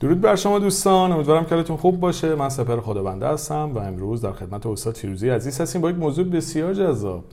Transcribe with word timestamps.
درود 0.00 0.20
بر 0.20 0.36
شما 0.36 0.58
دوستان 0.58 1.12
امیدوارم 1.12 1.44
که 1.44 1.54
حالتون 1.54 1.76
خوب 1.76 2.00
باشه. 2.00 2.34
من 2.34 2.48
سپر 2.48 2.80
خدابنده 2.80 3.28
هستم 3.28 3.72
و 3.74 3.78
امروز 3.78 4.20
در 4.20 4.32
خدمت 4.32 4.66
استاد 4.66 4.94
فیروزی 4.94 5.28
عزیز 5.28 5.60
هستیم 5.60 5.80
با 5.80 5.90
یک 5.90 5.96
موضوع 5.96 6.24
بسیار 6.24 6.74
جذاب. 6.74 7.24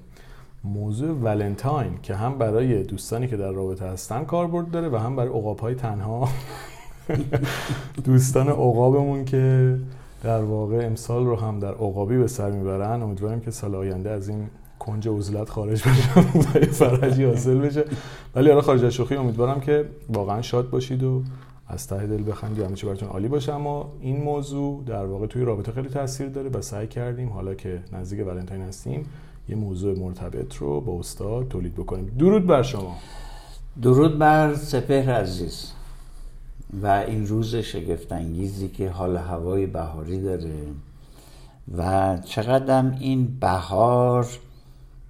موضوع 0.64 1.10
ولنتاین 1.10 1.92
که 2.04 2.16
هم 2.16 2.38
برای 2.38 2.84
دوستانی 2.84 3.28
که 3.28 3.38
در 3.38 3.52
رابطه 3.52 3.86
هستن 3.86 4.24
کاربرد 4.24 4.72
داره 4.72 4.90
و 4.90 4.96
هم 4.96 5.16
برای 5.16 5.56
های 5.62 5.76
تنها. 5.76 6.30
دوستان 8.04 8.48
عقابمون 8.48 9.26
که 9.26 9.76
در 10.24 10.42
واقع 10.42 10.86
امسال 10.86 11.26
رو 11.26 11.36
هم 11.36 11.60
در 11.60 11.72
عقابی 11.72 12.18
به 12.18 12.28
سر 12.28 12.52
می‌برن. 12.52 13.02
امیدوارم 13.02 13.42
که 13.42 13.52
سال 13.52 13.76
آینده 13.76 14.10
از 14.10 14.30
این 14.30 14.48
کنج 14.80 15.08
عزلت 15.08 15.50
خارج 15.50 15.82
بشن 15.82 16.20
و 16.20 16.66
فرجی 16.72 17.24
حاصل 17.24 17.58
بشه. 17.58 17.86
ولی 18.36 18.50
حالا 18.50 18.62
خارج 18.62 18.86
از 18.86 18.94
شوخی 18.94 19.16
امیدوارم 19.16 19.60
که 19.62 19.86
واقعا 20.10 20.42
شاد 20.42 20.70
باشید 20.70 21.04
و 21.04 21.24
از 21.68 21.88
ته 21.88 22.08
دل 22.08 22.32
بخندی 22.32 22.62
همه 22.62 22.76
چی 22.76 22.86
براتون 22.86 23.10
عالی 23.10 23.28
باشه. 23.28 23.54
اما 23.54 23.94
این 24.00 24.24
موضوع 24.24 24.84
در 24.86 25.06
واقع 25.06 25.28
توی 25.28 25.44
رابطه 25.44 25.72
خیلی 25.72 25.90
تاثیر 25.90 26.28
داره 26.28 26.50
و 26.50 26.62
سعی 26.62 26.88
کردیم 26.88 27.30
حالا 27.30 27.56
که 27.56 27.84
نزدیک 27.92 28.28
ولنتاین 28.28 28.62
هستیم 28.62 29.06
یه 29.50 29.56
موضوع 29.56 30.00
مرتبط 30.00 30.56
رو 30.56 30.82
با 30.82 31.00
استاد 31.00 31.48
تولید 31.48 31.74
بکنیم. 31.74 32.16
درود 32.20 32.48
بر 32.48 32.64
شما. 32.64 32.96
درود 33.82 34.20
بر 34.20 34.56
سپهر 34.56 35.14
عزیز. 35.14 35.72
و 36.82 36.88
این 36.88 37.28
روز 37.28 37.56
شگفتانگیزی 37.56 38.68
که 38.68 38.90
حال 38.90 39.18
هوای 39.18 39.66
بهاری 39.66 40.22
داره 40.22 40.68
و 41.78 42.18
چقدر 42.26 42.92
این 43.00 43.40
بهار 43.40 44.28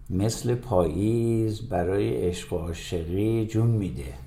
مثل 0.09 0.56
پاییز 0.56 1.62
برای 1.62 2.28
عشق 2.28 2.53
و 2.53 2.58
عاشقی 2.58 3.45
جون 3.45 3.67
میده. 3.67 4.25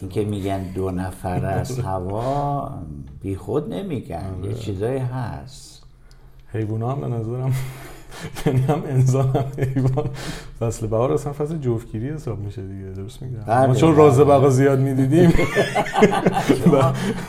این 0.00 0.10
که 0.10 0.24
میگن 0.24 0.62
دو 0.62 0.90
نفر 0.90 1.46
از 1.60 1.78
هوا 1.78 2.72
بی 3.20 3.36
خود 3.36 3.74
نمیگن 3.74 4.38
یه 4.42 4.48
آره. 4.50 4.54
چیزایی 4.54 4.98
هست 4.98 5.82
حیوان 6.52 6.82
هم 6.82 7.00
به 7.00 7.08
نظرم 7.08 7.52
یعنی 8.46 8.60
هم 8.60 8.82
انسان 8.88 9.28
هم 9.28 9.44
حیوان. 9.58 10.08
فصل 10.60 10.86
بهار 10.86 11.12
اصلا 11.12 11.32
فصل 11.32 11.58
جفتگیری 11.58 12.10
حساب 12.10 12.38
میشه 12.38 12.62
دیگه 12.62 12.84
درست 12.96 13.22
میگم. 13.22 13.38
ما 13.38 13.44
بله، 13.44 13.74
چون 13.74 13.96
راز 13.96 14.14
بله. 14.16 14.24
بقا 14.24 14.50
زیاد 14.50 14.80
می‌دیدیم. 14.80 15.32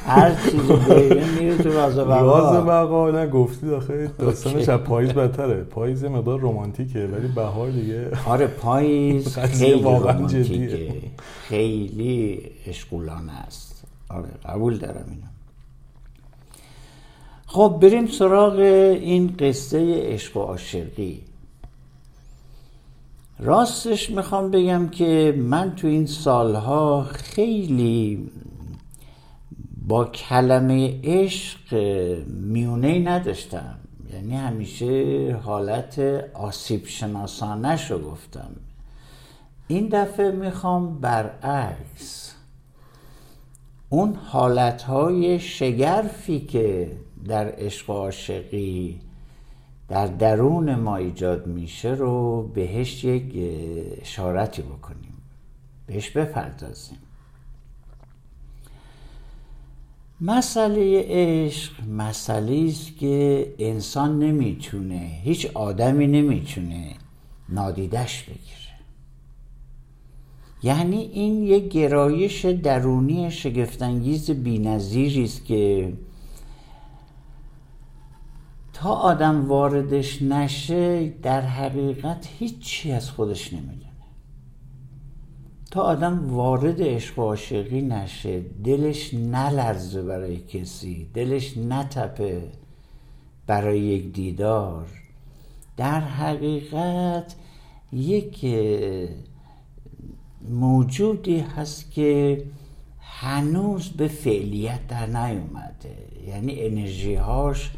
هر 0.08 0.32
چیزی 0.36 1.20
میره 1.40 1.58
تو 1.58 1.74
راز 1.74 1.96
بقا. 2.00 2.22
راز 2.22 2.66
بقا 2.66 3.12
نه 3.12 3.28
گفتی 3.28 3.68
داخل 3.68 4.08
داستانش 4.20 4.70
از 4.70 4.80
پاییز 4.80 5.12
بهتره 5.12 5.64
پاییز 5.64 6.04
یه 6.04 6.10
مقدار 6.10 6.40
رمانتیکه 6.40 7.00
ولی 7.00 7.28
بهار 7.28 7.70
دیگه 7.70 8.08
آره 8.26 8.48
پاییز 8.48 9.38
خیلی 9.40 9.84
رمانتیکه. 9.84 10.92
خیلی 11.48 12.42
اشغولانه 12.68 13.32
است. 13.48 13.84
آره 14.10 14.30
قبول 14.46 14.78
دارم 14.78 15.06
اینو. 15.10 15.35
خب 17.48 17.78
بریم 17.82 18.08
سراغ 18.08 18.60
این 18.60 19.36
قصه 19.40 20.02
عشق 20.02 20.38
و 20.38 20.40
عاشقی. 20.40 21.22
راستش 23.40 24.10
می‌خوام 24.10 24.52
بگم 24.52 24.90
که 24.90 25.36
من 25.38 25.76
تو 25.76 25.88
این 25.88 26.06
سالها 26.06 27.04
خیلی 27.04 28.30
با 29.88 30.06
کلمه 30.06 31.00
عشق 31.04 31.74
میونه 32.28 33.00
نداشتم. 33.00 33.76
یعنی 34.14 34.36
همیشه 34.36 35.40
حالت 35.44 36.00
آسیب 36.34 36.88
شناسانه 36.88 37.78
شو 37.78 38.00
گفتم. 38.02 38.50
این 39.68 39.88
دفعه 39.88 40.32
می‌خوام 40.32 41.00
برعکس. 41.00 42.25
اون 43.96 44.16
حالتهای 44.16 45.40
شگرفی 45.40 46.40
که 46.40 46.92
در 47.28 47.48
عشق 47.58 47.90
و 47.90 47.94
عاشقی 47.94 49.00
در 49.90 50.08
درون 50.08 50.76
ما 50.76 50.96
ایجاد 50.96 51.48
میشه 51.48 51.90
رو 51.90 52.44
بهش 52.54 53.04
یک 53.04 53.34
اشارتی 54.02 54.62
بکنیم. 54.62 55.14
بهش 55.88 56.10
بپردازیم. 56.10 56.98
مسئله 60.22 61.06
عشق 61.08 61.84
مسئله 61.84 62.66
است 62.70 62.98
که 62.98 63.54
انسان 63.60 64.20
نمی‌تونه 64.20 65.20
هیچ 65.24 65.46
آدمی 65.54 66.08
نمی‌تونه 66.08 66.96
نادیدش 67.50 68.24
بگیره. 68.24 68.65
یعنی 70.66 70.98
این 70.98 71.44
یک 71.44 71.68
گرایش 71.68 72.46
درونی 72.46 73.32
شگفتانگیز 73.32 74.32
بینظیری 74.32 75.24
است 75.24 75.46
که 75.46 75.94
تا 78.74 78.90
آدم 78.90 79.48
واردش 79.48 80.22
نشه 80.22 81.10
در 81.10 81.42
حقیقت 81.42 82.28
هیچی 82.40 82.92
از 82.92 83.12
خودش 83.12 83.54
نمی‌دونه. 83.54 83.86
تا 85.72 85.82
آدم 85.82 86.30
وارد 86.30 86.82
عشق 86.82 87.20
و 87.20 87.22
عاشقی 87.22 87.82
نشه 87.82 88.42
دلش 88.64 89.14
نلرزه 89.14 90.02
برای 90.02 90.38
کسی 90.38 91.08
دلش 91.14 91.58
نتپه 91.58 92.52
برای 93.48 93.80
یک 93.80 94.14
دیدار 94.14 94.86
در 95.78 96.00
حقیقت 96.00 97.36
یک 97.94 98.46
موجودی 100.50 101.40
هست 101.40 101.92
که 101.92 102.44
هنوز 103.00 103.90
به 103.90 104.08
فعلیت 104.08 104.88
در 104.88 105.06
نیومده. 105.06 105.98
یعنی 106.28 106.62
انرژی 106.62 107.16
هاش 107.16 107.72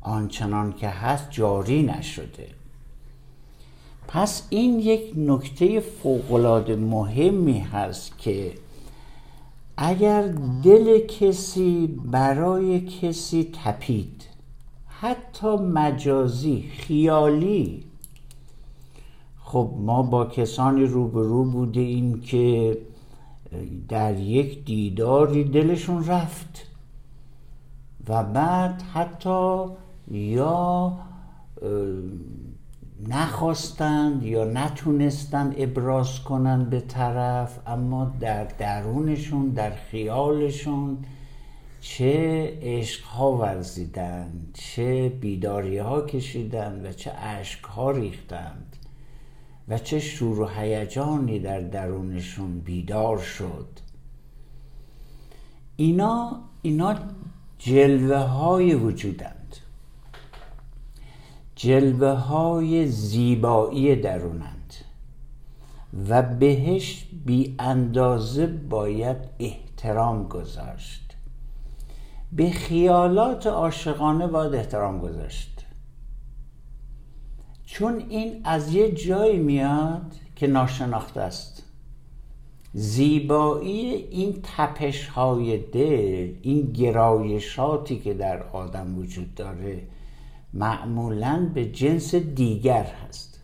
آنچنان 0.00 0.72
که 0.72 0.88
هست 0.88 1.30
جاری 1.30 1.82
نشده. 1.82 2.48
پس 4.08 4.46
این 4.50 4.80
یک 4.80 5.12
نکته 5.16 5.80
فوقالعاده 5.80 6.76
مهمی 6.76 7.58
هست 7.58 8.18
که 8.18 8.52
اگر 9.76 10.34
دل 10.62 11.06
کسی 11.06 11.86
برای 12.04 12.80
کسی 12.80 13.50
تپید 13.64 14.22
حتی 14.86 15.56
مجازی 15.56 16.70
خیالی 16.78 17.84
خب 19.54 19.74
ما 19.78 20.02
با 20.02 20.24
کسانی 20.26 20.84
روبرو 20.84 21.44
بوده 21.44 22.18
که 22.18 22.78
در 23.88 24.20
یک 24.20 24.64
دیداری 24.64 25.44
دلشون 25.44 26.06
رفت 26.06 26.66
و 28.08 28.22
بعد 28.24 28.82
حتی 28.82 29.64
یا 30.10 30.92
نخواستند 33.08 34.22
یا 34.22 34.44
نتونستند 34.44 35.54
ابراز 35.58 36.20
کنند 36.20 36.70
به 36.70 36.80
طرف 36.80 37.58
اما 37.66 38.12
در 38.20 38.44
درونشون 38.44 39.48
در 39.48 39.70
خیالشون 39.70 40.98
چه 41.80 42.58
عشق 42.62 43.04
ها 43.04 43.32
ورزیدن 43.32 44.32
چه 44.54 45.08
بیداری 45.08 45.78
ها 45.78 46.00
کشیدن 46.00 46.86
و 46.86 46.92
چه 46.92 47.10
عشق 47.10 47.66
ها 47.66 47.90
ریختند. 47.90 48.73
و 49.68 49.78
چه 49.78 50.00
شور 50.00 50.40
و 50.40 50.48
هیجانی 50.48 51.38
در 51.38 51.60
درونشون 51.60 52.60
بیدار 52.60 53.18
شد. 53.18 53.68
اینا 55.76 56.40
اینا 56.62 56.94
جلوه 57.58 58.16
های 58.16 58.74
وجودند. 58.74 59.56
جلوه 61.54 62.08
های 62.08 62.86
زیبایی 62.86 63.96
درونند. 63.96 64.74
و 66.08 66.22
بهش 66.22 67.06
بی 67.24 67.54
اندازه 67.58 68.46
باید 68.46 69.16
احترام 69.38 70.28
گذاشت. 70.28 71.16
به 72.32 72.50
خیالات 72.50 73.46
عاشقانه 73.46 74.26
باید 74.26 74.54
احترام 74.54 74.98
گذاشت. 74.98 75.53
چون 77.74 78.04
این 78.08 78.40
از 78.44 78.74
یه 78.74 78.92
جایی 78.92 79.38
میاد 79.38 80.14
که 80.36 80.46
ناشناخته 80.46 81.20
است. 81.20 81.62
زیبایی 82.72 83.86
این 83.94 84.40
تپش 84.42 85.06
های 85.06 85.58
دل 85.58 86.32
این 86.42 86.72
گرایشاتی 86.72 87.98
که 87.98 88.14
در 88.14 88.42
آدم 88.42 88.98
وجود 88.98 89.34
داره 89.34 89.82
معمولا 90.52 91.50
به 91.54 91.64
جنس 91.64 92.14
دیگر 92.14 92.84
هست. 92.84 93.40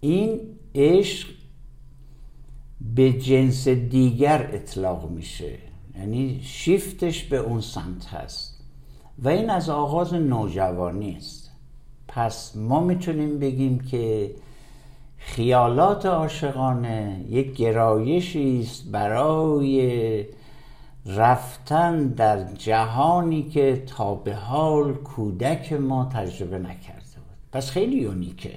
این 0.00 0.40
عشق 0.74 1.28
به 2.94 3.12
جنس 3.12 3.68
دیگر 3.68 4.50
اطلاق 4.52 5.10
میشه 5.10 5.58
یعنی 5.98 6.40
شیفتش 6.42 7.24
به 7.24 7.36
اون 7.36 7.60
سمت 7.60 8.06
هست. 8.06 8.64
و 9.18 9.28
این 9.28 9.50
از 9.50 9.68
آغاز 9.68 10.14
نوجوانی 10.14 11.16
است. 11.16 11.39
پس 12.12 12.56
ما 12.56 12.80
می‌تونیم 12.80 13.38
بگیم 13.38 13.78
که 13.78 14.30
خیالات 15.18 16.06
عاشقانه 16.06 17.24
یک 17.30 17.56
گرایشی 17.56 18.60
است 18.62 18.90
برای 18.90 20.26
رفتن 21.06 22.08
در 22.08 22.52
جهانی 22.52 23.42
که 23.42 23.82
تا 23.86 24.14
به 24.14 24.34
حال 24.34 24.92
کودک 24.92 25.72
ما 25.72 26.10
تجربه 26.14 26.58
نکرده 26.58 27.16
بود. 27.16 27.36
پس 27.52 27.70
خیلی 27.70 27.96
یونیکه 27.96 28.52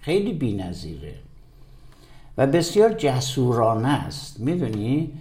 خیلی 0.00 0.32
بی‌نظیره 0.32 1.14
و 2.38 2.46
بسیار 2.46 2.92
جسورانه 2.92 3.88
است. 3.88 4.40
می‌دونی؟ 4.40 5.12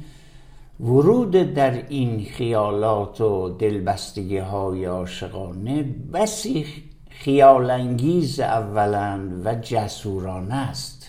ورود 0.80 1.32
در 1.32 1.88
این 1.90 2.26
خیالات 2.26 3.22
و 3.22 3.50
دلبستگی 3.50 4.38
های 4.38 4.86
عاشقانه 4.86 5.84
بسی 6.14 6.66
خیالانگیز 7.20 8.40
اولا 8.40 9.20
و 9.46 9.56
جسورانه 9.56 10.56
است 10.56 11.08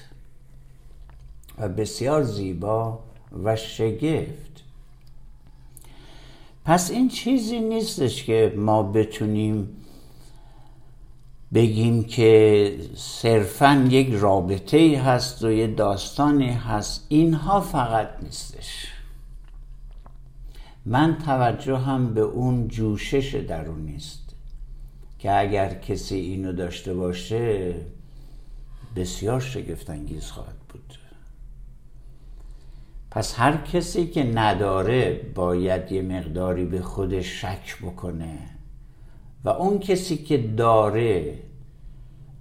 و 1.59 1.69
بسیار 1.69 2.23
زیبا 2.23 2.99
و 3.45 3.57
شگفت. 3.57 4.65
پس 6.65 6.91
این 6.91 7.09
چیزی 7.09 7.61
نیستش 7.61 8.25
که 8.25 8.55
ما 8.57 8.83
بتونیم 8.83 9.69
بگیم 11.55 12.05
که 12.05 12.77
صرفا 12.95 13.87
یک 13.91 14.09
رابطه 14.13 15.03
هست 15.05 15.45
و 15.45 15.51
یه 15.51 15.67
داستانی 15.67 16.51
هست. 16.51 17.07
اینها 17.09 17.61
فقط 17.61 18.09
نیستش. 18.23 18.87
من 20.87 21.19
توجه 21.19 21.77
هم 21.77 22.15
به 22.15 22.21
اون 22.21 22.69
جوشش 22.69 23.35
درون 23.35 23.81
نیست 23.81 24.20
که 25.21 25.39
اگر 25.39 25.75
کسی 25.75 26.17
اینو 26.17 26.53
داشته 26.53 26.95
باشه 26.95 27.75
بسیار 28.97 29.41
شگفتانگیز 29.41 30.31
خواهد 30.31 30.59
بود. 30.69 30.99
پس 33.11 33.35
هر 33.39 33.57
کسی 33.57 34.07
که 34.07 34.25
نداره 34.25 35.21
باید 35.35 35.93
یه 35.93 36.03
مقداری 36.03 36.65
به 36.65 36.83
خودش 36.83 37.41
شک 37.41 37.79
بکنه 37.83 38.39
و 39.45 39.49
اون 39.49 39.79
کسی 39.79 40.17
که 40.17 40.39
داره 40.39 41.39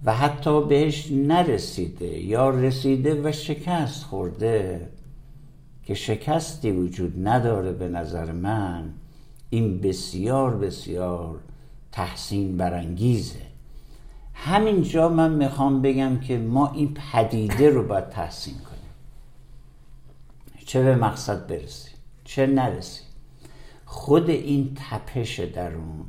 و 0.04 0.14
حتی 0.14 0.64
بهش 0.64 1.12
نرسیده 1.12 2.18
یا 2.18 2.50
رسیده 2.50 3.22
و 3.22 3.32
شکست 3.32 4.04
خورده 4.04 4.88
که 5.84 5.94
شکستی 5.94 6.70
وجود 6.70 7.28
نداره 7.28 7.72
به 7.72 7.88
نظر 7.88 8.32
من 8.32 8.90
این 9.50 9.80
بسیار 9.80 10.56
بسیار 10.56 11.40
تحسین 11.92 12.56
برانگیزه. 12.56 13.40
همینجا 14.34 15.08
من 15.08 15.34
می‌خوام 15.34 15.82
بگم 15.82 16.20
که 16.20 16.38
ما 16.38 16.72
این 16.72 16.94
پدیده 16.94 17.70
رو 17.70 17.88
باید 17.88 18.08
تحسین 18.08 18.54
کنیم. 18.54 18.80
چه 20.66 20.82
به 20.82 20.96
مقصد 20.96 21.46
برسیم؟ 21.46 21.94
چه 22.24 22.46
نرسیم؟ 22.46 23.06
خود 23.84 24.30
این 24.30 24.76
تپش 24.90 25.40
درون 25.40 26.06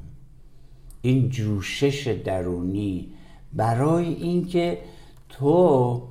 این 1.01 1.29
جوشش 1.29 2.07
درونی 2.07 3.13
برای 3.53 4.13
اینکه 4.13 4.81
تو 5.29 6.01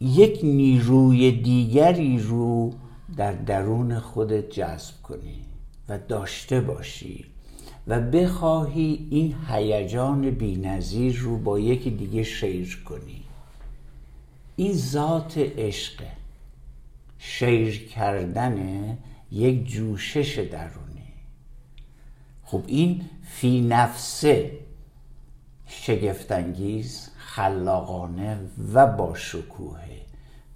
یک 0.00 0.40
نیروی 0.42 1.32
دیگری 1.42 2.18
رو 2.18 2.72
در 3.16 3.32
درون 3.32 3.98
خودت 3.98 4.50
جذب 4.50 5.02
کنی 5.02 5.44
و 5.88 5.98
داشته 5.98 6.60
باشی. 6.60 7.24
و 7.86 8.00
بخواهی 8.00 9.06
این 9.10 9.34
هیجان 9.48 10.30
بینظیر 10.30 11.18
رو 11.18 11.38
با 11.38 11.58
یکی 11.58 11.90
دیگه 11.90 12.22
شیر 12.22 12.82
کنی. 12.84 13.22
این 14.56 14.72
ذات 14.72 15.38
عشقه. 15.38 16.10
شیر 17.18 17.88
کردن 17.88 18.98
یک 19.32 19.66
جوشش 19.66 20.38
درونی. 20.38 21.12
خب 22.44 22.62
این 22.66 23.04
فی 23.24 23.60
نفسه 23.60 24.52
شگفتانگیز 25.66 27.10
خلاقانه 27.16 28.38
و 28.72 28.86
با 28.86 29.14
شکوهه 29.14 30.00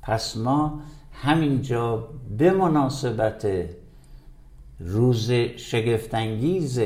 پس 0.03 0.37
ما 0.37 0.81
همینجا 1.13 2.09
به 2.39 2.51
مناسبت 2.51 3.47
روز 4.81 5.31
شگفتانگیز 5.57 6.81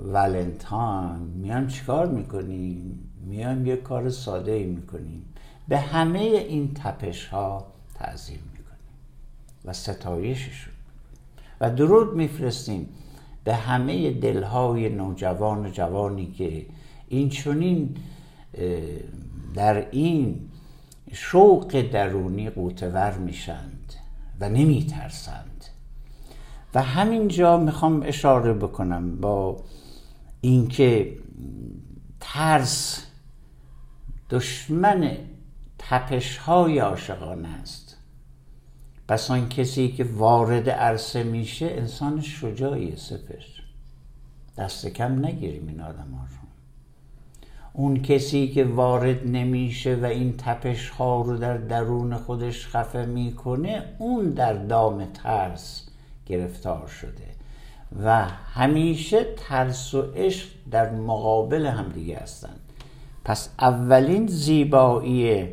ولنتاین 0.00 1.18
میان 1.18 1.66
چیکار 1.66 2.06
می‌کنیم 2.06 3.10
میان 3.26 3.66
یه 3.66 3.76
کار 3.76 4.10
ساده 4.10 4.52
ای 4.52 4.64
می‌کنیم 4.64 5.22
به 5.68 5.78
همه 5.78 6.18
این 6.18 6.74
تپش 6.74 7.26
ها 7.26 7.66
تعظیم 7.94 8.40
می‌کنیم 8.52 8.78
و 9.64 9.72
ستایششون. 9.72 10.74
و 11.60 11.70
درود 11.70 12.16
میفرستیم 12.16 12.88
به 13.44 13.54
همه 13.54 14.10
دلهای 14.10 14.88
نوجوان 14.88 15.66
و 15.66 15.70
جوانی 15.70 16.26
که 16.26 16.66
این 17.08 17.28
چونین 17.28 17.96
در 19.54 19.90
این 19.90 20.40
شوق 21.12 21.80
درونی 21.92 22.50
قوتور 22.50 23.18
میشند 23.18 23.94
و 24.40 24.48
نمیترسند. 24.48 25.64
و 26.74 26.82
همینجا 26.82 27.56
می‌خوام 27.56 28.02
اشاره 28.02 28.52
بکنم 28.52 29.16
با 29.16 29.56
اینکه 30.40 31.16
ترس 32.20 33.06
دشمن 34.30 35.16
تپش 35.78 36.36
های 36.36 36.78
عاشقانه 36.78 37.48
است. 37.48 37.96
پس 39.08 39.30
آن 39.30 39.48
کسی 39.48 39.88
که 39.88 40.04
وارد 40.04 40.70
عرصه 40.70 41.22
میشه 41.22 41.66
انسان 41.66 42.20
شجاعی 42.20 42.96
سپر 42.96 43.42
دست 44.56 44.86
کم 44.86 45.26
نگیریم 45.26 45.68
این 45.68 45.80
آدم 45.80 46.10
ها 46.10 46.24
رو. 46.24 46.48
اون 47.72 48.02
کسی 48.02 48.48
که 48.48 48.64
وارد 48.64 49.26
نمیشه 49.26 49.94
و 49.94 50.04
این 50.04 50.34
تپش 50.36 50.88
ها 50.88 51.22
رو 51.22 51.36
در 51.36 51.56
درون 51.56 52.16
خودش 52.16 52.66
خفه 52.66 53.06
می‌کنه 53.06 53.84
اون 53.98 54.30
در 54.30 54.52
دام 54.52 55.04
ترس 55.04 55.88
گرفتار 56.26 56.86
شده. 56.86 57.37
و 58.04 58.24
همیشه 58.54 59.26
ترس 59.36 59.94
و 59.94 60.02
عشق 60.02 60.46
در 60.70 60.90
مقابل 60.90 61.66
همدیگه 61.66 62.16
هستند. 62.16 62.60
پس 63.24 63.48
اولین 63.58 64.26
زیبایی 64.26 65.48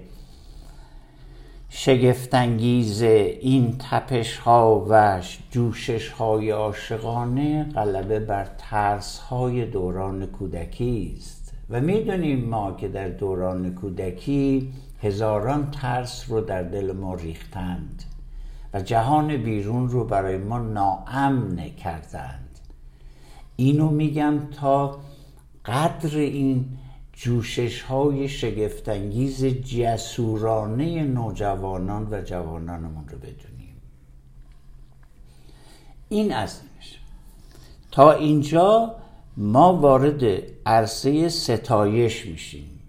شگفتانگیز 1.69 3.01
این 3.01 3.75
تپش 3.89 4.37
ها 4.37 4.85
و 4.89 5.21
جوشش 5.51 6.09
های 6.09 6.49
عاشقانه 6.49 7.63
غلبه 7.63 8.19
بر 8.19 8.47
ترس 8.57 9.19
های 9.19 9.65
دوران 9.65 10.25
کودکی 10.25 11.15
است. 11.17 11.53
و 11.69 11.81
می‌دونیم 11.81 12.45
ما 12.45 12.71
که 12.71 12.87
در 12.87 13.09
دوران 13.09 13.75
کودکی 13.75 14.73
هزاران 15.01 15.71
ترس 15.71 16.25
رو 16.29 16.41
در 16.41 16.63
دل 16.63 16.91
ما 16.91 17.15
ریختند. 17.15 18.03
و 18.75 18.81
جهان 18.81 19.37
بیرون 19.37 19.89
رو 19.89 20.03
برای 20.03 20.37
ما 20.37 20.59
ناامن 20.59 21.69
کردند. 21.69 22.59
اینو 23.55 23.89
میگم 23.89 24.39
تا 24.51 24.99
قدر 25.65 26.17
این 26.17 26.65
جوشش 27.13 27.81
های 27.81 28.29
شگفتانگیز 28.29 29.45
جسورانه 29.45 31.03
نوجوانان 31.03 32.07
و 32.11 32.21
جوانانمون 32.21 33.07
رو 33.07 33.17
بدونیم. 33.17 33.81
این 36.09 36.33
از 36.33 36.59
تا 37.91 38.11
اینجا 38.11 38.95
ما 39.37 39.73
وارد 39.73 40.23
عرصه 40.65 41.29
ستایش 41.29 42.25
میشیم. 42.25 42.79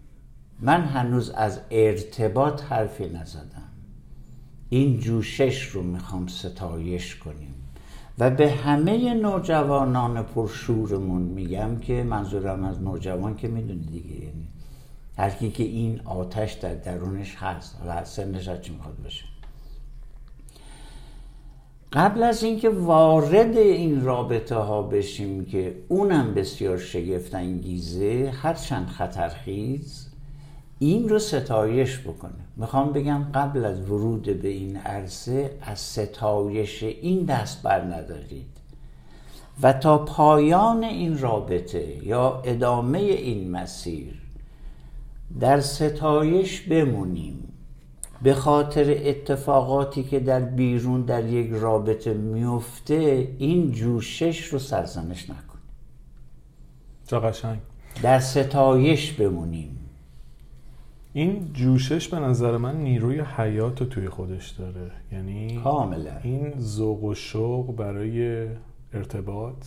من 0.61 0.81
هنوز 0.81 1.31
از 1.31 1.61
ارتباط 1.71 2.63
حرفی 2.63 3.09
نزدم. 3.09 3.56
این 4.71 5.01
جوشش 5.01 5.63
رو 5.63 5.83
می‌خوام 5.83 6.27
ستایش 6.27 7.17
کنیم. 7.17 7.55
و 8.19 8.31
به 8.31 8.51
همه 8.51 9.15
نوجوانان 9.15 10.23
پرشورمون 10.23 11.23
میگم 11.23 11.77
که 11.77 12.03
منظورم 12.03 12.65
از 12.65 12.83
نوجوان 12.83 13.37
که 13.37 13.49
می‌دونی 13.49 13.87
دیگه 13.87 14.15
یعنی 14.15 14.49
هر 15.19 15.31
کی 15.31 15.51
که 15.51 15.65
این 15.65 16.01
آتش 16.05 16.53
در 16.53 16.75
درونش 16.75 17.37
هست 17.37 17.77
و 17.87 18.05
سنش 18.05 18.49
چی 18.61 18.73
می‌خواد 18.73 18.97
بشه 19.07 19.25
قبل 21.93 22.23
از 22.23 22.43
اینکه 22.43 22.69
وارد 22.69 23.57
این 23.57 24.05
رابطه 24.05 24.55
ها 24.55 24.83
بشیم 24.83 25.45
که 25.45 25.77
اونم 25.89 26.35
بسیار 26.35 26.79
شگفت 26.79 27.35
انگیزه 27.35 28.33
هرچند 28.43 28.89
خطرخیز 28.89 30.06
این 30.79 31.09
رو 31.09 31.19
ستایش 31.19 31.99
بکنه. 31.99 32.47
می‌خوام 32.57 32.93
بگم 32.93 33.27
قبل 33.35 33.65
از 33.65 33.91
ورود 33.91 34.43
به 34.43 34.49
این 34.49 34.77
عرصه 34.77 35.51
از 35.63 35.79
ستایش 35.79 36.83
این 36.83 37.25
دست 37.25 37.63
بر 37.63 37.81
ندارید. 37.81 38.57
و 39.63 39.73
تا 39.73 39.99
پایان 39.99 40.85
این 40.85 41.19
رابطه 41.19 42.07
یا 42.07 42.43
ادامه 42.45 42.99
این 42.99 43.51
مسیر 43.51 44.23
در 45.41 45.61
ستایش 45.61 46.61
بمونیم. 46.61 47.43
به 48.23 48.35
خاطر 48.35 48.97
اتفاقاتی 49.05 50.05
که 50.05 50.21
در 50.21 50.41
بیرون 50.41 51.03
در 51.03 51.27
یک 51.27 51.51
رابطه 51.53 52.15
میفته 52.15 53.29
این 53.39 53.73
جوشش 53.73 54.45
رو 54.45 54.59
سرزنش 54.59 55.31
نکن 55.31 55.59
چه 57.07 57.19
قشنگ. 57.19 57.59
در 58.03 58.19
ستایش 58.19 59.13
بمونیم. 59.13 59.79
این 61.17 61.51
جوشش 61.53 62.09
به 62.09 62.19
نظر 62.19 62.57
من 62.57 62.77
نیروی 62.77 63.21
حیات 63.21 63.81
رو 63.81 63.87
توی 63.87 64.09
خودش 64.09 64.51
داره. 64.51 64.91
یعنی 65.13 65.61
کاملا. 65.65 66.19
این 66.23 66.55
ذوق 66.59 67.05
و 67.05 67.15
شوق 67.15 67.77
برای 67.77 68.47
ارتباط 68.93 69.67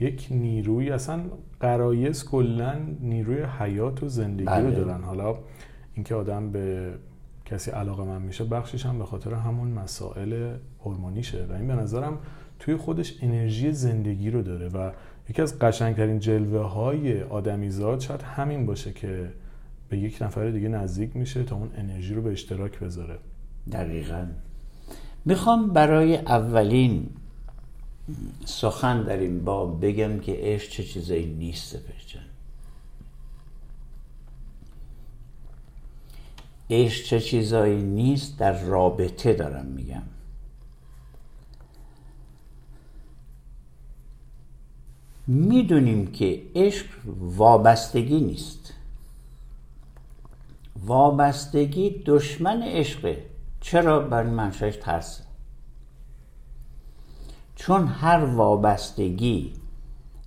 یک 0.00 0.28
نیروی 0.30 0.90
اصلا 0.90 1.22
قرایز 1.60 2.24
کلا 2.24 2.74
نیروی 3.00 3.42
حیات 3.58 4.02
و 4.02 4.08
زندگی 4.08 4.44
بله. 4.44 4.68
رو 4.68 4.84
دارن. 4.84 5.02
حالا 5.02 5.34
اینکه 5.94 6.14
آدم 6.14 6.50
به 6.50 6.94
کسی 7.44 7.70
علاقه 7.70 8.04
من 8.04 8.22
میشه 8.22 8.44
بخشش 8.44 8.86
هم 8.86 8.98
به 8.98 9.04
خاطر 9.04 9.34
همون 9.34 9.68
مسائل 9.68 10.56
هورمونیشه. 10.84 11.46
و 11.50 11.52
این 11.52 11.66
به 11.66 11.74
نظرم 11.74 12.18
توی 12.58 12.76
خودش 12.76 13.14
انرژی 13.22 13.72
زندگی 13.72 14.30
رو 14.30 14.42
داره. 14.42 14.68
و 14.68 14.90
یکی 15.30 15.42
از 15.42 15.58
قشنگترین 15.58 16.18
جلوه 16.18 16.60
های 16.60 17.22
آدمیزاد 17.22 18.00
شاید 18.00 18.22
همین 18.22 18.66
باشه 18.66 18.92
که 18.92 19.30
به 19.90 19.98
یک 19.98 20.22
نفر 20.22 20.50
دیگه 20.50 20.68
نزدیک 20.68 21.16
میشه 21.16 21.44
تا 21.44 21.56
اون 21.56 21.70
انرژی 21.76 22.14
رو 22.14 22.22
به 22.22 22.32
اشتراک 22.32 22.78
بذاره. 22.78 23.18
دقیقا. 23.72 24.26
می‌خوام 25.24 25.70
برای 25.70 26.16
اولین 26.16 27.08
سخن 28.44 29.02
در 29.02 29.16
این 29.16 29.44
باب 29.44 29.86
بگم 29.86 30.18
که 30.18 30.36
عشق 30.40 30.70
چه 30.70 30.84
چیزایی 30.84 31.26
نیست 31.26 31.76
سپرجان 31.76 32.22
عشق 36.70 37.04
چه 37.04 37.20
چیزایی 37.20 37.82
نیست 37.82 38.38
در 38.38 38.62
رابطه 38.62 39.32
دارم 39.32 39.66
میگم. 39.66 40.02
می‌دونیم 45.26 46.06
که 46.06 46.42
عشق 46.54 46.86
وابستگی 47.20 48.20
نیست. 48.20 48.74
وابستگی 50.84 52.02
دشمن 52.06 52.62
عشقه. 52.62 53.26
چرا 53.60 54.00
برای 54.00 54.30
منشأش 54.30 54.76
ترسه 54.76 55.24
چون 57.56 57.86
هر 57.86 58.24
وابستگی 58.24 59.52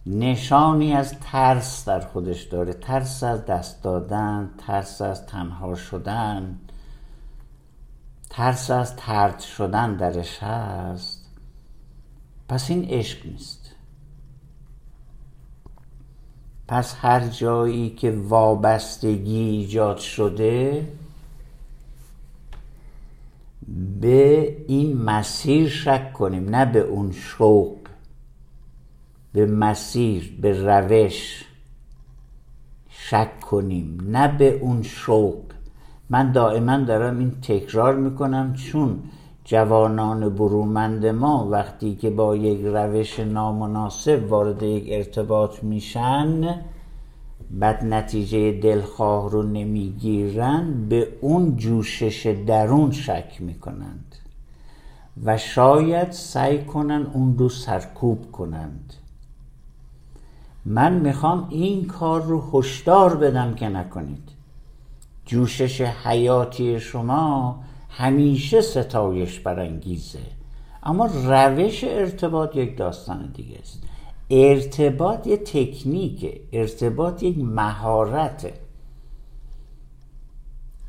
نشانی 0.05 0.93
از 0.93 1.19
ترس 1.19 1.85
در 1.85 1.99
خودش 1.99 2.43
داره. 2.43 2.73
ترس 2.73 3.23
از 3.23 3.45
دست 3.45 3.83
دادن 3.83 4.51
ترس 4.57 5.01
از 5.01 5.25
تنها 5.25 5.75
شدن 5.75 6.59
ترس 8.29 8.71
از 8.71 8.95
ترد 8.95 9.39
شدن 9.39 9.95
درش 9.95 10.43
هست. 10.43 11.25
پس 12.49 12.69
این 12.69 12.85
عشق 12.85 13.25
نیست. 13.25 13.62
پس 16.67 16.95
هر 17.01 17.27
جایی 17.27 17.89
که 17.89 18.11
وابستگی 18.11 19.39
ایجاد 19.39 19.97
شده 19.97 20.87
به 24.01 24.57
این 24.67 24.97
مسیر 24.97 25.69
شک 25.69 26.13
کنیم 26.13 26.55
نه 26.55 26.65
به 26.65 26.79
اون 26.79 27.11
شوق 27.11 27.77
به 29.33 29.45
مسیر 29.45 30.37
به 30.41 30.65
روش 30.65 31.45
شک 32.89 33.39
کنیم 33.39 33.97
نه 34.07 34.27
به 34.37 34.51
اون 34.51 34.83
شوق. 34.83 35.43
من 36.09 36.31
دائما 36.31 36.77
دارم 36.77 37.19
این 37.19 37.31
تکرار 37.31 37.95
می‌کنم 37.95 38.53
چون 38.53 39.03
جوانان 39.45 40.29
برومند 40.29 41.05
ما 41.05 41.47
وقتی 41.51 41.95
که 41.95 42.09
با 42.09 42.35
یک 42.35 42.61
روش 42.63 43.19
نامناسب 43.19 44.25
وارد 44.29 44.63
یک 44.63 44.85
ارتباط 44.87 45.63
میشن 45.63 46.61
بعد 47.51 47.83
نتیجه 47.83 48.59
دلخواه 48.61 49.31
رو 49.31 49.43
نمی‌گیرن 49.43 50.87
به 50.89 51.07
اون 51.21 51.57
جوشش 51.57 52.35
درون 52.47 52.91
شک 52.91 53.37
می‌کنند 53.39 54.15
و 55.23 55.37
شاید 55.37 56.11
سعی 56.11 56.65
کنن 56.65 57.07
اون 57.13 57.37
رو 57.37 57.49
سرکوب 57.49 58.31
کنند. 58.31 58.93
من 60.65 60.93
می‌خوام 60.93 61.47
این 61.49 61.85
کار 61.87 62.21
رو 62.21 62.43
هشدار 62.53 63.15
بدم 63.15 63.53
که 63.53 63.69
نکنید. 63.69 64.29
جوشش 65.25 65.81
حیاتی 65.81 66.79
شما 66.79 67.59
همیشه 67.95 68.61
ستایش 68.61 69.39
برانگیزه. 69.39 70.19
اما 70.83 71.05
روش 71.05 71.83
ارتباط 71.83 72.55
یک 72.55 72.77
داستان 72.77 73.31
دیگه 73.33 73.57
است. 73.59 73.83
ارتباط 74.29 75.27
یه 75.27 75.37
تکنیکه. 75.37 76.41
ارتباط 76.53 77.23
یک 77.23 77.37
مهارته. 77.37 78.53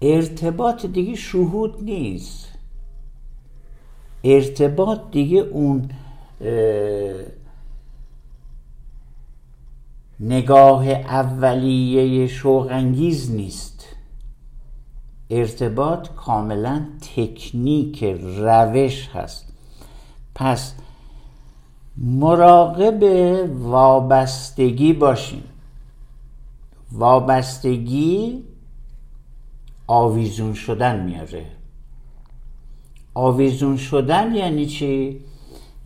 ارتباط 0.02 0.86
دیگه 0.86 1.14
شهود 1.14 1.82
نیست. 1.82 2.48
ارتباط 4.24 5.00
دیگه 5.10 5.38
اون 5.38 5.90
نگاه 10.20 10.88
اولیه 10.88 12.26
شوق 12.26 12.68
انگیز 12.70 13.30
نیست. 13.30 13.93
ارتباط 15.30 16.08
کاملا 16.08 16.86
تکنیک 17.16 18.04
روش 18.38 19.08
هست. 19.08 19.52
پس 20.34 20.74
مراقب 21.96 23.02
وابستگی 23.60 24.92
باشیم. 24.92 25.44
وابستگی 26.92 28.44
آویزون 29.86 30.54
شدن 30.54 31.04
میاره. 31.04 31.46
آویزون 33.14 33.76
شدن 33.76 34.34
یعنی 34.34 34.66
چی؟ 34.66 35.20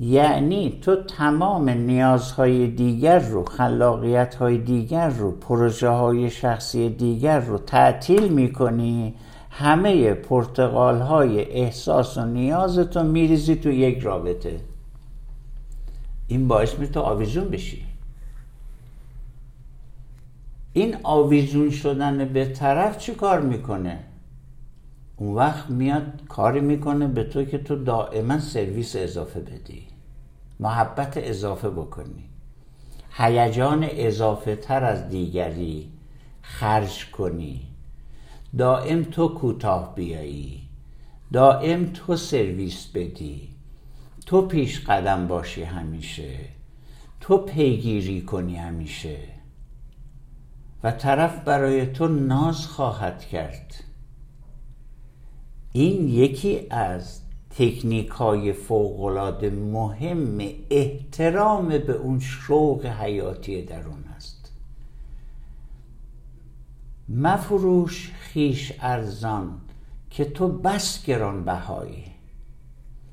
یعنی 0.00 0.78
تو 0.83 0.97
تمام 0.97 1.69
نیازهای 1.69 2.67
دیگر 2.67 3.19
رو 3.19 3.45
خلاقیت 3.45 4.35
های 4.35 4.59
دیگر 4.59 5.09
رو 5.09 5.31
پروژه 5.31 5.88
های 5.88 6.31
شخصی 6.31 6.88
دیگر 6.88 7.40
رو 7.40 7.59
تعطیل 7.59 8.28
می‌کنی 8.28 9.14
همه 9.50 10.14
پرتقال 10.14 11.00
های 11.00 11.40
احساس 11.40 12.19
و 12.19 12.25
نیازتو 12.25 13.02
میریزی 13.02 13.57
تو 13.57 13.71
یک 13.71 13.99
رابطه. 13.99 14.61
این 16.28 16.49
باعث 16.49 16.78
می 16.78 16.88
تو 16.88 17.00
آویزون 17.00 17.49
بشی. 17.49 17.85
این 20.73 20.97
آویزون 21.02 21.71
شدن 21.71 22.25
به 22.33 22.45
طرف 22.45 22.99
چی 22.99 23.14
کار 23.14 23.40
می‌کنه؟ 23.40 23.99
اون 25.17 25.35
وقت 25.35 25.71
میاد 25.71 26.02
کاری 26.28 26.61
می‌کنه 26.61 27.07
به 27.07 27.25
تو 27.25 27.45
که 27.45 27.59
تو 27.59 27.85
دائما 27.85 28.38
سرویس 28.38 28.97
اضافه 28.97 29.40
بدی. 29.40 29.88
محبت 30.60 31.12
اضافه 31.16 31.70
بکنی. 31.70 32.24
هیجان 33.12 33.88
اضافه 33.90 34.56
تر 34.56 34.84
از 34.84 35.08
دیگری 35.08 35.92
خرج 36.42 37.10
کنی. 37.10 37.60
دائم 38.58 39.02
تو 39.02 39.28
کوتاه 39.28 39.94
بیایی. 39.94 40.68
دائم 41.32 41.86
تو 41.86 42.16
سرویس 42.16 42.86
بدی. 42.94 43.48
تو 44.26 44.42
پیش 44.42 44.84
قدم 44.84 45.28
باشی 45.28 45.62
همیشه. 45.62 46.38
تو 47.20 47.38
پیگیری 47.38 48.22
کنی 48.22 48.56
همیشه. 48.56 49.18
و 50.82 50.90
طرف 50.90 51.44
برای 51.44 51.86
تو 51.86 52.08
ناز 52.08 52.66
خواهد 52.66 53.24
کرد. 53.24 53.74
این 55.72 56.08
یکی 56.08 56.66
از 56.70 57.20
تکنیک 57.50 58.09
های 58.09 58.52
فوقلاده 58.52 59.50
مهم 59.50 60.38
احترام 60.71 61.69
به 61.69 61.93
اون 61.93 62.21
شوق 62.21 62.87
حیاتی 62.87 63.62
درون 63.62 64.05
است. 64.17 64.52
مفروش 67.09 68.12
خیش 68.21 68.73
ارزان 68.81 69.61
که 70.11 70.25
تو 70.25 70.49
بس 70.49 71.05
گران 71.05 71.45
بهایی 71.45 72.05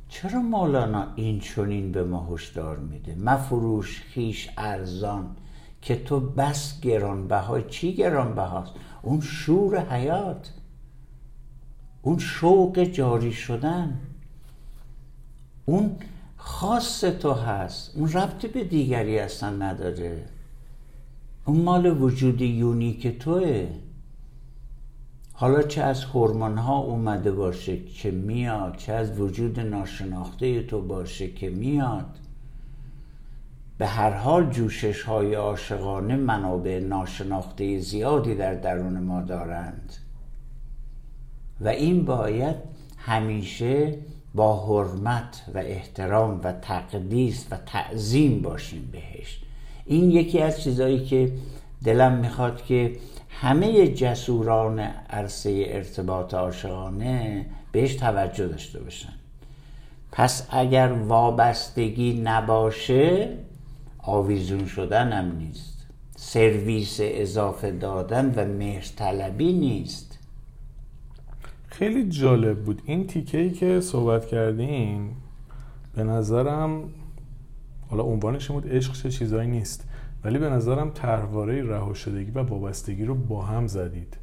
چرا 0.10 0.40
مولانا 0.40 1.08
این 1.16 1.40
چونین 1.40 1.92
به 1.92 2.04
ما 2.04 2.28
هشدار 2.32 2.78
میده؟ 2.78 3.16
مفروش 3.16 4.02
خیش 4.02 4.50
ارزان 4.58 5.36
که 5.82 5.96
تو 5.96 6.20
بس 6.20 6.82
گران 6.82 7.28
بهای 7.28 7.64
چی 7.70 7.96
گران 7.96 8.36
بهاست 8.36 8.72
اون 9.02 9.22
شور 9.22 9.80
حیات 9.80 10.54
اون 12.02 12.18
شوق 12.18 12.84
جاری 12.84 13.34
شدن. 13.34 14.00
اون 15.66 15.96
خاص 16.38 17.00
تو 17.00 17.34
هست. 17.34 17.98
اون 17.98 18.12
ربطی 18.12 18.48
به 18.48 18.64
دیگری 18.64 19.20
اصلا 19.20 19.50
نداره. 19.50 20.26
اون 21.46 21.62
مال 21.62 22.02
وجود 22.02 22.42
یونیک 22.42 23.20
توه. 23.20 23.68
حالا 25.34 25.62
چه 25.62 25.82
از 25.82 26.04
هورمون 26.04 26.58
ها 26.58 26.78
اومده 26.78 27.32
باشه 27.32 27.86
که 27.86 28.12
میاد 28.12 28.76
چه 28.76 28.94
از 28.94 29.20
وجود 29.20 29.60
ناشناخته 29.60 30.64
تو 30.64 30.82
باشه 30.82 31.32
که 31.32 31.50
میاد. 31.50 32.18
به 33.78 33.88
هر 33.88 34.10
حال 34.10 34.50
جوشش 34.50 35.02
های 35.04 35.34
عاشقانه 35.34 36.16
منابع 36.16 36.80
ناشناخته 36.80 37.80
زیادی 37.80 38.36
در 38.36 38.54
درون 38.54 39.00
ما 39.00 39.22
دارند. 39.22 39.94
و 41.62 41.68
این 41.68 42.06
باید 42.06 42.56
همیشه 42.98 43.98
با 44.36 44.66
حرمت 44.66 45.42
و 45.54 45.58
احترام 45.58 46.42
و 46.44 46.52
تقدیس 46.52 47.46
و 47.52 47.58
تعظیم 47.66 48.42
باشیم 48.42 48.90
بهش. 48.92 49.40
این 49.86 50.12
یکی 50.12 50.42
از 50.42 50.64
چیزهایی 50.64 51.06
که 51.06 51.32
دلم 51.84 52.14
می‌خواد 52.14 52.66
که 52.66 52.96
همه 53.30 53.88
جسوران 53.88 54.80
عرصه 55.10 55.66
ارتباط 55.68 56.34
عاشقانه 56.34 57.46
بهش 57.72 57.96
توجه 57.96 58.48
داشته 58.48 58.80
باشن. 58.80 59.14
پس 60.12 60.48
اگر 60.50 60.92
وابستگی 60.92 62.22
نباشه 62.24 63.30
آویزون 63.98 64.66
شدن 64.66 65.12
هم 65.12 65.38
نیست. 65.38 65.88
سرویس 66.16 66.98
اضافه 67.02 67.72
دادن 67.72 68.34
و 68.36 68.46
مهرطلبی 68.46 69.54
نیست. 69.54 70.05
خیلی 71.78 72.10
جالب 72.10 72.64
بود. 72.64 72.82
این 72.86 73.08
تیکه 73.08 73.38
ای 73.38 73.52
که 73.52 73.80
صحبت 73.80 74.26
کردیم 74.26 75.16
به 75.96 76.04
نظرم 76.04 76.84
حالا 77.90 78.04
عنوانش 78.04 78.52
بود 78.52 78.72
عشق 78.72 78.94
چه 78.94 79.10
چیزایی 79.10 79.50
نیست. 79.50 79.88
ولی 80.24 80.38
به 80.38 80.50
نظرم 80.50 80.90
طرحواره 80.90 81.64
رهاشدگی 81.64 82.32
و 82.32 82.40
وابستگی 82.40 83.06
رو 83.06 83.16
با 83.16 83.42
هم 83.42 83.68
زدید. 83.68 84.18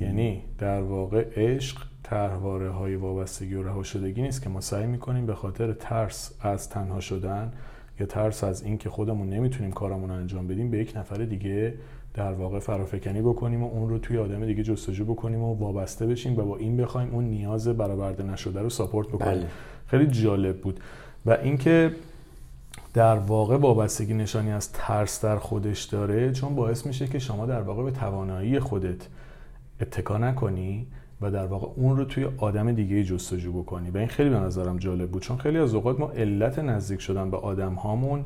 یعنی 0.00 0.42
در 0.58 0.82
واقع 0.82 1.26
عشق 1.36 1.78
طرحواره 2.02 2.70
های 2.70 2.96
وابستگی 2.96 3.54
و 3.54 3.62
رهاشدگی 3.62 4.22
نیست 4.22 4.42
که 4.42 4.48
ما 4.48 4.60
سعی 4.60 4.86
می‌کنیم 4.86 5.26
به 5.26 5.34
خاطر 5.34 5.72
ترس 5.72 6.34
از 6.40 6.68
تنها 6.68 7.00
شدن 7.00 7.52
یا 8.00 8.06
ترس 8.06 8.44
از 8.44 8.62
اینکه 8.62 8.90
خودمون 8.90 9.30
نمی‌تونیم 9.30 9.72
کارمون 9.72 10.10
رو 10.10 10.16
انجام 10.16 10.46
بدیم 10.46 10.70
به 10.70 10.78
یک 10.78 10.92
نفر 10.96 11.16
دیگه 11.16 11.74
در 12.14 12.32
واقع 12.32 12.58
فرافکنی 12.58 13.20
بکنیم 13.20 13.62
و 13.62 13.68
اون 13.68 13.88
رو 13.88 13.98
توی 13.98 14.18
آدم 14.18 14.46
دیگه 14.46 14.62
جستجو 14.62 15.04
بکنیم 15.04 15.42
و 15.42 15.54
وابسته 15.54 16.06
بشیم 16.06 16.38
و 16.38 16.42
با 16.42 16.56
این 16.56 16.76
بخوایم 16.76 17.10
اون 17.12 17.24
نیاز 17.24 17.68
برآورده 17.68 18.22
نشده 18.22 18.62
رو 18.62 18.70
ساپورت 18.70 19.08
بکنیم. 19.08 19.38
بله. 19.38 19.46
خیلی 19.86 20.06
جالب 20.06 20.60
بود. 20.60 20.80
و 21.26 21.30
اینکه 21.30 21.90
در 22.94 23.16
واقع 23.16 23.56
وابستگی 23.56 24.14
نشانی 24.14 24.52
از 24.52 24.72
ترس 24.72 25.24
در 25.24 25.36
خودش 25.36 25.82
داره 25.82 26.32
چون 26.32 26.54
باعث 26.54 26.86
میشه 26.86 27.06
که 27.06 27.18
شما 27.18 27.46
در 27.46 27.62
واقع 27.62 27.82
به 27.82 27.90
توانایی 27.90 28.60
خودت 28.60 29.06
اتکا 29.80 30.18
نکنی 30.18 30.86
و 31.20 31.30
در 31.30 31.46
واقع 31.46 31.66
اون 31.76 31.96
رو 31.96 32.04
توی 32.04 32.28
آدم 32.38 32.72
دیگه 32.72 33.04
جستجو 33.04 33.52
بکنی. 33.52 33.90
و 33.90 33.98
این 33.98 34.08
خیلی 34.08 34.30
به 34.30 34.36
نظرم 34.36 34.78
جالب 34.78 35.10
بود 35.10 35.22
چون 35.22 35.36
خیلی 35.36 35.58
از 35.58 35.74
اوقات 35.74 36.00
ما 36.00 36.10
علت 36.10 36.58
نزدیک 36.58 37.00
شدن 37.00 37.30
به 37.30 37.36
آدم 37.36 37.74
هامون 37.74 38.24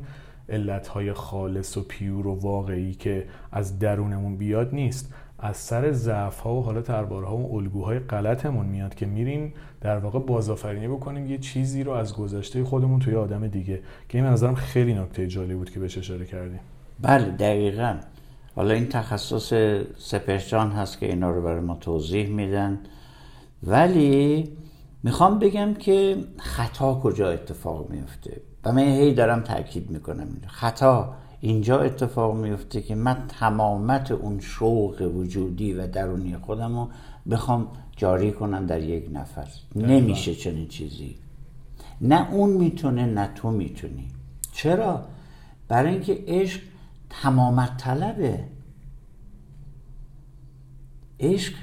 علت 0.49 0.87
های 0.87 1.13
خالص 1.13 1.77
و 1.77 1.83
پیور 1.87 2.27
و 2.27 2.35
واقعی 2.35 2.93
که 2.93 3.25
از 3.51 3.79
درونمون 3.79 4.37
بیاد 4.37 4.73
نیست. 4.73 5.13
از 5.39 5.57
سر 5.57 5.91
ضعف 5.91 6.39
ها 6.39 6.55
و 6.55 6.63
حالا 6.63 6.81
ترباره 6.81 7.27
ها 7.27 7.37
و 7.37 7.55
الگوهای 7.55 7.99
غلطمون 7.99 8.65
میاد 8.65 8.95
که 8.95 9.05
میریم 9.05 9.53
در 9.81 9.97
واقع 9.97 10.19
بازآفرینی 10.19 10.87
بکنیم 10.87 11.27
یه 11.27 11.37
چیزی 11.37 11.83
رو 11.83 11.91
از 11.91 12.15
گذشته 12.15 12.63
خودمون 12.63 12.99
توی 12.99 13.15
آدم 13.15 13.47
دیگه. 13.47 13.79
که 14.09 14.17
این 14.17 14.27
نظرم 14.27 14.55
خیلی 14.55 14.93
نکته 14.93 15.27
جالبی 15.27 15.53
بود 15.53 15.69
که 15.69 15.79
بهش 15.79 15.97
اشاره 15.97 16.25
کردیم. 16.25 16.59
بله 16.99 17.29
دقیقا. 17.29 17.95
حالا 18.55 18.73
این 18.73 18.89
تخصص 18.89 19.53
سپرجان 19.97 20.71
هست 20.71 20.99
که 20.99 21.05
اینا 21.05 21.31
رو 21.31 21.41
برای 21.41 21.59
ما 21.59 21.75
توضیح 21.75 22.27
میدن. 22.27 22.79
ولی 23.63 24.49
می‌خوام 25.03 25.39
بگم 25.39 25.73
که 25.73 26.17
خطا 26.37 26.93
کجا 26.93 27.31
اتفاق 27.31 27.89
میفته؟ 27.89 28.41
و 28.65 28.71
من 28.73 28.81
هی 28.81 29.13
دارم 29.13 29.41
تاکید 29.41 29.89
می‌کنم. 29.89 30.27
خطا 30.47 31.13
اینجا 31.41 31.79
اتفاق 31.79 32.35
میفته 32.35 32.81
که 32.81 32.95
من 32.95 33.17
تمامت 33.39 34.11
اون 34.11 34.39
شوق 34.39 35.11
وجودی 35.15 35.73
و 35.73 35.87
درونی 35.87 36.37
خودم 36.37 36.79
رو 36.79 36.89
بخوام 37.31 37.67
جاری 37.95 38.31
کنم 38.31 38.65
در 38.65 38.81
یک 38.81 39.09
نفر 39.13 39.47
نمیشه 39.75 40.35
چنین 40.35 40.67
چیزی. 40.67 41.15
نه 42.01 42.31
اون 42.31 42.49
می‌تونه 42.49 43.05
نه 43.05 43.29
تو 43.35 43.51
می‌تونی. 43.51 44.07
چرا؟ 44.51 45.05
برای 45.67 45.93
اینکه 45.93 46.23
عشق 46.27 46.61
تمامت 47.09 47.77
طلبه. 47.77 48.43
عشق 51.19 51.53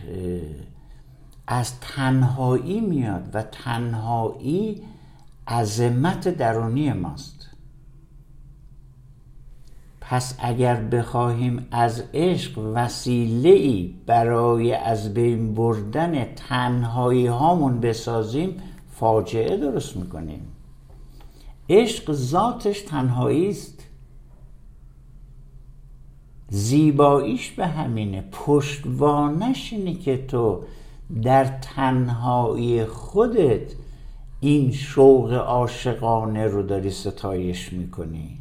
از 1.47 1.81
تنهایی 1.81 2.81
میاد 2.81 3.31
و 3.35 3.43
تنهایی 3.43 4.83
عظمت 5.49 6.29
درونی 6.29 6.93
ماست. 6.93 7.51
پس 10.01 10.37
اگر 10.39 10.75
بخواهیم 10.75 11.67
از 11.71 12.05
عشق 12.15 12.59
وسیله 12.75 13.49
ای 13.49 13.95
برای 14.07 14.73
از 14.73 15.15
بین 15.15 15.55
بردن 15.55 16.25
تنهایی 16.35 17.27
هامون 17.27 17.81
بسازیم 17.81 18.57
فاجعه 18.93 19.57
درست 19.57 19.97
می‌کنیم. 19.97 20.41
عشق 21.69 22.13
ذاتش 22.13 22.81
تنهایی 22.81 23.49
است. 23.49 23.83
زیباییش 26.49 27.51
به 27.51 27.67
همینه. 27.67 28.25
پشتوانش 28.33 29.73
اینه 29.73 29.95
که 29.95 30.27
تو 30.27 30.65
در 31.23 31.45
تنهایی 31.45 32.85
خودت 32.85 33.73
این 34.45 34.73
شوق 34.73 35.33
عاشقانه 35.33 36.47
رو 36.47 36.63
داری 36.63 36.91
ستایش 36.91 37.73
می‌کنی. 37.73 38.39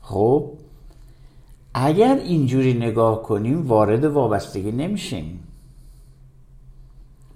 خب 0.00 0.50
اگر 1.74 2.16
اینجوری 2.16 2.74
نگاه 2.74 3.22
کنیم 3.22 3.66
وارد 3.66 4.04
وابستگی 4.04 4.72
نمیشیم. 4.72 5.40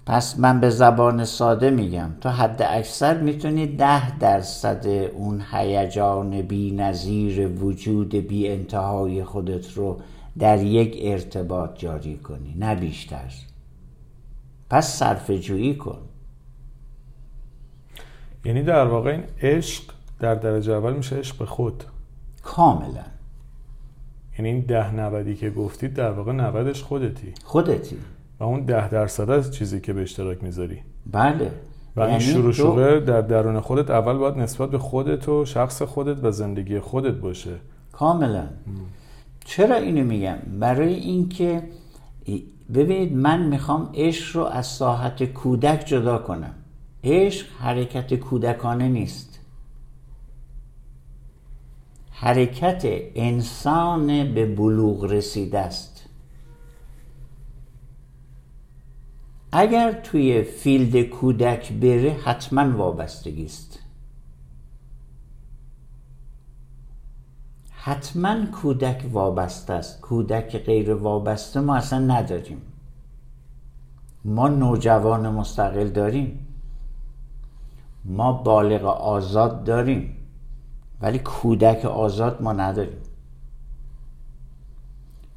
پس 0.05 0.39
من 0.39 0.59
به 0.59 0.69
زبان 0.69 1.25
ساده 1.25 1.69
میگم. 1.69 2.09
تو 2.21 2.29
حد 2.29 2.61
اکثر 2.61 3.21
می‌تونی 3.21 3.67
ده 3.67 4.17
درصد 4.17 4.87
اون 4.87 5.43
هیجان 5.51 6.41
بی 6.41 6.71
نظیر 6.71 7.47
وجود 7.47 8.15
بی 8.15 8.47
انتهای 8.47 9.23
خودت 9.23 9.71
رو 9.71 9.99
در 10.39 10.63
یک 10.63 10.97
ارتباط 11.01 11.69
جاری 11.77 12.17
کنی 12.17 12.55
نه 12.59 12.75
بیشتر. 12.75 13.52
پس 14.73 14.87
صرف 14.87 15.31
جویی 15.31 15.75
کن. 15.75 15.97
یعنی 18.45 18.63
در 18.63 18.85
واقع 18.85 19.11
این 19.11 19.23
عشق 19.41 19.83
در 20.19 20.35
درجه 20.35 20.73
اول 20.73 20.93
میشه 20.93 21.15
عشق 21.15 21.37
به 21.37 21.45
خود. 21.45 21.83
کاملا. 22.43 23.03
یعنی 24.39 24.49
این 24.49 24.59
ده 24.59 24.95
نودی 24.95 25.35
که 25.35 25.49
گفتید 25.49 25.93
در 25.93 26.11
واقع 26.11 26.31
نودش 26.31 26.83
خودتی. 26.83 27.33
خودتی. 27.43 27.97
و 28.39 28.43
اون 28.43 28.65
ده 28.65 28.89
درصد 28.89 29.29
از 29.29 29.51
چیزی 29.51 29.81
که 29.81 29.93
به 29.93 30.01
اشتراک 30.01 30.43
می‌ذاری. 30.43 30.79
بله. 31.11 31.51
و 31.95 32.01
این 32.01 32.09
یعنی 32.09 32.23
شروع 32.23 32.51
شروع 32.51 32.99
در 32.99 33.21
درون 33.21 33.59
خودت 33.59 33.89
اول 33.89 34.17
باید 34.17 34.37
نسبت 34.37 34.69
به 34.69 34.77
خودت 34.77 35.29
و 35.29 35.45
شخص 35.45 35.81
خودت 35.81 36.23
و 36.23 36.31
زندگی 36.31 36.79
خودت 36.79 37.13
باشه. 37.13 37.55
کاملا. 37.91 38.47
چرا 39.45 39.75
اینو 39.75 40.03
میگم؟ 40.03 40.37
برای 40.59 40.93
اینکه 40.93 41.63
ببینید 42.73 43.13
من 43.13 43.43
می‌خوام 43.43 43.89
عشق 43.93 44.35
رو 44.35 44.43
از 44.43 44.65
ساحت 44.65 45.23
کودک 45.23 45.83
جدا 45.85 46.17
کنم. 46.17 46.53
عشق 47.03 47.47
حرکت 47.59 48.13
کودکانه 48.13 48.87
نیست. 48.87 49.39
حرکت 52.11 52.81
انسان 53.15 54.33
به 54.33 54.55
بلوغ 54.55 55.03
رسیده 55.03 55.59
است. 55.59 56.09
اگر 59.51 59.91
توی 59.91 60.43
فیلد 60.43 61.01
کودک 61.01 61.73
بره 61.73 62.17
حتما 62.23 62.77
وابستگی 62.77 63.45
است. 63.45 63.82
حتما 67.85 68.45
کودک 68.45 69.05
وابسته 69.11 69.73
است. 69.73 70.01
کودک 70.01 70.57
غیر 70.57 70.93
وابسته 70.93 71.59
ما 71.59 71.75
اصلا 71.75 71.99
نداریم. 71.99 72.61
ما 74.25 74.47
نوجوان 74.47 75.29
مستقل 75.29 75.89
داریم. 75.89 76.47
ما 78.05 78.33
بالغ 78.33 78.85
آزاد 78.85 79.63
داریم. 79.63 80.17
ولی 81.01 81.19
کودک 81.19 81.85
آزاد 81.85 82.41
ما 82.41 82.53
نداریم. 82.53 83.01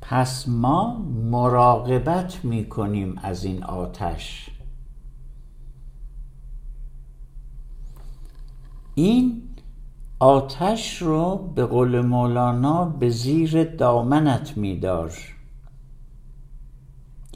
پس 0.00 0.48
ما 0.48 0.98
مراقبت 1.30 2.44
می‌کنیم 2.44 3.18
از 3.22 3.44
این 3.44 3.64
آتش. 3.64 4.50
این 8.94 9.42
آتش 10.18 11.02
رو 11.02 11.36
به 11.54 11.66
قول 11.66 12.00
مولانا 12.00 12.84
به 12.84 13.10
زیر 13.10 13.64
دامنت 13.64 14.56
میدار. 14.56 15.12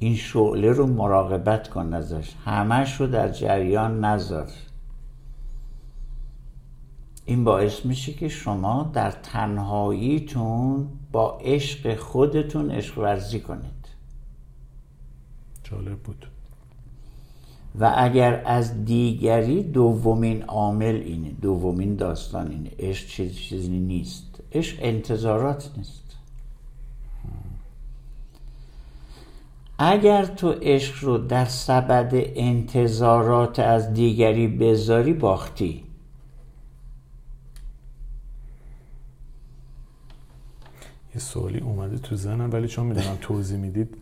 این 0.01 0.15
شعله 0.15 0.73
رو 0.73 0.87
مراقبت 0.87 1.69
کن 1.69 1.95
ازش. 1.95 2.35
همش 2.45 3.01
رو 3.01 3.07
در 3.07 3.29
جریان 3.29 4.05
نذار. 4.05 4.49
این 7.25 7.45
باعث 7.45 7.87
میشه 7.87 8.13
که 8.13 8.29
شما 8.29 8.91
در 8.93 9.11
تنهاییتون 9.11 10.89
با 11.13 11.39
عشق 11.39 11.97
خودتون 11.97 12.71
عشق 12.71 12.99
ورزی 12.99 13.41
کنید. 13.41 13.89
جالب 15.65 15.99
بود. 15.99 16.30
و 17.79 17.95
اگر 17.97 18.43
از 18.45 18.85
دیگری 18.85 19.63
دومین 19.63 20.43
عامل 20.43 21.03
اینه 21.05 21.31
دومین 21.31 21.97
داستان 21.97 22.51
اینه 22.51 22.71
عشق 22.79 23.07
چیزی 23.07 23.35
چیزی 23.35 23.79
نیست. 23.79 24.41
عشق 24.53 24.79
انتظارات 24.81 25.71
نیست. 25.77 26.17
اگر 29.79 30.25
تو 30.25 30.51
عشق 30.51 31.05
رو 31.05 31.19
در 31.19 31.45
سبد 31.45 32.11
انتظارات 32.15 33.59
از 33.59 33.95
دیگری 33.95 34.49
بذاری 34.49 35.13
باختی. 35.13 35.85
یه 41.15 41.21
سوالی 41.21 41.59
اومده 41.59 41.99
تو 41.99 42.17
ذهنم 42.17 42.53
ولی 42.53 42.69
چون 42.69 42.87
می‌دونم 42.87 43.19
توضیح 43.21 43.59
می‌دید 43.59 43.97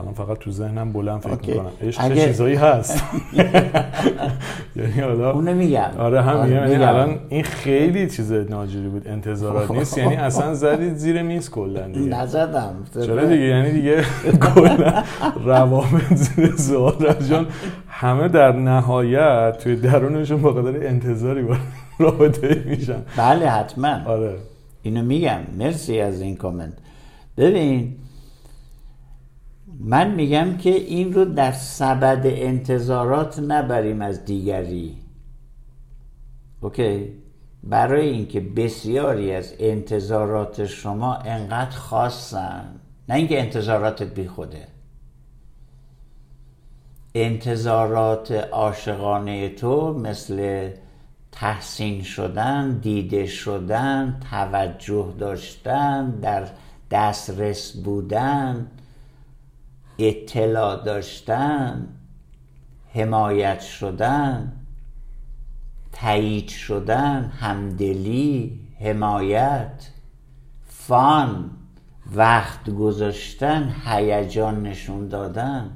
الان 0.00 0.14
فقط 0.14 0.38
تو 0.38 0.50
ذهنم 0.50 0.92
بلند 0.92 1.20
فکر. 1.20 1.48
می‌کنم. 1.50 1.70
عشق 1.82 2.00
اگه... 2.04 2.26
چیزایی 2.26 2.54
هست؟ 2.54 3.02
یعنی 4.76 5.00
حالا 5.00 5.30
اونو 5.32 5.54
میگم. 5.54 5.90
آره 5.98 6.22
هم 6.22 6.36
آره 6.36 6.46
میگم. 6.50 6.72
یعنی 6.72 6.84
الان 6.84 7.18
این 7.28 7.42
خیلی 7.42 8.10
چیز 8.10 8.32
ناجوری 8.32 8.88
بود. 8.88 9.08
انتظارات 9.08 9.70
نیست. 9.78 9.98
یعنی 9.98 10.16
اصلا 10.16 10.54
زدید 10.54 10.94
زیر 10.94 11.22
میز 11.22 11.50
کلا 11.50 11.88
دیگه. 11.88 12.16
نزدم. 12.16 12.74
چرا 12.94 13.24
دیگه؟ 13.24 13.42
یعنی 13.44 13.70
دیگه 13.72 14.02
کلا 14.54 15.02
روابط 15.44 16.14
زیر 16.14 16.56
سوال 16.56 17.14
جان 17.30 17.46
همه 17.88 18.28
در 18.28 18.52
نهایت 18.52 19.58
توی 19.58 19.76
درونشون 19.76 20.42
با 20.42 20.52
قدر 20.52 20.86
انتظاری 20.86 21.46
رابطه 21.98 22.62
میشن. 22.66 23.02
بله 23.16 23.50
حتما. 23.50 23.98
آره. 24.06 24.34
اینو 24.82 25.02
میگم. 25.02 25.38
مرسی 25.58 26.00
از 26.00 26.20
این 26.20 26.36
کامنت. 26.36 26.72
ببین 27.36 27.92
من 29.80 30.14
میگم 30.14 30.56
که 30.56 30.70
این 30.70 31.12
رو 31.12 31.24
در 31.24 31.52
سبد 31.52 32.22
انتظارات 32.24 33.38
نبریم 33.38 34.02
از 34.02 34.24
دیگری. 34.24 34.96
اوکی؟ 36.60 37.12
برای 37.62 38.08
اینکه 38.08 38.40
بسیاری 38.40 39.32
از 39.32 39.54
انتظارات 39.58 40.66
شما 40.66 41.14
انقدر 41.14 41.76
خاصن. 41.76 42.64
نه 43.08 43.14
اینکه 43.14 43.40
انتظاراتت 43.40 44.14
بی 44.14 44.28
خوده. 44.28 44.66
انتظارات 47.14 48.32
عاشقانه 48.32 49.48
تو 49.48 49.92
مثل 49.92 50.70
تحسین 51.32 52.02
شدن 52.02 52.78
دیده 52.78 53.26
شدن 53.26 54.20
توجه 54.30 55.14
داشتن 55.18 56.10
در 56.10 56.48
دسترس 56.90 57.76
بودن 57.76 58.66
اطلاع 59.98 60.84
داشتن 60.84 61.88
حمایت 62.94 63.60
شدن 63.60 64.52
تایید 65.92 66.48
شدن 66.48 67.24
همدلی 67.24 68.60
حمایت 68.80 69.88
فان 70.66 71.50
وقت 72.14 72.70
گذاشتن 72.70 73.74
هیجان 73.84 74.62
نشون 74.62 75.08
دادن. 75.08 75.70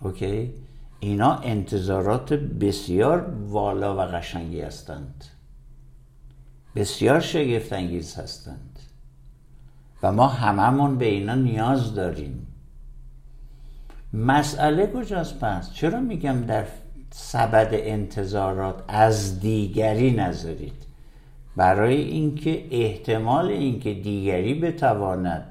اوکی؟ 0.00 0.54
اینا 1.00 1.34
انتظارات 1.34 2.32
بسیار 2.32 3.34
والا 3.46 3.96
و 3.96 4.00
قشنگی 4.00 4.60
هستند. 4.60 5.24
بسیار 6.76 7.20
شگفتانگیز 7.20 8.16
هستند. 8.16 8.78
و 10.02 10.12
ما 10.12 10.26
هممون 10.26 10.98
به 10.98 11.04
اینا 11.04 11.34
نیاز 11.34 11.94
داریم. 11.94 12.46
مسئله 14.14 14.86
کجاست 14.86 15.40
پس؟ 15.40 15.72
چرا 15.72 16.00
میگم 16.00 16.40
در 16.40 16.64
سبد 17.10 17.68
انتظارات 17.72 18.84
از 18.88 19.40
دیگری 19.40 20.10
نذارید؟ 20.10 20.86
برای 21.56 21.96
اینکه 21.96 22.64
احتمال 22.70 23.46
اینکه 23.46 23.94
دیگری 23.94 24.54
بتواند 24.54 25.46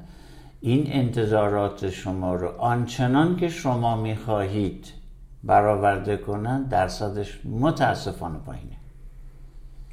این 0.61 0.87
انتظارات 0.91 1.89
شما 1.89 2.35
رو 2.35 2.47
آنچنان 2.57 3.35
که 3.35 3.49
شما 3.49 3.95
می‌خواهید 4.01 4.87
برآورده 5.43 6.17
کنن 6.17 6.63
درصدش 6.63 7.39
متاسفانه 7.45 8.37
پایینه. 8.37 8.77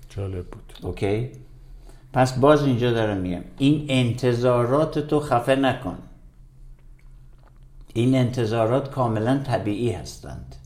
جالب 0.08 0.46
بود. 0.46 0.72
اوکی؟ 0.82 1.30
پس 2.12 2.38
باز 2.38 2.64
اینجا 2.64 2.92
دارم 2.92 3.16
میگم 3.16 3.42
این 3.58 3.86
انتظارات 3.88 4.98
تو 4.98 5.20
خفه 5.20 5.56
نکن. 5.56 5.98
این 7.94 8.14
انتظارات 8.14 8.90
کاملا 8.90 9.38
طبیعی 9.38 9.92
هستند. 9.92 10.56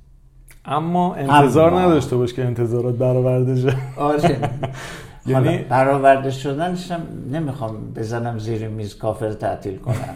اما 0.64 1.14
انتظار 1.14 1.74
اما... 1.74 1.80
نداشته 1.80 2.16
باش 2.16 2.34
که 2.34 2.44
انتظارات 2.44 2.94
برآورده 2.94 3.60
شه. 3.60 3.76
آره. 3.96 4.50
یعنی 5.26 5.58
برآورده 5.58 6.30
شدنش 6.30 6.92
نمی‌خوام 7.32 7.92
بزنم 7.92 8.38
زیر 8.38 8.68
میز 8.68 8.96
کافر 8.96 9.32
تعطیل 9.32 9.78
کنم. 9.78 10.14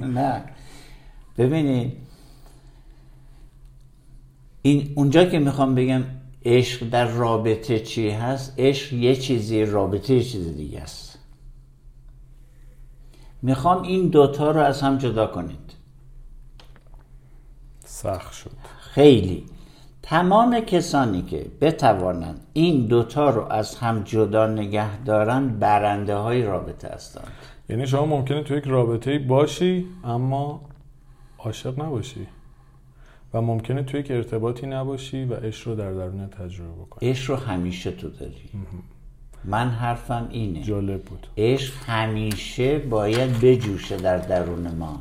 نه. 0.16 0.42
ببینید 1.38 1.92
این 4.62 4.92
اونجا 4.94 5.24
که 5.24 5.38
می‌خوام 5.38 5.74
بگم 5.74 6.02
عشق 6.44 6.90
در 6.90 7.04
رابطه 7.04 7.80
چی 7.80 8.10
هست 8.10 8.54
عشق 8.58 8.92
یه 8.92 9.16
چیزی 9.16 9.64
رابطه 9.64 10.14
یه 10.14 10.22
چیز 10.22 10.56
دیگه 10.56 10.80
است. 10.80 11.18
می‌خوام 13.42 13.82
این 13.82 14.08
دوتا 14.08 14.50
رو 14.50 14.60
از 14.60 14.82
هم 14.82 14.98
جدا 14.98 15.26
کنید. 15.26 15.74
سخت 18.04 18.32
شد. 18.32 18.50
خیلی. 18.78 19.44
تمام 20.02 20.60
کسانی 20.60 21.22
که 21.22 21.46
بتوانند 21.60 22.40
این 22.52 22.86
دوتا 22.86 23.30
رو 23.30 23.52
از 23.52 23.76
هم 23.76 24.02
جدا 24.02 24.46
نگه 24.46 25.02
دارن 25.02 25.48
برنده 25.48 26.16
های 26.16 26.42
رابطه 26.42 26.88
هستند. 26.88 27.32
یعنی 27.68 27.86
شما 27.86 28.06
ممکنه 28.06 28.42
تو 28.42 28.54
یک 28.54 28.64
رابطه 28.64 29.18
باشی 29.18 29.86
اما 30.04 30.60
عاشق 31.38 31.80
نباشی. 31.80 32.26
و 33.34 33.40
ممکنه 33.40 33.82
توی 33.82 34.00
یک 34.00 34.10
ارتباطی 34.10 34.66
نباشی 34.66 35.24
و 35.24 35.34
عشق 35.34 35.68
رو 35.68 35.74
در 35.74 35.92
درون 35.92 36.26
تجربه 36.26 36.72
بکنی. 36.72 37.10
عشق 37.10 37.30
رو 37.30 37.36
همیشه 37.36 37.90
تو 37.90 38.08
داری. 38.08 38.50
من 39.44 39.68
حرفم 39.68 40.28
اینه. 40.30 40.62
جالب 40.62 41.02
بود. 41.02 41.26
عشق 41.36 41.74
همیشه 41.86 42.78
باید 42.78 43.40
بجوشه 43.40 43.96
در 43.96 44.18
درون 44.18 44.68
ما. 44.68 45.00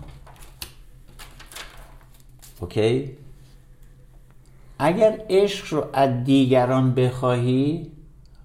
اوکی؟ 2.63 3.17
اگر 4.79 5.25
عشق 5.29 5.73
رو 5.73 5.89
از 5.93 6.23
دیگران 6.23 6.93
بخواهی 6.95 7.91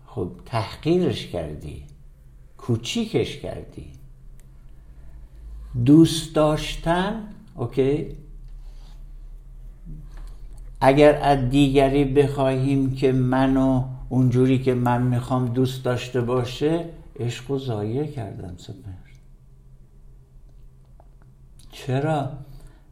خب 0.06 0.30
تحقیرش 0.46 1.26
کردی 1.26 1.84
کوچیکش 2.58 3.36
کردی. 3.36 3.86
دوست 5.84 6.34
داشتن 6.34 7.28
اوکی؟ 7.54 8.16
اگر 10.80 11.18
از 11.22 11.50
دیگری 11.50 12.04
بخواهیم 12.04 12.94
که 12.94 13.12
منو 13.12 13.84
اونجوری 14.08 14.58
که 14.58 14.74
من 14.74 15.02
می‌خوام 15.02 15.46
دوست 15.46 15.84
داشته 15.84 16.20
باشه 16.20 16.84
عشق 17.20 17.50
و 17.50 17.58
ضایع 17.58 18.06
کردم 18.06 18.54
سپر 18.56 18.98
چرا؟ 21.72 22.47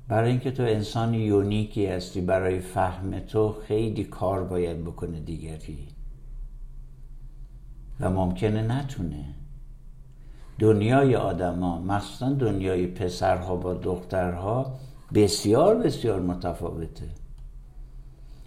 برای 0.09 0.31
اینکه 0.31 0.51
تو 0.51 0.63
انسان 0.63 1.15
یونیکی 1.15 1.87
هستی 1.87 2.21
برای 2.21 2.61
فهم 2.61 3.19
تو 3.19 3.57
خیلی 3.69 4.05
کار 4.05 4.45
باید 4.45 4.85
بکنه 4.85 5.21
دیگری. 5.21 5.89
و 8.01 8.11
ممکنه 8.11 8.63
نتونه. 8.63 9.25
دنیای 10.59 11.17
آدما 11.17 11.81
مخصوصا 11.81 12.33
دنیای 12.33 12.87
پسرها 12.87 13.57
با 13.57 13.75
دخترها 13.75 14.79
بسیار 15.15 15.75
بسیار 15.77 16.21
متفاوته. 16.21 17.09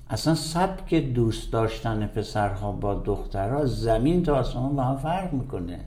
اصلا 0.09 0.35
سبک 0.35 0.95
دوست 0.95 1.53
داشتن 1.53 2.07
پسرها 2.07 2.71
با 2.71 2.93
دخترها 2.93 3.65
زمین 3.65 4.23
تا 4.23 4.35
آسمان 4.35 4.75
با 4.75 4.83
هم 4.83 4.97
فرق 4.97 5.33
می‌کنه. 5.33 5.79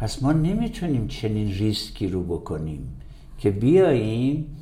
پس 0.00 0.22
ما 0.22 0.32
نمی‌تونیم 0.32 1.06
چنین 1.06 1.48
ریسکی 1.52 2.08
رو 2.08 2.22
بکنیم 2.22 3.00
که 3.38 3.50
بیاییم 3.50 4.56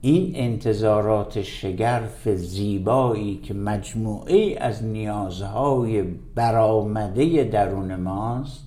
این 0.00 0.32
انتظارات 0.34 1.42
شگرف 1.42 2.28
زیبایی 2.28 3.36
که 3.36 3.54
مجموعه 3.54 4.56
از 4.60 4.84
نیازهای 4.84 6.02
برآمده 6.34 7.44
درون 7.44 7.96
ماست 7.96 8.64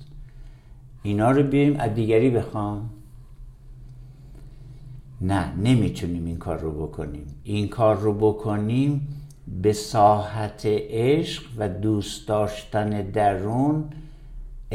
اینا 1.03 1.31
رو 1.31 1.43
بیایم 1.43 1.75
از 1.79 1.93
دیگری 1.93 2.29
بخوام. 2.29 2.89
نه 5.21 5.55
نمی‌تونیم 5.55 6.25
این 6.25 6.37
کار 6.37 6.57
رو 6.59 6.87
بکنیم. 6.87 7.25
این 7.43 7.67
کار 7.67 7.95
رو 7.95 8.13
بکنیم 8.13 9.07
به 9.61 9.73
ساحت 9.73 10.61
عشق 10.89 11.43
و 11.57 11.69
دوست 11.69 12.27
داشتن 12.27 12.89
درون 13.01 13.83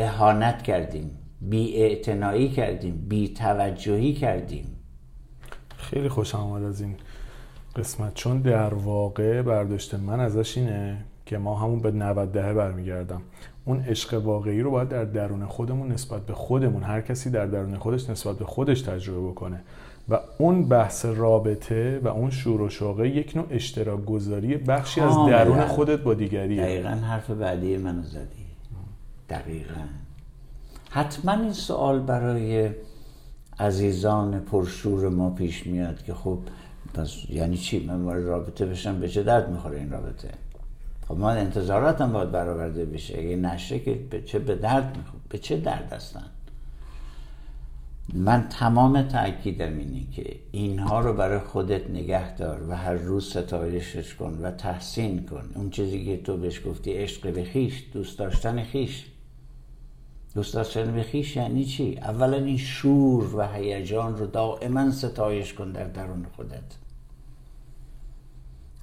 اهانت 0.00 0.62
کردیم 0.62 1.10
بی 1.40 1.96
کردیم 2.56 3.06
بی 3.08 3.28
توجهی 3.28 4.12
کردیم. 4.12 4.64
خیلی 5.76 6.08
خوشم 6.08 6.38
آمد 6.38 6.62
از 6.62 6.80
این 6.80 6.96
قسمت 7.76 8.14
چون 8.14 8.40
در 8.40 8.74
واقع 8.74 9.42
برداشت 9.42 9.94
من 9.94 10.20
ازش 10.20 10.58
اینه 10.58 10.98
که 11.26 11.38
ما 11.38 11.54
همون 11.54 11.80
به 11.80 11.90
90 11.90 12.32
دهه 12.32 12.52
برمیگردم. 12.52 13.22
اون 13.64 13.80
عشق 13.80 14.24
واقعی 14.24 14.60
رو 14.60 14.70
باید 14.70 14.88
در 14.88 15.04
درون 15.04 15.46
خودمون 15.46 15.92
نسبت 15.92 16.26
به 16.26 16.34
خودمون 16.34 16.82
هر 16.82 17.00
کسی 17.00 17.30
در 17.30 17.46
درون 17.46 17.76
خودش 17.76 18.10
نسبت 18.10 18.38
به 18.38 18.44
خودش 18.44 18.82
تجربه 18.82 19.28
بکنه. 19.28 19.60
و 20.08 20.18
اون 20.38 20.68
بحث 20.68 21.04
رابطه 21.04 22.00
و 22.04 22.08
اون 22.08 22.30
شور 22.30 22.60
و 22.60 22.68
شوقه 22.68 23.08
یک 23.08 23.36
نوع 23.36 23.46
اشتراک 23.50 24.04
گذاری 24.04 24.56
بخشی 24.56 25.00
از 25.00 25.14
درون 25.14 25.66
خودت 25.66 25.98
با 25.98 26.14
دیگریه. 26.14 26.62
دقیقا 26.62 26.88
حرف 26.88 27.30
بعدی 27.30 27.76
منو 27.76 28.02
زدی. 28.02 28.47
دقیقا. 29.28 29.80
حتما 30.90 31.32
این 31.32 31.52
سوال 31.52 32.00
برای 32.00 32.70
عزیزان 33.58 34.40
پرشور 34.40 35.08
ما 35.08 35.30
پیش 35.30 35.66
میاد 35.66 36.02
که 36.02 36.14
خب 36.14 36.38
یعنی 37.28 37.56
چی؟ 37.56 37.86
من 37.86 38.02
وارد 38.02 38.24
رابطه 38.24 38.66
بشم 38.66 39.00
به 39.00 39.08
چه 39.08 39.22
درد 39.22 39.50
می‌خوره 39.50 39.78
این 39.78 39.90
رابطه؟ 39.90 40.28
خب 41.08 41.16
من 41.16 41.36
انتظاراتم 41.36 42.12
باید 42.12 42.30
برآورده 42.30 42.84
بشه. 42.84 43.18
اگه 43.18 43.36
نشه 43.36 43.78
که 43.78 43.94
به 44.10 44.22
چه 44.22 44.38
به 44.38 44.54
درد 44.54 44.96
می‌خوره؟ 44.96 45.22
به 45.28 45.38
چه 45.38 45.56
درد 45.56 45.92
هستن؟ 45.92 46.24
من 48.14 48.48
تمام 48.48 49.02
تاکیدم 49.02 49.78
اینه 49.78 50.06
که 50.12 50.36
اینها 50.52 51.00
رو 51.00 51.12
برای 51.12 51.38
خودت 51.38 51.90
نگه 51.90 52.36
دار 52.36 52.68
و 52.68 52.76
هر 52.76 52.94
روز 52.94 53.30
ستایشش 53.30 54.14
کن 54.14 54.38
و 54.42 54.50
تحسین 54.50 55.26
کن. 55.26 55.50
اون 55.54 55.70
چیزی 55.70 56.04
که 56.04 56.22
تو 56.22 56.36
بهش 56.36 56.66
گفتی 56.66 56.92
عشق 56.92 57.32
به 57.32 57.44
خیش 57.44 57.84
دوست 57.92 58.18
داشتن 58.18 58.62
خیش. 58.62 59.06
دوست 60.38 60.54
داشتن 60.54 60.92
به 60.92 61.02
خیش 61.02 61.36
یعنی 61.36 61.64
چی؟ 61.64 61.98
اولا 62.02 62.36
این 62.36 62.56
شور 62.56 63.36
و 63.36 63.42
هیجان 63.42 64.16
رو 64.16 64.26
دائما 64.26 64.90
ستایش 64.90 65.54
کن 65.54 65.72
در 65.72 65.84
درون 65.84 66.26
خودت. 66.36 66.76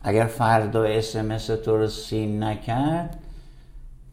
اگر 0.04 0.26
فردا 0.26 0.84
اسمس 0.84 1.46
تو 1.46 1.78
رو 1.78 1.88
سین 1.88 2.44
نکرد 2.44 3.20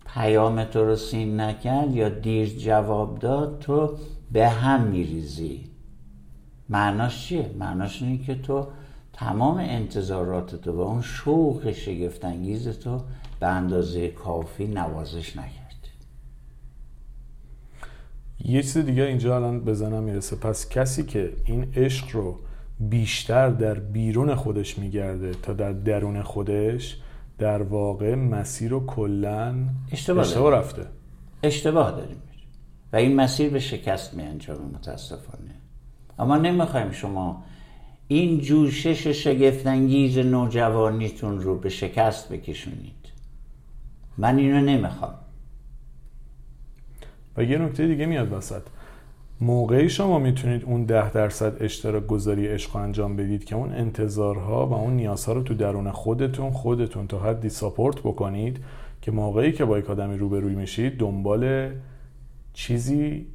پیام 0.06 0.64
تو 0.64 0.84
رو 0.84 0.96
سین 0.96 1.40
نکرد 1.40 1.94
یا 1.94 2.08
دیر 2.08 2.48
جواب 2.48 3.18
داد 3.18 3.58
تو 3.58 3.96
به 4.32 4.48
هم 4.48 4.80
میریزی. 4.80 5.64
معناش 6.68 7.26
چیه؟ 7.26 7.50
معناش 7.58 8.02
اینه 8.02 8.24
که 8.24 8.34
تو 8.34 8.66
تمام 9.12 9.56
انتظارات 9.56 10.54
تو 10.54 10.72
و 10.72 10.80
اون 10.80 11.02
شوق 11.02 11.72
شگفتانگیز 11.72 12.68
تو 12.68 13.00
به 13.40 13.46
اندازه 13.46 14.08
کافی 14.08 14.66
نوازش 14.66 15.36
نکرد. 15.36 15.61
یه 18.44 18.62
چیز 18.62 18.78
دیگه 18.78 19.02
اینجا 19.02 19.36
الان 19.36 19.60
بزنم 19.60 20.02
می‌رسه. 20.02 20.36
پس 20.36 20.68
کسی 20.68 21.02
که 21.02 21.32
این 21.44 21.72
عشق 21.76 22.06
رو 22.12 22.38
بیشتر 22.80 23.48
در 23.48 23.74
بیرون 23.74 24.34
خودش 24.34 24.78
میگرده 24.78 25.32
تا 25.32 25.52
در 25.52 25.72
درون 25.72 26.22
خودش 26.22 26.96
در 27.38 27.62
واقع 27.62 28.14
مسیر 28.14 28.70
رو 28.70 28.86
کلا 28.86 29.54
اشتباه, 29.92 30.26
اشتباه 30.26 30.52
رفته. 30.52 30.86
اشتباه 31.42 31.90
داریم. 31.90 32.16
و 32.92 32.96
این 32.96 33.16
مسیر 33.16 33.50
به 33.50 33.60
شکست 33.60 34.14
می 34.14 34.22
انجامه 34.22 34.60
متاسفانه. 34.74 35.54
اما 36.18 36.36
نمی‌خوایم 36.36 36.90
شما 36.90 37.44
این 38.08 38.40
جوشش 38.40 39.06
شگفتانگیز 39.06 40.18
نوجوانیتون 40.18 41.40
رو 41.40 41.58
به 41.58 41.68
شکست 41.68 42.32
بکشونید. 42.32 42.92
من 44.18 44.38
اینو 44.38 44.60
نمی‌خوام. 44.60 45.14
و 47.36 47.44
یه 47.44 47.58
نکته 47.58 47.86
دیگه 47.86 48.06
میاد 48.06 48.32
وسط. 48.32 48.62
موقعی 49.40 49.88
شما 49.88 50.18
می‌تونید 50.18 50.64
اون 50.64 50.84
ده 50.84 51.12
درصد 51.12 51.62
اشتراک 51.62 52.06
گذاری 52.06 52.46
عشق 52.46 52.76
انجام 52.76 53.16
بدید 53.16 53.44
که 53.44 53.56
اون 53.56 53.72
انتظارها 53.72 54.66
و 54.66 54.72
اون 54.72 54.92
نیازها 54.96 55.32
رو 55.32 55.42
تو 55.42 55.54
درون 55.54 55.90
خودتون 55.90 56.50
خودتون 56.50 57.06
تا 57.06 57.18
حدی 57.18 57.48
ساپورت 57.48 57.98
بکنید 57.98 58.58
که 59.02 59.10
موقعی 59.10 59.52
که 59.52 59.64
با 59.64 59.78
یک 59.78 59.90
آدمی 59.90 60.18
روبروی 60.18 60.54
میشید 60.54 60.98
دنبال 60.98 61.70
چیزی 62.52 63.26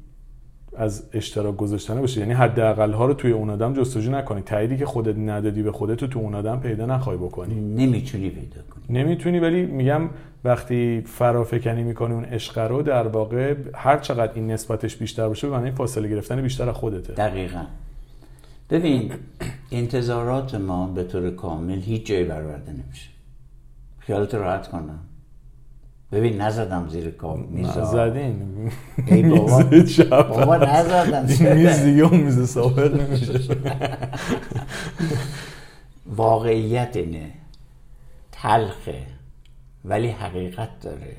از 0.76 1.04
اشتراک 1.12 1.56
گذاشتن 1.56 2.00
باشه 2.00 2.20
یعنی 2.20 2.32
حداقل 2.32 2.92
ها 2.92 3.06
رو 3.06 3.14
توی 3.14 3.32
اون 3.32 3.50
آدم 3.50 3.74
جستجو 3.74 4.10
نکنی. 4.10 4.40
تاییدی 4.42 4.76
که 4.76 4.86
خودت 4.86 5.16
ندادی 5.18 5.62
به 5.62 5.72
خودت 5.72 6.04
تو 6.04 6.18
اون 6.18 6.34
آدم 6.34 6.60
پیدا 6.60 6.86
نخوای 6.86 7.16
بکنی. 7.16 7.54
نمی‌تونی 7.54 8.30
پیدا 8.30 8.62
کنی. 8.70 8.98
نمی‌تونی 8.98 9.38
ولی 9.38 9.66
میگم 9.66 10.10
وقتی 10.44 11.02
فرافکنی 11.06 11.82
می‌کنی 11.82 12.14
اون 12.14 12.24
عشق 12.24 12.58
رو 12.58 12.82
در 12.82 13.06
واقع 13.08 13.54
هر 13.74 13.98
چقدر 13.98 14.32
این 14.34 14.50
نسبتش 14.50 14.96
بیشتر 14.96 15.28
باشه 15.28 15.48
به 15.48 15.70
فاصله 15.70 16.08
گرفتن 16.08 16.42
بیشتر 16.42 16.68
از 16.68 16.76
خودته. 16.76 17.12
دقیقا. 17.12 17.64
ببین 18.70 19.12
انتظارات 19.72 20.54
ما 20.54 20.86
به 20.86 21.04
طور 21.04 21.30
کامل 21.30 21.78
هیچ 21.78 22.06
جایی 22.06 22.24
برآورده 22.24 22.72
نمیشه. 22.72 23.10
خیالت 23.98 24.34
راحت 24.34 24.68
کنم؟ 24.68 24.98
ببین 26.12 26.40
نزدم 26.40 26.88
زیر 26.88 27.10
کام 27.10 27.40
میز 27.40 27.68
زدین 27.68 28.70
ای 29.06 29.22
بابا 29.22 29.62
بابا 30.22 30.56
نزدم 30.56 31.22
میز 31.56 31.82
دیگه 31.82 32.02
اون 32.02 32.20
میز 32.20 32.50
سابق 32.50 33.00
نمیشه 33.00 33.40
واقعیت 36.06 36.96
اینه 36.96 37.32
تلخه 38.32 39.06
ولی 39.84 40.08
حقیقت 40.08 40.80
داره 40.80 41.16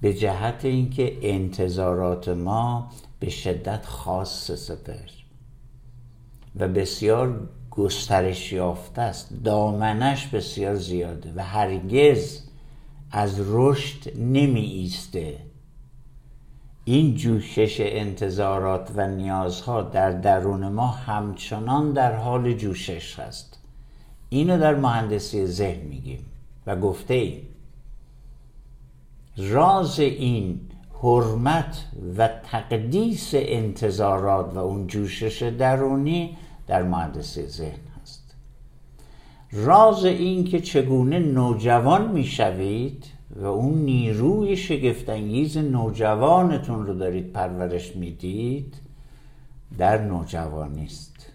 به 0.00 0.14
جهت 0.14 0.64
اینکه 0.64 1.18
انتظارات 1.22 2.28
ما 2.28 2.90
به 3.20 3.30
شدت 3.30 3.86
خاص 3.86 4.50
سپر 4.50 5.10
و 6.56 6.68
بسیار 6.68 7.48
گسترش 7.70 8.52
یافته 8.52 9.02
است 9.02 9.28
دامنش 9.44 10.26
بسیار 10.26 10.74
زیاده 10.74 11.32
و 11.36 11.44
هرگز 11.44 12.47
از 13.10 13.40
رشد 13.46 14.18
نمی 14.18 14.60
ایسته 14.60 15.38
این 16.84 17.14
جوشش 17.14 17.76
انتظارات 17.80 18.90
و 18.96 19.06
نیازها 19.08 19.82
در 19.82 20.10
درون 20.10 20.68
ما 20.68 20.86
همچنان 20.86 21.92
در 21.92 22.16
حال 22.16 22.52
جوشش 22.52 23.18
هست. 23.18 23.58
اینو 24.28 24.58
در 24.58 24.74
مهندسی 24.74 25.46
ذهن 25.46 25.80
میگیم 25.80 26.26
و 26.66 26.76
گفته 26.76 27.14
ایم. 27.14 27.46
راز 29.36 30.00
این 30.00 30.60
حرمت 31.02 31.84
و 32.18 32.28
تقدیس 32.28 33.30
انتظارات 33.34 34.54
و 34.54 34.58
اون 34.58 34.86
جوشش 34.86 35.42
درونی 35.42 36.36
در 36.66 36.82
مهندسی 36.82 37.46
ذهن 37.46 37.78
راز 39.52 40.04
این 40.04 40.44
که 40.44 40.60
چگونه 40.60 41.18
نوجوان 41.18 42.12
می‌شوید 42.12 43.04
و 43.36 43.44
اون 43.44 43.78
نیروی 43.78 44.56
شگفتانگیز 44.56 45.56
نوجوانتون 45.56 46.86
رو 46.86 46.94
دارید 46.94 47.32
پرورش 47.32 47.96
می‌دید 47.96 48.74
در 49.78 50.02
نوجوانی 50.04 50.84
است 50.84 51.32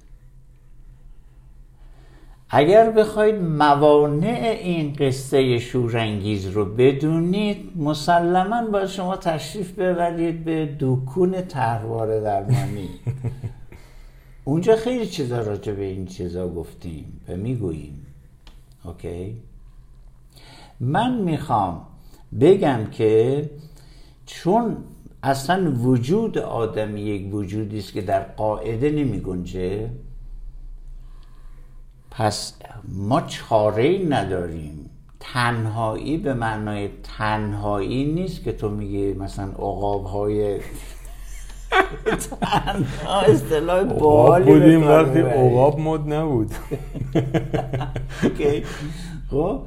اگر 2.56 2.92
بخواید 2.92 3.36
موانع 3.36 4.58
این 4.62 4.94
قصه 4.94 5.60
شورانگیز 5.60 6.48
رو 6.48 6.66
بدونید 6.66 7.72
مسلما 7.76 8.68
با 8.72 8.88
شما 8.88 9.18
تشریف 9.18 9.72
ببرید 9.80 10.44
به 10.44 10.76
دکون 10.80 11.42
تهروار 11.42 12.20
درمانی. 12.22 12.90
اونجا 14.46 14.76
خیلی 14.76 15.08
چیزا 15.08 15.42
راجع 15.42 15.74
به 15.74 15.84
این 15.84 16.06
چیزا 16.06 16.48
گفتیم 16.48 17.22
و 17.28 17.36
می‌گوییم. 17.36 18.03
اوکی 18.86 19.42
من 20.80 21.18
می‌خوام 21.18 21.88
بگم 22.40 22.86
که 22.92 23.50
چون 24.26 24.78
اصلا 25.24 25.72
وجود 25.72 26.38
آدمی 26.38 27.02
یک 27.02 27.34
وجودی 27.34 27.80
است 27.80 27.94
که 27.94 28.02
در 28.02 28.24
قاعده 28.24 28.90
نمی 28.92 29.20
گنجه 29.20 29.90
پس 32.12 32.54
ما 32.88 33.22
چاره 33.22 34.06
نداریم. 34.10 34.90
تنهایی 35.20 36.18
به 36.18 36.34
معنای 36.34 36.90
تنهایی 37.04 38.14
نیست 38.14 38.44
که 38.44 38.52
تو 38.52 38.70
میگی 38.70 39.14
مثلا 39.14 39.46
عقاب 39.46 40.06
های 40.06 40.60
تنها 42.42 43.22
اصطلاح 43.22 43.84
باحالی 43.84 44.46
بودیم 44.46 44.88
وقتی 44.88 45.20
عقاب 45.20 45.80
مد 45.80 46.14
نبود. 46.14 46.52
خب. 49.32 49.62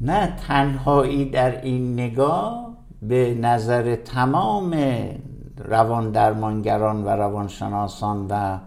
نه 0.00 0.36
تنهایی 0.48 1.30
در 1.30 1.60
این 1.62 1.92
نگاه 1.92 2.76
به 3.02 3.34
نظر 3.34 3.96
تمام 3.96 4.76
روان 5.58 6.10
درمانگران 6.10 7.04
و 7.04 7.08
روانشناسان 7.08 8.26
و 8.30 8.58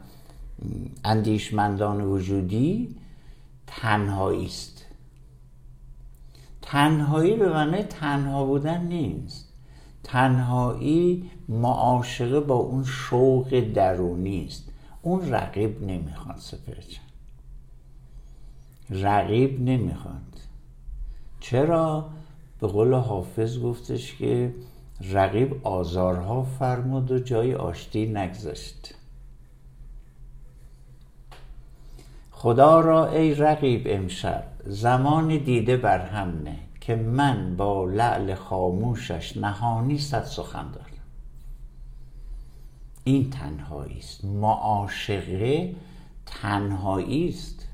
اندیشمندان 1.06 2.02
وجودی 2.02 2.96
تنهایی 3.68 4.46
است. 4.46 4.86
تنهایی 6.62 7.36
به 7.36 7.50
معنی 7.50 7.84
تنها 7.84 8.46
بودن 8.46 8.82
نیست. 8.82 9.47
تنهایی 10.08 11.32
معاشقه 11.50 12.40
با 12.40 12.56
اون 12.56 12.84
شوق 12.84 13.60
درونی 13.60 14.46
است. 14.46 14.70
اون 15.02 15.32
رقیب 15.32 15.84
نمی‌خواد 15.84 16.38
سپرچن 16.38 17.02
رقیب 18.90 19.62
نمی‌خواد. 19.62 20.14
چرا؟ 21.40 22.10
به 22.60 22.68
قول 22.68 22.94
حافظ 22.94 23.60
گفتش 23.60 24.16
که 24.16 24.54
رقیب 25.12 25.68
آزارها 25.68 26.44
فرمود 26.44 27.12
و 27.12 27.20
جای 27.20 27.56
آشتی 27.56 28.06
نگذاشت. 28.06 28.94
خدا 32.32 32.80
را 32.80 33.08
ای 33.08 33.34
رقیب 33.34 33.84
امشب 33.86 34.44
زمان 34.66 35.38
دیده 35.38 35.78
بر 35.78 36.00
هم 36.00 36.42
نه. 36.44 36.67
که 36.88 36.96
من 36.96 37.56
با 37.56 37.86
لعل 37.86 38.36
خاموشش 38.36 39.38
نهانی 39.38 39.98
صد 39.98 40.24
سخن 40.24 40.72
دارم. 40.72 40.86
این 43.04 43.30
تنهایی 43.30 43.98
است 43.98 44.26
معاشقه 44.26 45.76
تنهایی 46.26 47.30
است 47.30 47.68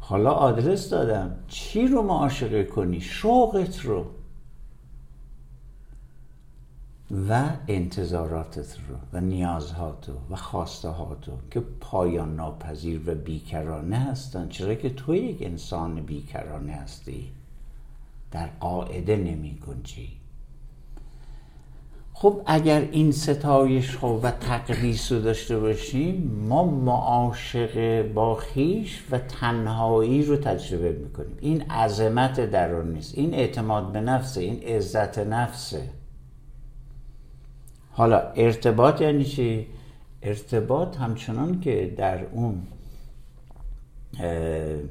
حالا 0.00 0.30
آدرس 0.30 0.90
دادم. 0.90 1.36
چی 1.48 1.86
رو 1.86 2.02
معاشقه 2.02 2.64
کنی؟ 2.64 3.00
شوقت 3.00 3.80
رو. 3.80 4.06
و 7.28 7.50
انتظاراتت 7.68 8.76
رو 8.88 8.96
و 9.12 9.20
نیازهاتو 9.20 10.12
و 10.30 10.36
خواسته 10.36 10.88
هاتو 10.88 11.32
که 11.50 11.60
پایان 11.60 12.36
ناپذیر 12.36 13.10
و 13.10 13.14
بیکرانه 13.14 13.96
هستن. 13.96 14.48
چرا 14.48 14.74
که 14.74 14.90
تو 14.90 15.14
یک 15.14 15.42
انسان 15.42 16.00
بیکرانه 16.00 16.72
هستی؟ 16.72 17.32
در 18.32 18.46
قاعده 18.60 19.16
نمی 19.16 19.58
گنجی 19.66 20.22
خب 22.22 22.42
اگر 22.46 22.88
این 22.92 23.12
ستایش 23.12 23.94
ها 23.94 24.18
و 24.18 24.30
تقدیس 24.30 25.12
رو 25.12 25.20
داشته 25.20 25.58
باشیم 25.58 26.44
ما 26.48 26.64
معاشق 26.64 28.02
با 28.12 28.34
خیش 28.34 29.04
و 29.10 29.18
تنهایی 29.18 30.24
رو 30.24 30.36
تجربه 30.36 30.92
می‌کنیم. 30.92 31.36
این 31.40 31.62
عظمت 31.62 32.50
درون 32.50 32.92
نیست. 32.92 33.18
این 33.18 33.34
اعتماد 33.34 33.92
به 33.92 34.00
نفسه 34.00 34.40
این 34.40 34.62
عزت 34.62 35.18
نفسه. 35.18 35.88
حالا 37.90 38.18
ارتباط 38.18 39.00
یعنی 39.00 39.24
چی؟ 39.24 39.66
ارتباط 40.22 40.96
همچنان 40.96 41.60
که 41.60 41.94
در 41.96 42.24
اون 42.24 42.62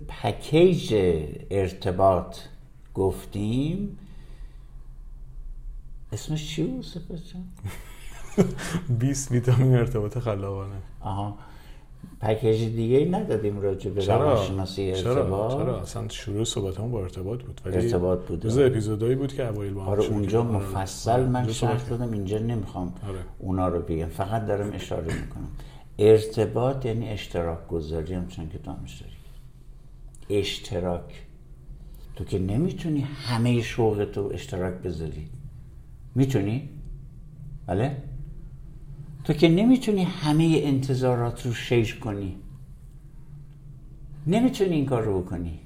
پکیج 0.07 0.93
ارتباط 1.51 2.37
گفتیم. 2.93 3.97
اسمش 6.13 6.55
چی 6.55 6.63
بود 6.63 6.83
سپس 6.83 7.33
20 8.99 9.31
ویتامین 9.31 9.75
ارتباط 9.75 10.17
خلاقانه. 10.17 10.75
آها. 10.99 11.37
پکیج 12.21 12.75
دیگه 12.75 12.97
ای 12.97 13.09
ندادیم 13.09 13.59
راجع 13.59 13.91
به 13.91 14.05
روانشناسی 14.05 14.91
ارتباط؟ 14.91 15.51
چرا؟ 15.51 15.63
چرا 15.63 15.81
اصلا 15.81 16.07
شروع 16.07 16.43
صحبت 16.43 16.77
با 16.77 17.01
ارتباط 17.01 17.41
بود 17.43 17.61
ولی 17.65 17.75
ارتباط 17.75 18.19
بود 18.19 18.43
روز 18.43 18.57
اپیزودایی 18.57 19.15
بود 19.15 19.33
که 19.33 19.47
اوایل 19.47 19.73
با 19.73 19.83
هم 19.83 19.89
آره 19.89 20.05
اونجا 20.05 20.43
مفصل 20.43 21.25
من 21.25 21.51
شرح 21.51 21.89
دادم 21.89 22.11
اینجا 22.11 22.37
نمی‌خوام 22.37 22.93
آره. 23.07 23.19
اونا 23.39 23.67
رو 23.67 23.81
بگم. 23.81 24.05
فقط 24.05 24.45
دارم 24.45 24.73
اشاره 24.73 25.21
می‌کنم. 25.21 25.47
ارتباط 25.99 26.85
یعنی 26.85 27.09
اشتراک 27.09 27.67
گذاری 27.67 28.13
همچنان 28.13 28.49
که 28.49 28.57
تو 28.57 28.71
هم 28.71 28.85
اشتراک. 30.29 31.25
تو 32.21 32.27
که 32.27 32.39
نمی‌تونی 32.39 33.01
همه 33.01 33.61
شوق 33.61 34.09
تو 34.13 34.29
اشتراک 34.33 34.73
بذاری. 34.73 35.29
می‌تونی؟ 36.15 36.69
بله؟ 37.67 37.97
تو 39.23 39.33
که 39.33 39.49
نمی‌تونی 39.49 40.03
همه 40.03 40.61
انتظارات 40.63 41.45
رو 41.45 41.53
شیش 41.53 41.95
کنی. 41.95 42.35
نمی‌تونی 44.27 44.75
این 44.75 44.85
کار 44.85 45.03
رو 45.03 45.21
بکنی. 45.21 45.59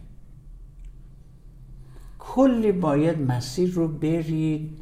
کلی 2.20 2.72
باید 2.72 3.22
مسیر 3.22 3.70
رو 3.70 3.88
برید 3.88 4.78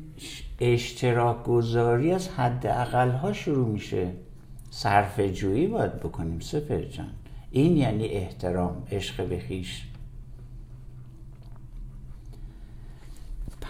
اشتراک 0.60 1.44
گذاری 1.44 2.12
از 2.12 2.30
حد 2.30 2.68
اقل 2.68 3.12
ها 3.12 3.34
شروع 3.34 3.68
میشه. 3.68 4.12
صرف 4.70 5.20
جویی 5.20 5.68
باید 5.68 6.00
بکنیم 6.00 6.40
سپر 6.40 6.82
جان. 6.82 7.10
این 7.52 7.78
یعنی 7.78 8.06
احترام 8.06 8.84
عشق 8.92 9.28
به 9.28 9.40
خیش. 9.40 9.84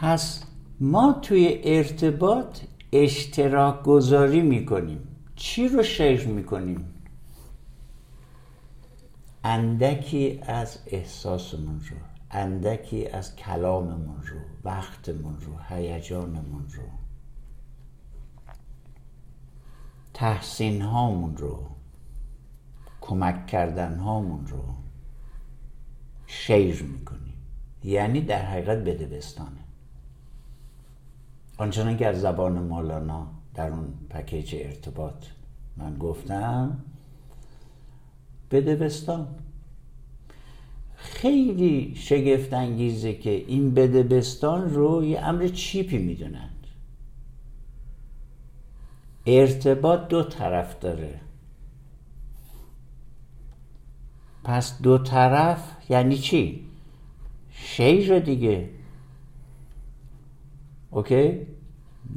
پس 0.03 0.43
ما 0.79 1.13
توی 1.13 1.61
ارتباط 1.63 2.59
اشتراک 2.91 3.83
گذاری 3.83 4.41
می‌کنیم. 4.41 4.99
چی 5.35 5.67
رو 5.67 5.83
شیر 5.83 6.27
می‌کنیم؟ 6.27 6.85
اندکی 9.43 10.41
از 10.47 10.79
احساسمون 10.87 11.79
رو 11.79 11.97
اندکی 12.31 13.07
از 13.07 13.35
کلاممون 13.35 14.23
رو 14.23 14.39
وقتمون 14.63 15.37
رو 15.41 15.53
هیجانمون 15.69 16.65
رو 16.73 16.83
تحسین 20.13 20.81
هامون 20.81 21.37
رو 21.37 21.69
کمک 23.01 23.47
کردن 23.47 23.97
هامون 23.99 24.47
رو 24.47 24.63
شیر 26.27 26.83
می‌کنیم. 26.83 27.33
یعنی 27.83 28.21
در 28.21 28.45
حقیقت 28.45 28.77
بدبستانه 28.77 29.62
آنچنان 31.57 31.97
که 31.97 32.07
از 32.07 32.21
زبان 32.21 32.53
مولانا 32.53 33.27
در 33.55 33.69
اون 33.69 33.93
پکیج 34.09 34.55
ارتباط 34.59 35.25
من 35.77 35.97
گفتم 35.97 36.77
بدبستان 38.51 39.27
خیلی 40.95 41.95
شگفت 41.95 42.53
انگیزه 42.53 43.13
که 43.13 43.29
این 43.29 43.73
بدبستان 43.73 44.73
رو 44.73 45.03
یه 45.03 45.19
امر 45.19 45.47
چیپی 45.47 45.97
می‌دونند. 45.97 46.67
ارتباط 49.25 50.07
دو 50.07 50.23
طرف 50.23 50.79
داره. 50.79 51.19
پس 54.43 54.81
دو 54.81 54.97
طرف 54.97 55.71
یعنی 55.89 56.17
چی؟ 56.17 56.65
share 57.51 58.19
دیگه. 58.19 58.69
Okay؟ 60.93 61.47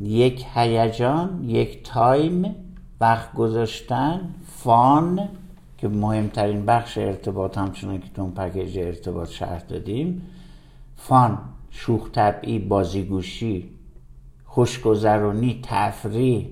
یک 0.02 0.46
هیجان 0.54 1.44
یک 1.44 1.82
time 1.82 2.54
وقت 3.00 3.34
گذاشتن 3.34 4.34
fun 4.46 5.28
که 5.78 5.88
مهمترین 5.88 6.66
بخش 6.66 6.98
ارتباط 6.98 7.58
همچنان 7.58 7.98
که 8.00 8.08
تو 8.14 8.22
اون 8.22 8.30
package 8.30 8.78
ارتباط 8.78 9.28
شرح 9.28 9.62
دادیم. 9.62 10.22
fun 10.96 11.38
شوخ 11.70 12.10
طبعی 12.10 12.58
بازیگوشی 12.58 13.70
خوشگذرانی 14.44 15.60
تفریح 15.62 16.48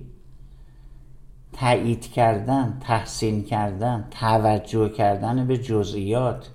تایید 1.53 2.13
کردن 2.13 2.79
تحسین 2.81 3.45
کردن 3.45 4.09
توجه 4.11 4.89
کردن 4.89 5.47
به 5.47 5.59
جزئیات. 5.59 6.51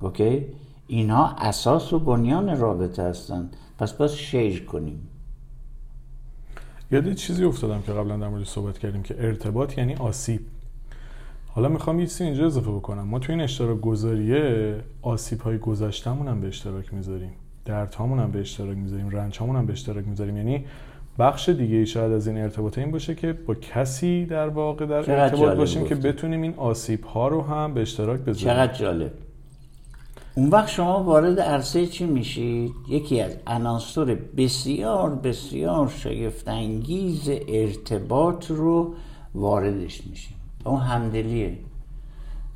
اوکی؟ 0.00 0.46
اینها 0.86 1.36
اساس 1.38 1.92
و 1.92 1.98
بنیان 1.98 2.58
رابطه 2.60 3.02
هستند. 3.02 3.56
پس 3.78 3.92
باز 3.92 4.16
شیر 4.16 4.64
کنیم. 4.64 5.08
یاد 6.90 7.12
چیزی 7.14 7.44
افتادم 7.44 7.82
که 7.82 7.92
قبلا 7.92 8.16
در 8.16 8.28
مورد 8.28 8.44
صحبت 8.44 8.78
کردیم 8.78 9.02
که 9.02 9.14
ارتباط 9.18 9.78
یعنی 9.78 9.94
آسیب. 9.94 10.40
حالا 11.48 11.68
می‌خوام 11.68 12.00
یه 12.00 12.06
چیزی 12.06 12.24
اینجا 12.24 12.46
اضافه 12.46 12.70
بکنم. 12.70 13.02
ما 13.02 13.18
تو 13.18 13.32
این 13.32 13.40
اشتراک 13.40 13.80
گذاریه 13.80 14.76
آسیب 15.02 15.40
های 15.40 15.58
گذشتمون 15.58 16.28
هم 16.28 16.40
به 16.40 16.48
اشتراک 16.48 16.94
می‌ذاریم. 16.94 17.32
دردهامون 17.64 18.18
هم 18.18 18.30
به 18.30 18.40
اشتراک 18.40 18.76
می‌ذاریم. 18.76 19.10
رنج 19.10 19.38
هم 19.38 19.66
به 19.66 19.72
اشتراک 19.72 20.08
می‌ذاریم. 20.08 20.36
یعنی 20.36 20.64
بخش 21.18 21.48
دیگه 21.48 21.76
ای 21.76 21.86
شاید 21.86 22.12
از 22.12 22.28
این 22.28 22.38
ارتباط 22.38 22.78
این 22.78 22.90
باشه 22.90 23.14
که 23.14 23.32
با 23.32 23.54
کسی 23.54 24.26
در 24.26 24.48
واقع 24.48 24.86
در 24.86 25.20
ارتباط 25.20 25.56
باشیم 25.56 25.84
که 25.84 25.94
بتونیم 25.94 26.42
این 26.42 26.54
آسیب 26.56 27.04
ها 27.04 27.28
رو 27.28 27.42
هم 27.42 27.74
به 27.74 27.82
اشتراک 27.82 28.20
بذاریم. 28.20 28.48
چقدر 28.48 28.74
جالب. 28.74 29.12
اون 30.34 30.48
وقت 30.48 30.68
شما 30.68 31.02
وارد 31.02 31.40
عرصه 31.40 31.86
چی 31.86 32.06
میشید؟ 32.06 32.72
یکی 32.88 33.20
از 33.20 33.36
عناصر 33.46 34.18
بسیار 34.36 35.14
بسیار 35.14 35.88
شگفتانگیز 35.88 37.30
ارتباط 37.48 38.50
رو 38.50 38.94
واردش 39.34 40.06
میشیم 40.06 40.36
اون 40.64 40.80
همدلیه 40.80 41.58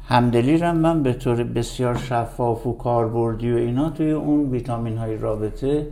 همدلی 0.08 0.58
رو 0.58 0.72
من 0.72 1.02
به 1.02 1.12
طور 1.12 1.44
بسیار 1.44 1.96
شفاف 1.96 2.66
و 2.66 2.72
کاربردی 2.72 3.52
و 3.52 3.56
اینا 3.56 3.90
توی 3.90 4.10
اون 4.10 4.50
ویتامین 4.50 4.98
های 4.98 5.16
رابطه 5.16 5.86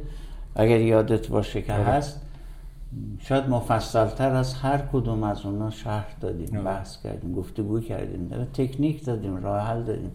اگر 0.54 0.80
یادت 0.80 1.28
باشه 1.28 1.62
که 1.62 1.72
هست 1.72 2.20
شاید 3.18 3.48
مفصلتر 3.48 4.30
از 4.30 4.54
هر 4.54 4.78
کدوم 4.92 5.22
از 5.22 5.46
اونا 5.46 5.70
شرح 5.70 6.16
دادیم 6.20 6.48
آره. 6.52 6.62
بحث 6.62 7.02
کردیم 7.02 7.32
گفتگو 7.32 7.80
کردیم 7.80 8.46
تکنیک 8.54 9.04
دادیم 9.04 9.36
راه 9.36 9.60
حل 9.60 9.82
دادیم 9.82 10.12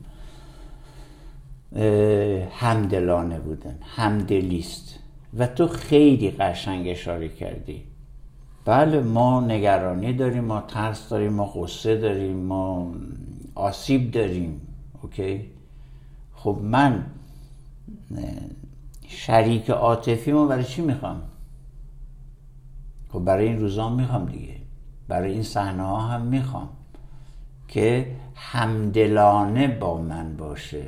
همدلانه 2.52 3.40
بودن 3.40 3.78
همدلیست 3.82 5.00
و 5.38 5.48
تو 5.48 5.68
خیلی 5.68 6.32
قشنگ 6.32 6.88
اشاره 6.88 7.30
کردی. 7.30 7.84
بله 8.66 9.00
ما 9.02 9.42
نگرانی 9.42 10.14
داریم 10.14 10.44
ما 10.44 10.62
ترس 10.62 11.10
داریم 11.10 11.34
ما 11.34 11.46
غصه 11.46 11.98
داریم 11.98 12.36
ما 12.38 12.92
آسیب 13.56 14.12
داریم. 14.12 14.62
اوکی؟ 15.02 15.50
خب 16.34 16.60
من 16.64 17.06
شریک 19.08 19.70
عاطفی 19.70 20.32
ما 20.32 20.46
برای 20.46 20.64
چی 20.64 20.82
می‌خوام؟ 20.82 21.22
خب 23.10 23.20
برای 23.20 23.48
این 23.48 23.60
روزا 23.60 23.90
می‌خوام 23.90 24.26
دیگه. 24.26 24.56
برای 25.08 25.32
این 25.32 25.44
صحنه 25.44 25.84
ها 25.84 26.00
هم 26.00 26.22
می‌خوام 26.22 26.70
که 27.68 28.16
همدلانه 28.36 29.68
با 29.68 30.02
من 30.02 30.38
باشه. 30.38 30.86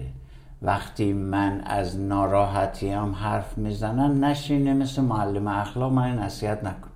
وقتی 0.61 1.13
من 1.13 1.61
از 1.65 1.99
ناراحتی 1.99 2.89
هم 2.89 3.11
حرف 3.11 3.57
می‌زنن 3.57 4.23
نشینه 4.23 4.73
مثل 4.73 5.01
معلم 5.01 5.47
اخلاق 5.47 5.93
من 5.93 6.19
نصیحت 6.19 6.63
نکن 6.63 6.89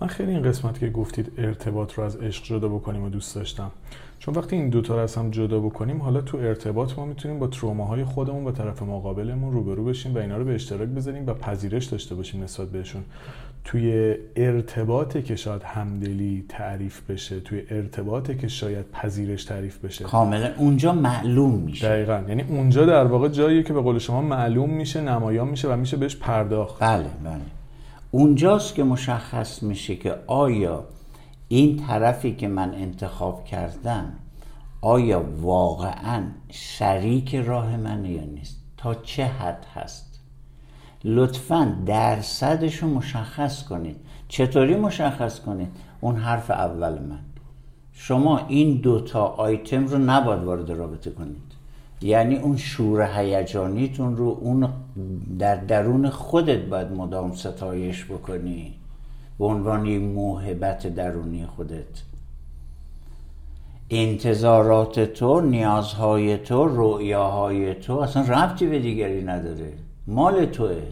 من 0.00 0.06
خیلی 0.06 0.30
این 0.30 0.42
قسمت 0.42 0.78
که 0.78 0.90
گفتید 0.90 1.32
ارتباط 1.38 1.92
رو 1.92 2.04
از 2.04 2.16
عشق 2.16 2.44
جدا 2.44 2.68
بکنیم 2.68 3.02
و 3.02 3.08
دوست 3.08 3.34
داشتم. 3.34 3.70
چون 4.18 4.34
وقتی 4.34 4.56
این 4.56 4.68
دوتا 4.68 4.94
رو 4.94 5.00
از 5.00 5.16
هم 5.16 5.30
جدا 5.30 5.60
بکنیم 5.60 6.02
حالا 6.02 6.20
تو 6.20 6.38
ارتباط 6.38 6.98
ما 6.98 7.04
می‌تونیم 7.04 7.38
با 7.38 7.46
تروماهای 7.46 8.04
خودمون 8.04 8.44
و 8.44 8.52
طرف 8.52 8.82
مقابلمون 8.82 9.52
روبرو 9.52 9.84
بشیم 9.84 10.14
و 10.14 10.18
اینا 10.18 10.36
رو 10.36 10.44
به 10.44 10.54
اشتراک 10.54 10.88
بذاریم 10.88 11.26
و 11.26 11.34
پذیرش 11.34 11.84
داشته 11.84 12.14
باشیم 12.14 12.42
نسبت 12.42 12.68
بهشون. 12.68 13.04
توی 13.64 14.14
ارتباطی 14.36 15.22
که 15.22 15.36
شاید 15.36 15.62
همدلی 15.62 16.44
تعریف 16.48 17.10
بشه 17.10 17.40
توی 17.40 17.62
ارتباطی 17.70 18.36
که 18.36 18.48
شاید 18.48 18.90
پذیرش 18.90 19.44
تعریف 19.44 19.84
بشه. 19.84 20.04
کاملا 20.04 20.50
اونجا 20.56 20.92
معلوم 20.92 21.54
میشه. 21.54 21.88
دقیقا. 21.88 22.22
یعنی 22.28 22.42
اونجا 22.42 22.86
در 22.86 23.04
واقع 23.04 23.28
جاییه 23.28 23.62
که 23.62 23.72
به 23.72 23.80
قول 23.80 23.98
شما 23.98 24.22
معلوم 24.22 24.70
میشه 24.70 25.00
نمایان 25.00 25.48
میشه 25.48 25.68
و 25.68 25.76
میشه 25.76 25.96
بهش 25.96 26.16
پرداخت. 26.16 26.82
بله 26.82 27.10
بله. 27.24 27.40
اونجاست 28.10 28.74
که 28.74 28.84
مشخص 28.84 29.62
میشه 29.62 29.96
که 29.96 30.14
آیا 30.26 30.84
این 31.48 31.76
طرفی 31.86 32.34
که 32.34 32.48
من 32.48 32.74
انتخاب 32.74 33.44
کردم 33.44 34.12
آیا 34.80 35.24
واقعا 35.40 36.22
شریک 36.50 37.34
راه 37.34 37.76
منه 37.76 38.10
یا 38.10 38.24
نیست؟ 38.24 38.56
تا 38.76 38.94
چه 38.94 39.24
حد 39.24 39.66
هست؟ 39.74 40.07
لطفا 41.04 41.76
درصدش 41.86 42.76
رو 42.76 42.88
مشخص 42.88 43.64
کنید. 43.64 43.96
چطوری 44.28 44.76
مشخص 44.76 45.40
کنید؟ 45.40 45.68
اون 46.00 46.16
حرف 46.16 46.50
اول 46.50 46.92
من. 46.92 47.18
شما 47.92 48.38
این 48.38 48.76
دوتا 48.76 49.26
آیتم 49.26 49.86
رو 49.86 49.98
نباید 49.98 50.42
وارد 50.42 50.70
رابطه 50.70 51.10
کنید. 51.10 51.48
یعنی 52.02 52.36
اون 52.36 52.56
شور 52.56 53.10
هیجانیتون 53.16 54.16
رو 54.16 54.38
اون 54.40 54.68
در 55.38 55.56
درون 55.56 56.10
خودت 56.10 56.64
باید 56.64 56.92
مدام 56.92 57.34
ستایش 57.34 58.04
بکنی. 58.04 58.74
به 59.38 59.44
عنوان 59.44 59.98
موهبت 59.98 60.86
درونی 60.86 61.46
خودت. 61.46 62.02
انتظارات 63.90 65.00
تو 65.00 65.40
نیازهای 65.40 66.38
تو 66.38 66.66
رؤیاهای 66.66 67.74
تو 67.74 67.98
اصلا 67.98 68.22
ربطی 68.22 68.66
به 68.66 68.78
دیگری 68.78 69.22
نداره. 69.22 69.72
مال 70.08 70.46
توه. 70.46 70.82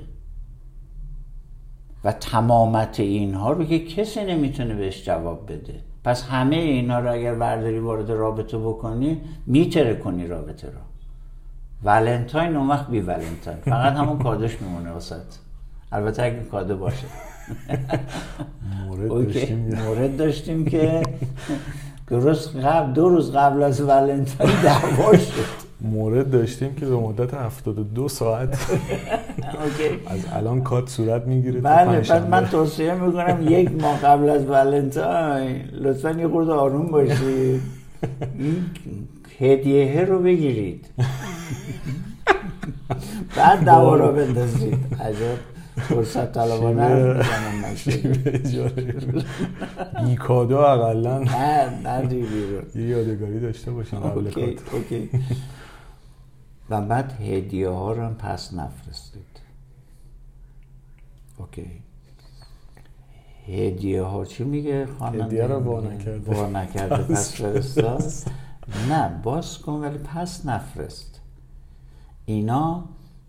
و 2.05 2.13
تمامت 2.13 3.01
اینها 3.01 3.53
رو 3.53 3.65
که 3.65 3.79
کسی 3.79 4.25
نمی‌تونه 4.25 4.75
بهش 4.75 5.05
جواب 5.05 5.53
بده. 5.53 5.75
پس 6.05 6.25
همه 6.25 6.57
اینا 6.57 7.01
رو 7.01 7.13
اگر 7.13 7.35
برداری 7.35 7.79
وارد 7.79 8.11
رابطه 8.11 8.59
بکنی 8.59 9.21
میتره 9.47 9.95
کنی 9.95 10.27
رابطه 10.27 10.67
رو. 10.67 10.79
ولنتاین 11.85 12.57
اون 12.57 12.69
وقت 12.69 12.91
بی 12.91 13.01
ولنتاین. 13.01 13.59
فقط 13.65 13.93
همون 13.93 14.19
کادوش 14.19 14.63
میمونه 14.63 14.91
واسط 14.91 15.35
البته 15.93 16.23
اگه 16.23 16.41
کادو 16.41 16.77
باشه. 16.77 17.07
مورد. 18.87 19.09
داشتیم 19.09 19.75
مورد 19.85 20.17
داشتیم 20.17 20.65
که 20.65 21.03
درست 22.07 22.57
قبل 22.57 22.93
دو 22.93 23.09
روز 23.09 23.33
قبل 23.33 23.63
از 23.63 23.81
ولنتاین 23.81 24.63
دعوا 24.63 25.17
شد. 25.17 25.66
مورد 25.87 26.31
داشتیم 26.31 26.75
که 26.75 26.87
به 26.87 26.97
مدت 26.97 27.35
72 27.35 28.09
ساعت. 28.09 28.49
از 30.07 30.21
الان 30.33 30.63
کات 30.63 30.89
صورت 30.89 31.27
می‌گیره 31.27 31.61
بله 31.61 32.01
پس 32.01 32.11
من 32.11 32.47
توصیه 32.47 32.95
می‌کنم 32.95 33.47
یک 33.49 33.83
ماه 33.83 34.01
قبل 34.01 34.29
از 34.29 34.47
ولنتاین 34.47 35.61
لطفا 35.73 36.11
یه 36.11 36.29
خورده 36.29 36.53
آروم 36.53 36.87
باشید. 36.87 37.61
این 38.39 38.65
هدیه 39.39 40.05
رو 40.05 40.19
بگیرید. 40.23 40.87
بعد 43.37 43.65
دعوا 43.65 43.97
رو 43.97 44.13
بندازید. 44.13 44.79
عجب 45.01 45.39
فرصت 45.77 46.33
طلبانه. 46.33 47.15
بی 50.05 50.17
کادو 50.17 50.57
اقلا. 50.57 51.19
نه 51.19 51.71
نه 51.85 52.15
یه 52.75 52.83
یادگاری 52.83 53.41
داشته 53.41 53.71
باشیم 53.71 53.99
قبل 53.99 54.27
okay. 54.73 55.11
و 56.71 56.81
بعد 56.81 57.13
هدیه 57.13 57.69
ها 57.69 57.93
رو 57.93 58.03
هم 58.03 58.15
پس 58.15 58.55
نفرستید. 58.55 59.41
اوکی. 61.39 61.83
هدیه 63.47 64.03
ها 64.03 64.25
چی 64.25 64.45
میگه 64.45 64.87
خواننده 64.87 65.25
هدیه 65.25 65.47
رو 65.47 65.81
میگه؟ 65.81 65.95
نکرده. 65.95 66.35
وا 66.35 66.49
نکرده 66.49 67.03
پس 67.03 67.35
فرستاد. 67.35 68.13
نه 68.89 69.21
باز 69.23 69.59
کن 69.59 69.73
ولی 69.73 69.99
پس 69.99 70.47
نفرست. 70.47 71.21
اینا 72.25 72.85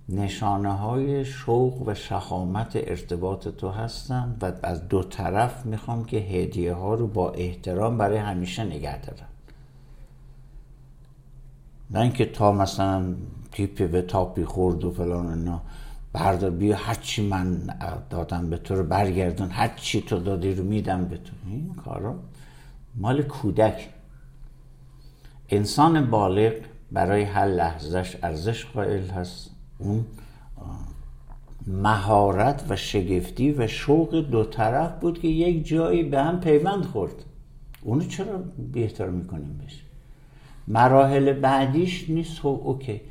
نشانه 0.10 0.74
های 0.74 1.26
شوق 1.26 1.88
و 1.88 1.94
شخامت 1.94 2.72
ارتباط 2.76 3.48
تو 3.48 3.70
هستن 3.70 4.38
و 4.42 4.52
از 4.64 4.88
دو 4.88 5.04
طرف 5.04 5.66
می‌خوام 5.66 6.06
که 6.06 6.18
هدیه 6.18 6.74
ها 6.74 6.94
رو 6.94 7.08
با 7.08 7.32
احترام 7.32 7.98
برای 7.98 8.18
همیشه 8.18 8.64
نگه 8.64 9.02
دارن 9.02 9.28
نه 11.92 12.00
اینکه 12.00 12.26
تا 12.26 12.52
مثلا 12.52 13.16
تیپی 13.52 13.88
به 13.88 14.02
تاپی 14.02 14.46
خورد 14.46 14.84
و 14.84 14.92
فلان 14.92 15.28
اینا 15.28 15.62
بردار 16.14 16.50
بیا 16.50 16.76
هرچی 16.76 17.28
من 17.28 17.70
دادم 18.10 18.50
به 18.50 18.58
تو 18.58 18.76
رو 18.76 18.84
برگردون 18.84 19.50
هرچی 19.50 20.02
تو 20.02 20.20
دادی 20.20 20.54
رو 20.54 20.64
میدم 20.64 21.06
به 21.06 21.18
تو. 21.18 21.34
این 21.48 21.76
کارا 21.86 22.16
مال 22.96 23.22
کودک. 23.22 23.90
انسان 25.50 26.10
بالغ 26.10 26.54
برای 26.92 27.24
هر 27.24 27.46
لحظهش 27.46 28.18
ارزش 28.24 28.66
قائل 28.66 29.08
هست. 29.08 29.52
اون 29.78 30.06
مهارت 31.68 32.66
و 32.70 32.76
شگفتی 32.76 33.52
و 33.52 33.68
شوق 33.68 34.16
دو 34.16 34.44
طرف 34.44 35.00
بود 35.00 35.22
که 35.22 35.28
یک 35.28 35.68
جایی 35.68 36.04
به 36.04 36.22
هم 36.22 36.40
پیوند 36.40 36.86
خورد. 36.86 37.24
اونو 37.82 38.04
چرا 38.06 38.44
بهتر 38.74 39.10
می‌کنیم 39.10 39.58
بهش؟ 39.58 39.84
مراحل 40.68 41.34
بعدیش 41.34 42.10
نیست. 42.10 42.40
خب 42.40 42.62
اوکی. 42.64 43.02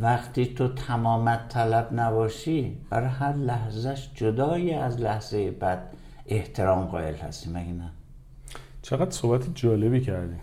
وقتی 0.00 0.46
تو 0.46 0.68
تمامت 0.68 1.48
طلب 1.48 1.88
نباشی 1.92 2.78
برای 2.90 3.08
هر 3.08 3.32
لحظهش 3.32 4.10
جدایی 4.14 4.74
از 4.74 5.00
لحظه 5.00 5.50
بعد 5.50 5.78
احترام 6.26 6.84
قائل 6.84 7.14
هستی 7.14 7.50
مگه 7.50 7.72
نه؟ 7.72 7.90
چقدر 8.82 9.10
صحبت 9.10 9.54
جالبی 9.54 10.00
کردیم 10.00 10.40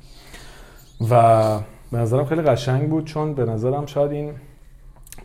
و 1.09 1.59
به 1.91 1.97
نظرم 1.97 2.25
خیلی 2.25 2.41
قشنگ 2.41 2.89
بود 2.89 3.05
چون 3.05 3.33
به 3.33 3.45
نظرم 3.45 3.85
شاید 3.85 4.11
این 4.11 4.33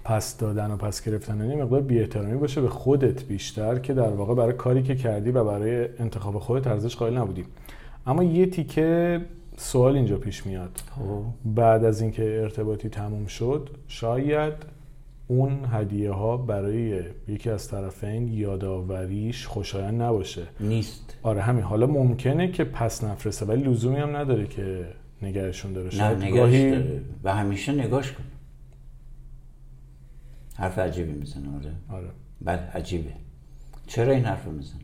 پس 0.04 0.38
دادن 0.38 0.70
و 0.70 0.76
پس 0.76 1.04
گرفتن 1.04 1.50
یه 1.50 1.56
مقدار 1.56 1.80
بی‌احترامی 1.80 2.36
باشه 2.36 2.60
به 2.60 2.68
خودت 2.68 3.24
بیشتر 3.24 3.78
که 3.78 3.94
در 3.94 4.10
واقع 4.10 4.34
برای 4.34 4.52
کاری 4.52 4.82
که 4.82 4.94
کردی 4.94 5.30
و 5.30 5.44
برای 5.44 5.88
انتخاب 5.98 6.38
خودت 6.38 6.66
ارزش 6.66 6.96
قائل 6.96 7.18
نبودی. 7.18 7.44
اما 8.06 8.24
یه 8.24 8.46
تیکه 8.46 9.20
سوال 9.56 9.96
اینجا 9.96 10.16
پیش 10.16 10.46
میاد. 10.46 10.80
بعد 11.44 11.84
از 11.84 12.00
اینکه 12.00 12.40
ارتباطی 12.40 12.88
تموم 12.88 13.26
شد 13.26 13.70
شاید 13.88 14.52
اون 15.28 15.58
هدیه 15.70 16.10
ها 16.10 16.36
برای 16.36 17.02
یکی 17.28 17.50
از 17.50 17.68
طرفین 17.68 18.28
یادآوریش 18.28 19.46
خوشایند 19.46 20.02
نباشه. 20.02 20.42
نیست. 20.60 21.16
آره 21.22 21.42
همین. 21.42 21.62
حالا 21.62 21.86
ممکنه 21.86 22.50
که 22.52 22.64
پس 22.64 23.04
نفرسته 23.04 23.46
ولی 23.46 23.62
لزومی 23.62 23.96
هم 23.96 24.16
نداره 24.16 24.46
که 24.46 24.86
نگهشون 25.22 25.72
داره. 25.72 26.14
نه 26.14 26.30
گاهی 26.30 26.70
داره. 26.70 27.00
و 27.24 27.34
همیشه 27.34 27.72
نگاش 27.72 28.12
کن. 28.12 28.24
حرف 30.56 30.78
عجیبی 30.78 31.12
می‌زنه 31.12 31.56
آره. 31.56 31.72
آره. 31.88 32.08
بله 32.40 32.58
عجیبه. 32.58 33.10
چرا 33.86 34.12
این 34.12 34.24
حرف 34.24 34.46
می‌زنه؟ 34.46 34.80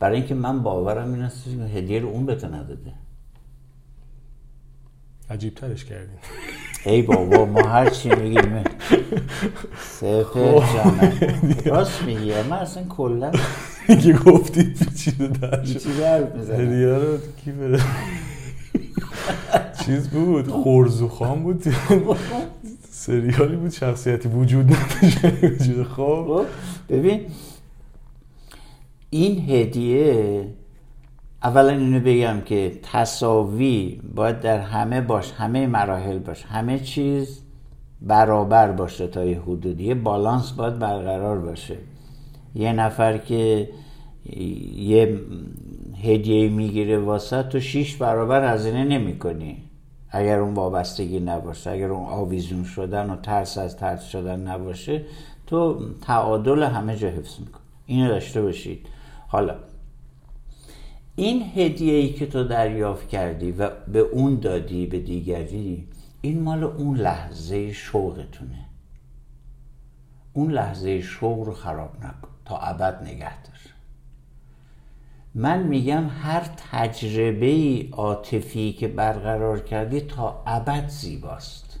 برای 0.00 0.16
اینکه 0.16 0.34
من 0.34 0.62
باورم 0.62 1.12
این 1.12 1.22
است 1.22 1.44
که 1.44 1.50
هدیه 1.50 2.00
رو 2.00 2.08
اون 2.08 2.26
به 2.26 2.34
تو 2.34 2.46
نداده. 2.46 2.92
عجیب 5.30 5.54
ترش 5.54 5.84
کردین. 5.84 6.18
ای 6.86 7.02
بابا 7.02 7.44
ما 7.44 7.62
هر 7.62 7.90
چی 7.90 8.08
میگیم 8.08 8.64
سپر 9.80 10.22
خب. 10.24 10.62
جانم 10.76 11.12
راست 11.76 12.02
میگی 12.02 12.32
من 12.50 12.52
اصلا 12.52 12.84
کلا 12.84 13.32
که 14.02 14.12
گفتی 14.12 14.62
پیچیده 14.64 15.26
در 15.26 15.64
چیزی 15.64 16.02
حرف 16.02 16.34
می‌زنم 16.34 16.60
هدیه 16.60 16.88
رو 16.88 17.18
کی 17.44 17.52
بره؟ 17.52 17.80
چیز 19.86 20.08
بود 20.08 20.48
خورزوخان 20.48 21.42
بود. 21.42 21.64
سریالی 22.90 23.56
بود 23.56 23.70
شخصیتی 23.70 24.28
وجود 24.28 24.64
نداشت. 24.64 25.24
وجود 25.42 25.86
خب 25.86 26.44
ببین 26.88 27.20
این 29.10 29.50
هدیه 29.50 30.44
اولا 31.44 31.70
اینو 31.70 32.00
بگم 32.00 32.40
که 32.40 32.78
تصاوی 32.82 34.00
باید 34.14 34.40
در 34.40 34.58
همه 34.58 35.00
باش 35.00 35.32
همه 35.32 35.66
مراحل 35.66 36.18
باش 36.18 36.44
همه 36.44 36.78
چیز 36.78 37.40
برابر 38.02 38.72
باشه 38.72 39.06
تا 39.06 39.24
یه 39.24 39.40
حدودی 39.40 39.94
بالانس 39.94 40.52
باید 40.52 40.78
برقرار 40.78 41.38
باشه. 41.38 41.76
یه 42.54 42.72
نفر 42.72 43.18
که 43.18 43.68
یه 44.76 45.20
هدیه 46.02 46.48
می‌گیره 46.48 46.98
واسه 46.98 47.42
تو 47.42 47.60
شیش 47.60 47.96
برابر 47.96 48.54
هزینه 48.54 48.84
نمی 48.84 49.18
کنی 49.18 49.56
اگر 50.10 50.38
اون 50.38 50.54
وابستگی 50.54 51.20
نباشه 51.20 51.70
اگر 51.70 51.88
اون 51.88 52.06
آویزون 52.06 52.64
شدن 52.64 53.10
و 53.10 53.16
ترس 53.16 53.58
از 53.58 53.76
ترس 53.76 54.04
شدن 54.04 54.40
نباشه 54.40 55.02
تو 55.46 55.78
تعادل 56.02 56.62
همه 56.62 56.96
جا 56.96 57.08
حفظ 57.08 57.40
میکن 57.40 57.60
اینو 57.86 58.08
داشته 58.08 58.42
باشید. 58.42 58.86
حالا 59.28 59.54
این 61.16 61.42
هدیه 61.54 61.94
ای 61.94 62.12
که 62.12 62.26
تو 62.26 62.44
دریافت 62.44 63.08
کردی 63.08 63.52
و 63.52 63.70
به 63.88 63.98
اون 63.98 64.40
دادی 64.40 64.86
به 64.86 64.98
دیگری 64.98 65.88
این 66.20 66.42
مال 66.42 66.64
اون 66.64 66.96
لحظه 66.96 67.72
شوقتونه. 67.72 68.64
اون 70.32 70.52
لحظه 70.52 71.00
شوق 71.00 71.46
رو 71.46 71.52
خراب 71.52 71.96
نکن 71.96 72.28
تا 72.44 72.58
ابد 72.58 73.02
نگه 73.02 73.42
دار. 73.42 73.54
من 75.34 75.62
میگم 75.62 76.08
هر 76.08 76.50
تجربه 76.70 77.88
عاطفی 77.92 78.72
که 78.72 78.88
برقرار 78.88 79.60
کردی 79.60 80.00
تا 80.00 80.42
ابد 80.46 80.88
زیباست. 80.88 81.80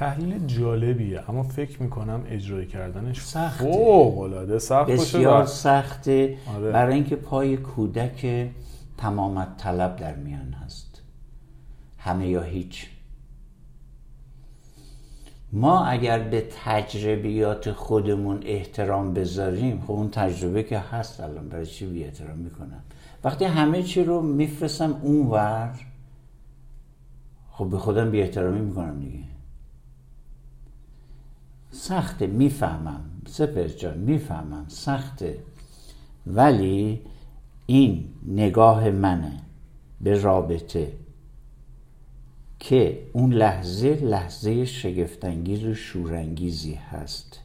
تحلیل 0.00 0.46
جالبیه. 0.46 1.30
اما 1.30 1.42
فکر 1.42 1.82
می‌کنم 1.82 2.22
اجرای 2.26 2.66
کردنش 2.66 3.20
سخته. 3.20 3.64
فوق 3.64 4.18
العاده 4.18 4.58
سخت 4.58 4.90
باشه 4.90 5.18
بسیار 5.18 5.46
سخته. 5.46 6.36
آره. 6.56 6.70
برای 6.70 6.94
اینکه 6.94 7.16
پای 7.16 7.56
کودک 7.56 8.48
تمامت 8.98 9.56
طلب 9.56 9.96
در 9.96 10.14
میان 10.14 10.52
هست. 10.52 11.02
همه 11.98 12.28
یا 12.28 12.42
هیچ. 12.42 12.86
ما 15.52 15.84
اگر 15.84 16.18
به 16.18 16.48
تجربیات 16.64 17.72
خودمون 17.72 18.40
احترام 18.42 19.14
بذاریم 19.14 19.80
خب 19.80 19.92
اون 19.92 20.10
تجربه 20.10 20.62
که 20.62 20.78
هست 20.78 21.20
الان 21.20 21.48
برای 21.48 21.66
چی 21.66 21.86
بی 21.86 22.04
احترام 22.04 22.38
می‌کنم؟ 22.38 22.82
وقتی 23.24 23.44
همه 23.44 23.82
چی 23.82 24.04
رو 24.04 24.22
میفرستم 24.22 24.96
اونور 25.02 25.70
خب 27.50 27.70
به 27.70 27.78
خودم 27.78 28.10
بی 28.10 28.20
احترامی 28.20 28.60
می‌کنم 28.60 29.00
دیگه. 29.00 29.30
سخته 31.70 32.26
می‌فهمم. 32.26 33.00
سپر 33.26 33.68
جان 33.68 33.98
می‌فهمم 33.98 34.64
سخته. 34.68 35.38
ولی 36.26 37.00
این 37.66 38.04
نگاه 38.26 38.90
منه 38.90 39.32
به 40.00 40.20
رابطه 40.20 40.92
که 42.58 42.98
اون 43.12 43.32
لحظه 43.32 43.94
لحظه 43.94 44.64
شگفتانگیز 44.64 45.64
و 45.64 45.74
شورانگیزی 45.74 46.74
هست 46.74 47.40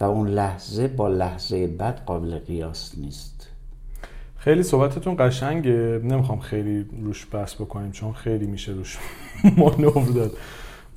و 0.00 0.04
اون 0.04 0.28
لحظه 0.28 0.88
با 0.88 1.08
لحظه 1.08 1.66
بعد 1.66 2.04
قابل 2.06 2.38
قیاس 2.38 2.98
نیست. 2.98 3.48
خیلی 4.36 4.62
صحبتتون 4.62 5.16
قشنگه. 5.18 6.00
نمی‌خوام 6.04 6.40
خیلی 6.40 6.86
روش 7.02 7.26
بحث 7.32 7.54
بکنیم 7.54 7.92
چون 7.92 8.12
خیلی 8.12 8.46
میشه 8.46 8.72
روش 8.72 8.98
مانور 9.58 10.06
داد. 10.14 10.32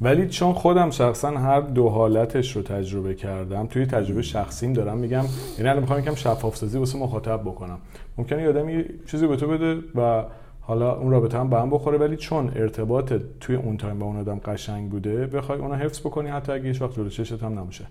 ولی 0.02 0.28
چون 0.28 0.54
خودم 0.54 0.90
شخصا 0.90 1.30
هر 1.30 1.62
دو 1.62 1.90
حالتش 1.90 2.56
رو 2.56 2.62
تجربه 2.62 3.16
کردم 3.16 3.68
توی 3.68 3.86
تجربه 3.86 4.22
شخصیم 4.22 4.74
دارم 4.74 4.98
میگم 4.98 5.24
یعنی 5.58 5.70
الان 5.70 5.80
می‌خوام 5.80 6.00
یکم 6.00 6.16
شفاف 6.16 6.56
سازی 6.56 6.78
واسه 6.78 6.98
مخاطب 6.98 7.42
بکنم. 7.42 7.78
ممکنه 8.18 8.42
یه 8.42 8.50
آدمی 8.50 8.74
یه 8.74 8.86
چیزی 9.06 9.28
به 9.28 9.36
تو 9.36 9.48
بده 9.48 9.78
و 9.96 10.24
حالا 10.62 10.96
اون 10.96 11.12
رابطه 11.12 11.40
هم 11.40 11.50
به 11.50 11.60
هم 11.60 11.70
بخوره 11.70 11.98
ولی 11.98 12.18
چون 12.18 12.52
ارتباط 12.56 13.14
توی 13.40 13.56
اون 13.56 13.78
تایم 13.78 14.00
با 14.00 14.06
اون 14.06 14.18
آدم 14.18 14.40
قشنگ 14.46 14.90
بوده 14.90 15.28
بخوای 15.28 15.60
اونو 15.60 15.76
حفظ 15.76 16.00
بکنی 16.00 16.30
حتی 16.30 16.52
اگه 16.52 16.64
هیچ 16.64 16.82
وقت 16.82 16.96
جلوی 16.96 17.10
چشت 17.10 17.44
هم 17.44 17.60
نمیشه 17.60 17.86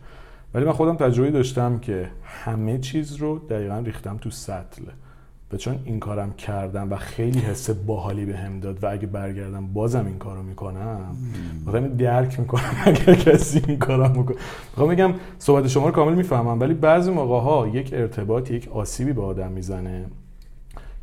ولی 0.54 0.64
من 0.64 0.72
خودم 0.72 0.96
تجربه 0.96 1.30
داشتم 1.30 1.78
که 1.78 2.09
همه 2.24 2.78
چیز 2.78 3.16
رو 3.16 3.38
دقیقا 3.38 3.78
ریختم 3.78 4.16
تو 4.16 4.30
سطل. 4.30 4.82
و 5.57 5.59
چون 5.59 5.78
این 5.84 6.00
کارم 6.00 6.32
کردم 6.32 6.92
و 6.92 6.96
خیلی 6.96 7.38
حس 7.38 7.70
باحالی 7.70 8.24
به 8.24 8.36
هم 8.36 8.61
داد 8.61 8.84
و 8.84 8.90
اگه 8.92 9.07
برگردم 9.07 9.66
بازم 9.66 10.07
این 10.07 10.18
کارو 10.18 10.42
می‌کنم. 10.42 11.16
مثلا 11.66 11.86
درک 11.86 12.40
می‌کنم 12.40 12.82
اگر 12.84 13.14
کسی 13.14 13.62
این 13.68 13.78
کارم 13.78 14.18
می‌کنه. 14.18 14.36
می‌خوام 14.70 14.88
بگم 14.88 15.14
صحبت 15.38 15.68
شما 15.68 15.86
رو 15.86 15.92
کامل 15.92 16.14
می‌فهمم 16.14 16.61
ولی 16.61 16.74
بعضی 16.74 17.11
موقع 17.11 17.40
ها 17.40 17.68
یک 17.68 17.90
ارتباط 17.92 18.50
یک 18.50 18.68
آسیبی 18.68 19.12
به 19.12 19.22
آدم 19.22 19.52
می‌زنه 19.52 20.04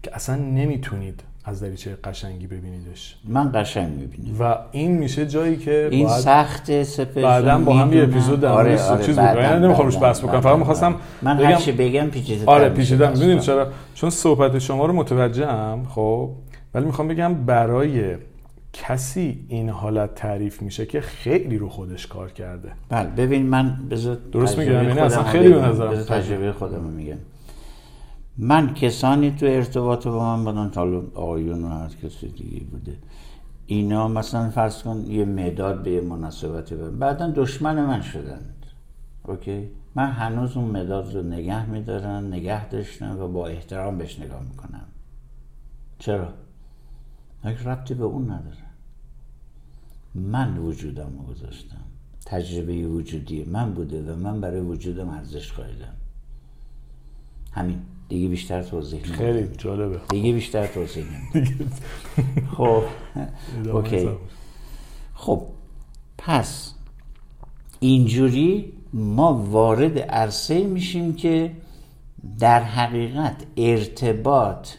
که 0.03 0.15
اصلا 0.15 0.35
نمی‌تونید 0.35 1.23
از 1.45 1.63
دریچه 1.63 1.97
قشنگی 2.03 2.47
ببینیدش 2.47 3.15
من 3.27 3.51
قشنگ 3.53 3.93
می‌بینم 3.93 4.41
و 4.41 4.57
این 4.71 4.91
میشه 4.91 5.27
جایی 5.27 5.57
که 5.57 5.87
این 5.91 6.07
باید 6.07 6.19
سخت 6.19 6.83
سپر 6.83 7.21
بعداً 7.21 7.57
با 7.57 7.73
هم 7.73 7.93
یه. 7.93 8.03
اپیزود 8.03 8.39
در 8.39 8.49
آره 8.49 8.81
آره 8.83 9.05
چیز 9.05 9.19
بود. 9.19 9.37
یعنی 9.37 9.65
نمی‌خوام 9.65 9.87
روش 9.87 9.97
بحث 9.97 10.19
بکنم. 10.23 10.41
فقط 10.41 10.57
می‌خواستم. 10.57 10.95
من 11.21 11.37
بگم- 11.37 11.45
هر 11.47 11.55
چی 11.55 11.71
بگم 11.71 12.07
پیچیده 12.07 12.45
آره 12.45 12.69
پیچیدم 12.69 13.11
می‌دونید 13.11 13.39
چرا 13.39 13.67
چون 13.95 14.09
صحبت 14.09 14.59
شما 14.59 14.85
رو 14.85 14.93
متوجهم 14.93 15.85
خب 15.89 16.29
ولی 16.73 16.85
می‌خوام 16.85 17.07
بگم 17.07 17.33
برای 17.33 18.15
کسی 18.73 19.45
این 19.47 19.69
حالت 19.69 20.15
تعریف 20.15 20.61
میشه 20.61 20.85
که 20.85 21.01
خیلی 21.01 21.57
رو 21.57 21.69
خودش 21.69 22.07
کار 22.07 22.31
کرده 22.31 22.71
بله 22.89 23.09
ببین 23.09 23.45
من 23.45 23.77
بذار 23.91 24.17
درست 24.31 24.57
میگم؟ 24.57 24.71
یعنی 24.71 24.99
اصلا 24.99 25.23
خیلی 25.23 25.53
به 25.53 25.59
بذار 25.59 25.95
تجربه. 25.95 26.51
خودم 26.51 26.81
میگم 26.81 27.17
من 28.37 28.73
کسانی 28.73 29.31
تو 29.31 29.45
ارتباط 29.45 30.07
با 30.07 30.35
من 30.35 30.45
بودن 30.45 30.71
حالا 30.75 30.97
آقایون 31.15 31.63
و 31.63 31.67
هر 31.67 31.89
کسی 31.89 32.27
دیگه 32.27 32.65
بوده. 32.65 32.97
اینا 33.65 34.07
مثلا 34.07 34.49
فرض 34.49 34.83
کن 34.83 35.05
یه 35.07 35.25
مداد 35.25 35.83
به 35.83 35.91
یه 35.91 36.01
مناسبتی 36.01 36.75
برن 36.75 36.99
بعدا 36.99 37.31
دشمن 37.35 37.85
من 37.85 38.01
شدند. 38.01 38.65
اوکی؟ 39.23 39.69
من 39.95 40.11
هنوز 40.11 40.57
اون 40.57 40.71
مداد 40.71 41.15
رو 41.15 41.23
نگه 41.23 41.65
میدارم 41.65 42.27
نگه 42.27 42.69
داشتم 42.69 43.19
و 43.19 43.27
با 43.27 43.47
احترام 43.47 43.97
بهش 43.97 44.19
نگاه 44.19 44.43
می‌کنم. 44.43 44.85
چرا؟ 45.99 46.33
یک 47.45 47.57
ربطی 47.57 47.93
به 47.93 48.03
اون 48.03 48.31
نداره. 48.31 48.57
من 50.15 50.57
وجودم 50.57 51.09
رو 51.17 51.33
گذاشتم. 51.33 51.77
تجربه 52.25 52.87
وجودی 52.87 53.43
من 53.43 53.73
بوده 53.73 54.13
و 54.13 54.15
من 54.15 54.41
برای 54.41 54.59
وجودم 54.59 55.09
ارزش 55.09 55.53
قائلم. 55.53 55.93
همین. 57.51 57.81
دیگه 58.09 58.27
بیشتر 58.27 58.63
توضیح 58.63 58.99
نمیدم 58.99 59.15
خیلی 59.17 59.49
جالبه. 59.57 59.99
دیگه 60.09 60.33
بیشتر 60.33 60.67
توضیح 60.67 61.05
نمیدم 61.35 61.71
خب. 62.57 62.83
اوکی. 63.73 64.09
خب. 65.13 65.41
پس 66.17 66.73
اینجوری 67.79 68.73
ما 68.93 69.33
وارد 69.33 69.99
عرصه 69.99 70.63
میشیم 70.63 71.15
که 71.15 71.51
در 72.39 72.63
حقیقت 72.63 73.35
ارتباط 73.57 74.69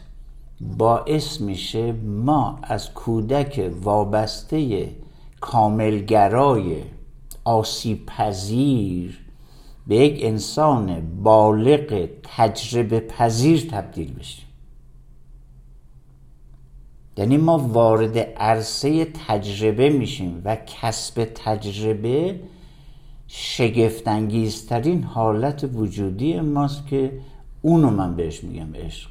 باعث 0.61 1.41
میشه 1.41 1.91
ما 1.91 2.59
از 2.63 2.93
کودک 2.93 3.71
وابسته 3.81 4.89
کاملگرای 5.41 6.75
آسیب 7.43 8.05
پذیر 8.05 9.24
به 9.87 9.95
یک 9.95 10.19
انسان 10.23 11.01
بالغ 11.23 12.09
تجربه 12.23 12.99
پذیر 12.99 13.67
تبدیل 13.71 14.13
بشیم. 14.13 14.45
یعنی 17.17 17.37
ما 17.37 17.57
وارد 17.57 18.17
عرصه 18.17 19.05
تجربه 19.27 19.89
میشیم 19.89 20.41
و 20.45 20.55
کسب 20.55 21.31
تجربه 21.35 22.39
شگفتانگیزترین 23.27 25.03
حالت 25.03 25.69
وجودی 25.73 26.39
ماست 26.39 26.87
که 26.87 27.19
اونو 27.61 27.89
من 27.89 28.15
بهش 28.15 28.43
میگم 28.43 28.75
عشق. 28.75 29.09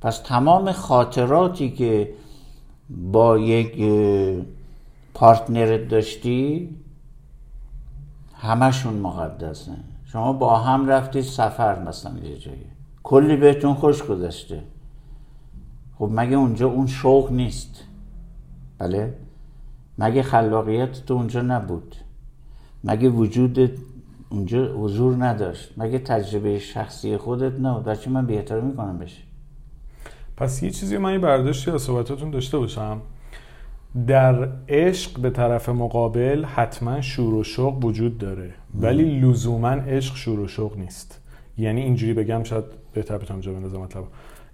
پس 0.00 0.18
تمام 0.18 0.72
خاطراتی 0.72 1.70
که 1.70 2.12
با 2.90 3.38
یک 3.38 3.90
پارتنرت 5.14 5.88
داشتی 5.88 6.68
همشون 8.38 8.94
مقدسه. 8.94 9.72
شما 10.04 10.32
با 10.32 10.58
هم 10.58 10.88
رفتید 10.88 11.22
سفر 11.22 11.82
مثلا 11.82 12.18
یه 12.18 12.38
جایی. 12.38 12.66
کلی 13.02 13.36
بهتون 13.36 13.74
خوش 13.74 14.02
گذشته. 14.02 14.62
خب 15.98 16.10
مگه 16.12 16.36
اونجا 16.36 16.68
اون 16.68 16.86
شوق 16.86 17.32
نیست؟ 17.32 17.84
بله. 18.78 19.14
مگه 19.98 20.22
خلاقیت 20.22 21.06
تو 21.06 21.14
اونجا 21.14 21.42
نبود؟ 21.42 21.96
مگه 22.84 23.08
وجود 23.08 23.78
اونجا 24.30 24.74
حضور 24.74 25.24
نداشت؟ 25.24 25.72
مگه 25.76 25.98
تجربه 25.98 26.58
شخصی 26.58 27.16
خودت 27.16 27.82
در 27.82 27.94
چی 27.94 28.10
من 28.10 28.26
بهتر 28.26 28.60
می‌کنم 28.60 28.98
بشه. 28.98 29.22
پس 30.36 30.62
یه 30.62 30.70
چیزی 30.70 30.96
من 30.96 31.12
یه 31.12 31.18
برداشتی 31.18 31.70
از 31.70 31.82
صحبتاتون 31.82 32.30
داشته 32.30 32.58
باشم. 32.58 33.00
در 34.06 34.48
عشق 34.68 35.20
به 35.20 35.30
طرف 35.30 35.68
مقابل 35.68 36.44
حتما 36.44 37.00
شور 37.00 37.34
و 37.34 37.44
شوق 37.44 37.84
وجود 37.84 38.18
داره. 38.18 38.54
ولی 38.74 39.20
لزوما 39.20 39.68
عشق 39.68 40.16
شور 40.16 40.40
و 40.40 40.48
شوق 40.48 40.76
نیست. 40.76 41.20
یعنی 41.58 41.82
اینجوری 41.82 42.12
بگم 42.14 42.42
شاید 42.42 42.64
بهتر 42.92 43.18
بتونم 43.18 43.40
جا 43.40 43.52
بندازم 43.52 43.80
مطلب. 43.80 44.04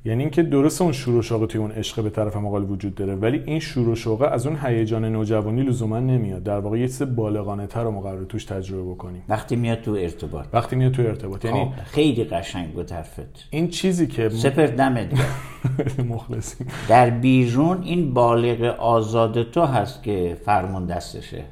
یعنی 0.06 0.22
اینکه 0.22 0.42
درست 0.42 0.82
اون 0.82 0.92
شور 0.92 1.14
و 1.14 1.22
شوق 1.22 1.46
توی 1.46 1.60
اون 1.60 1.70
عشق 1.70 2.02
به 2.02 2.10
طرف 2.10 2.36
مقابل 2.36 2.70
وجود 2.70 2.94
داره 2.94 3.14
ولی 3.14 3.42
این 3.46 3.58
شور 3.58 3.88
و 3.88 3.94
شوق 3.94 4.28
از 4.32 4.46
اون 4.46 4.58
هیجان 4.62 5.04
نوجوانی 5.04 5.62
لزوما 5.62 6.00
نمیاد. 6.00 6.42
در 6.42 6.58
واقع 6.58 6.78
یه 6.78 6.88
چیز 6.88 7.02
بالغانه 7.02 7.66
تر 7.66 7.84
رو 7.84 7.90
ما 7.90 8.00
قرار 8.00 8.24
توش 8.24 8.44
تجربه 8.44 8.90
بکنیم. 8.90 9.22
وقتی 9.28 9.56
میاد 9.56 9.80
تو 9.80 9.90
ارتباط. 9.90 10.46
وقتی 10.52 10.76
میاد 10.76 10.92
تو 10.92 11.02
ارتباط. 11.02 11.44
یعنی 11.44 11.64
خب، 11.64 11.84
خیلی 11.84 12.24
قشنگ 12.24 12.72
بود 12.72 12.92
حرفت. 12.92 13.48
این 13.50 13.68
چیزی 13.68 14.06
که 14.06 14.28
سپر 14.28 14.66
دمت 14.66 15.10
گرم. 15.14 16.06
مخلصیم. 16.14 16.66
در 16.88 17.10
بیرون 17.10 17.82
این 17.82 18.14
بالغ 18.14 18.62
آزاد 18.78 19.50
تو 19.50 19.62
هست 19.62 20.02
که 20.02 20.36
فرمون 20.44 20.86
دستشه 20.86 21.44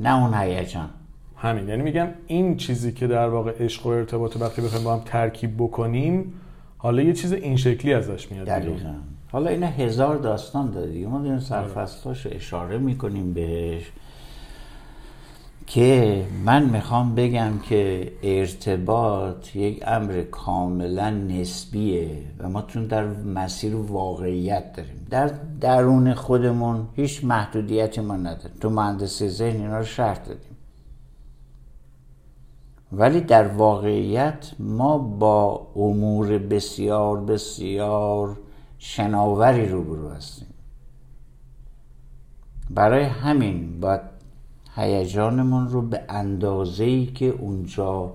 نه 0.00 0.22
اون 0.22 0.34
هیجان. 0.34 0.90
همین. 1.36 1.68
یعنی 1.68 1.82
میگم 1.82 2.08
این 2.26 2.56
چیزی 2.56 2.92
که 2.92 3.06
در 3.06 3.28
واقع 3.28 3.52
عشق 3.64 3.86
و 3.86 3.88
ارتباط 3.88 4.36
وقتی 4.36 4.62
بخوایم 4.62 4.84
با 4.84 4.94
هم 4.94 5.02
ترکیب 5.04 5.54
بکنیم 5.58 6.32
حالا 6.78 7.02
یه 7.02 7.12
چیز 7.12 7.32
این 7.32 7.56
شکلی 7.56 7.94
ازش 7.94 8.32
میاد. 8.32 8.46
دقیقا. 8.46 8.94
حالا 9.32 9.50
این 9.50 9.62
هزار 9.62 10.16
داستان 10.16 10.70
داره 10.70 11.06
ما 11.06 11.18
داریم 11.18 11.40
سرفصلاش 11.40 12.26
رو 12.26 12.32
اشاره 12.34 12.78
می‌کنیم 12.78 13.34
بهش 13.34 13.92
که 15.66 16.24
من 16.44 16.64
می‌خوام 16.64 17.14
بگم 17.14 17.58
که 17.68 18.12
ارتباط 18.22 19.56
یک 19.56 19.82
امر 19.86 20.22
کاملا 20.30 21.10
نسبیه 21.10 22.08
و 22.38 22.48
ما 22.48 22.62
تون 22.62 22.86
در 22.86 23.06
مسیر 23.06 23.76
واقعیت 23.76 24.72
داریم. 24.76 25.06
در 25.10 25.30
درون 25.60 26.14
خودمون 26.14 26.88
هیچ 26.96 27.24
محدودیتی 27.24 28.00
ما 28.00 28.16
نداریم. 28.16 28.56
تو 28.60 28.70
مهندسی 28.70 29.28
ذهن 29.28 29.60
اینا 29.60 29.78
رو 29.78 29.84
شرط 29.84 30.28
دادیم. 30.28 30.57
ولی 32.92 33.20
در 33.20 33.48
واقعیت 33.48 34.50
ما 34.58 34.98
با 34.98 35.66
امور 35.76 36.38
بسیار 36.38 37.20
بسیار 37.20 38.36
شناوری 38.78 39.68
روبرو 39.68 40.08
هستیم. 40.08 40.48
برای 42.70 43.04
همین 43.04 43.80
باید 43.80 44.00
هیجانمون 44.74 45.68
رو 45.68 45.82
به 45.82 46.04
اندازه‌ای 46.08 47.06
که 47.06 47.24
اونجا 47.26 48.12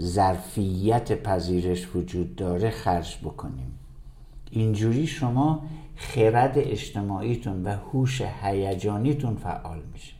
ظرفیت 0.00 1.22
پذیرش 1.22 1.96
وجود 1.96 2.36
داره 2.36 2.70
خرج 2.70 3.18
بکنیم. 3.24 3.78
اینجوری 4.50 5.06
شما 5.06 5.62
خرد 5.96 6.52
اجتماعیتون 6.56 7.64
و 7.64 7.68
هوش 7.68 8.22
هیجانیتون 8.42 9.36
فعال 9.36 9.78
میشه. 9.92 10.14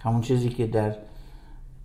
همون 0.00 0.20
چیزی 0.20 0.48
که 0.48 0.66
در 0.66 0.96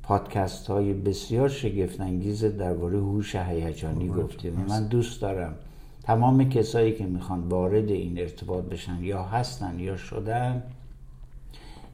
پادکست 0.03 0.67
های 0.67 0.93
بسیار 0.93 1.49
شگفت 1.49 2.01
انگیز 2.01 2.45
درباره 2.45 2.97
هوش 2.97 3.35
هیجانی 3.35 4.07
گفتیم. 4.07 4.61
و 4.61 4.69
من 4.69 4.87
دوست 4.87 5.21
دارم 5.21 5.55
تمام 6.03 6.49
کسایی 6.49 6.93
که 6.93 7.05
می‌خوان 7.05 7.39
وارد 7.39 7.89
این 7.89 8.19
ارتباط 8.19 8.63
بشن 8.63 9.03
یا 9.03 9.23
هستن 9.23 9.79
یا 9.79 9.97
شدن 9.97 10.63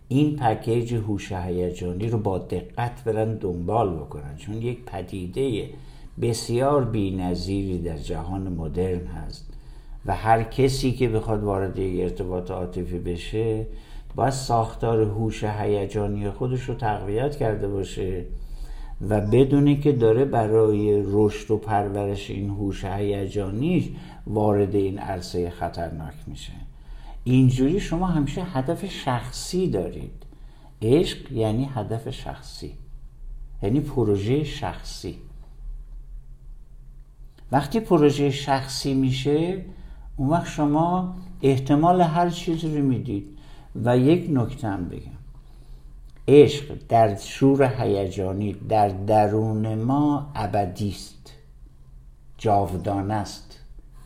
این 0.07 0.35
پکیج 0.35 0.93
هوش 0.93 1.31
هیجانی 1.31 2.09
رو 2.09 2.17
با 2.17 2.37
دقت 2.37 3.03
برن 3.03 3.35
دنبال 3.35 3.95
بکنن. 3.95 4.35
چون 4.37 4.61
یک 4.61 4.85
پدیده 4.85 5.69
بسیار 6.21 6.85
بی‌نظیری 6.85 7.81
در 7.81 7.97
جهان 7.97 8.53
مدرن 8.53 9.07
هست 9.07 9.45
و 10.05 10.15
هر 10.15 10.43
کسی 10.43 10.91
که 10.91 11.09
بخواد 11.09 11.43
وارد 11.43 11.79
یک 11.79 12.01
ارتباط 12.01 12.51
عاطفی 12.51 12.99
بشه 12.99 13.65
باید 14.15 14.29
ساختار 14.29 15.01
هوش 15.01 15.43
هیجانی 15.43 16.29
خودش 16.29 16.61
رو 16.61 16.75
تقویت 16.75 17.35
کرده 17.35 17.67
باشه 17.67 18.25
و 19.09 19.21
بدونی 19.21 19.79
که 19.79 19.91
داره 19.91 20.25
برای 20.25 21.03
رشد 21.05 21.51
و 21.51 21.57
پرورش 21.57 22.29
این 22.29 22.49
هوش 22.49 22.85
هیجانی 22.85 23.95
وارد 24.27 24.75
این 24.75 24.99
عرصه 24.99 25.49
خطرناک 25.49 26.13
میشه. 26.27 26.53
اینجوری 27.23 27.79
شما 27.79 28.07
همیشه 28.07 28.43
هدف 28.43 28.85
شخصی 28.85 29.69
دارید. 29.69 30.25
عشق 30.81 31.31
یعنی 31.31 31.69
هدف 31.73 32.09
شخصی. 32.09 32.73
یعنی 33.63 33.79
پروژه 33.79 34.43
شخصی. 34.43 35.15
وقتی 37.51 37.79
پروژه 37.79 38.31
شخصی 38.31 38.93
میشه 38.93 39.65
اون 40.17 40.29
وقت 40.29 40.47
شما 40.47 41.15
احتمال 41.41 42.01
هر 42.01 42.29
چیزی 42.29 42.77
رو 42.77 42.83
می‌دید. 42.83 43.38
و 43.75 43.97
یک 43.97 44.27
نکته 44.29 44.67
هم 44.67 44.89
بگم. 44.89 45.19
عشق 46.27 46.77
در 46.89 47.15
شور 47.15 47.63
هیجانی 47.63 48.53
در 48.53 48.89
درون 48.89 49.75
ما 49.75 50.31
ابدی 50.35 50.89
است 50.89 51.33
جاودانه 52.37 53.13
است. 53.13 53.59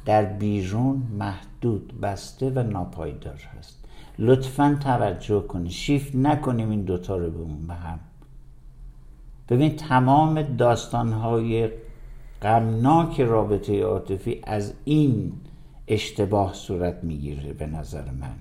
در 0.05 0.26
بیرون 0.26 1.03
محدود 1.20 2.01
بسته 2.01 2.49
و 2.49 2.64
ناپایدار 2.64 3.41
هست. 3.57 3.86
لطفا 4.20 4.78
توجه 4.84 5.41
کنید. 5.41 5.72
شیفت 5.72 6.16
نکنیم 6.16 6.70
این 6.70 6.82
دوتا 6.82 7.18
رو 7.18 7.32
به 7.68 7.74
هم. 7.74 7.99
ببین 9.49 9.76
تمام 9.76 10.41
داستانهای 10.41 11.70
غمناک 12.41 13.22
رابطه 13.22 13.84
عاطفی 13.84 14.41
از 14.43 14.74
این 14.86 15.34
اشتباه 15.88 16.53
صورت 16.53 17.03
می‌گیره 17.03 17.53
به 17.53 17.66
نظر 17.66 18.11
من. 18.11 18.36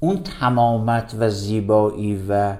اون 0.00 0.22
تمامت 0.22 1.16
و 1.18 1.30
زیبایی 1.30 2.24
و 2.28 2.56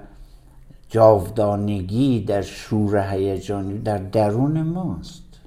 جاودانگی 0.88 2.20
در 2.20 2.42
شور 2.42 3.12
هیجانی 3.12 3.78
در 3.78 3.98
درون 3.98 4.62
ماست. 4.62 5.40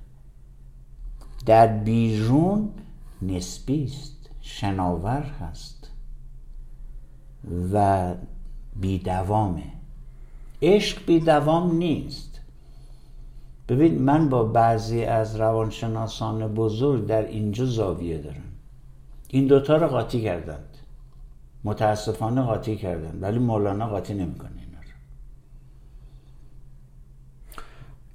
در 1.46 1.68
بیرون 1.68 2.70
نسبی 3.22 3.84
است 3.84 4.30
شناور 4.41 5.22
هست 5.22 5.91
و 7.74 8.14
بیدوامه 8.76 9.64
عشق 10.62 11.06
بیدوام 11.06 11.78
نیست. 11.78 12.41
ببین 13.70 14.02
من 14.02 14.30
با 14.30 14.44
بعضی 14.44 15.04
از 15.04 15.36
روانشناسان 15.36 16.54
بزرگ 16.54 17.06
در 17.06 17.26
اینجا 17.28 17.66
زاویه 17.66 18.18
دارم. 18.18 18.44
این 19.30 19.48
دوتا 19.48 19.78
رو 19.78 19.88
قاطی 19.88 20.22
کردند 20.22 20.72
متاسفانه 21.64 22.41
قاطی 22.41 22.76
کردن 22.76 23.20
ولی 23.22 23.39
مولانا 23.39 23.88
قاطی 23.88 24.14
نمی‌کنه 24.14 24.49
اینا 24.49 24.80
رو. 24.82 24.93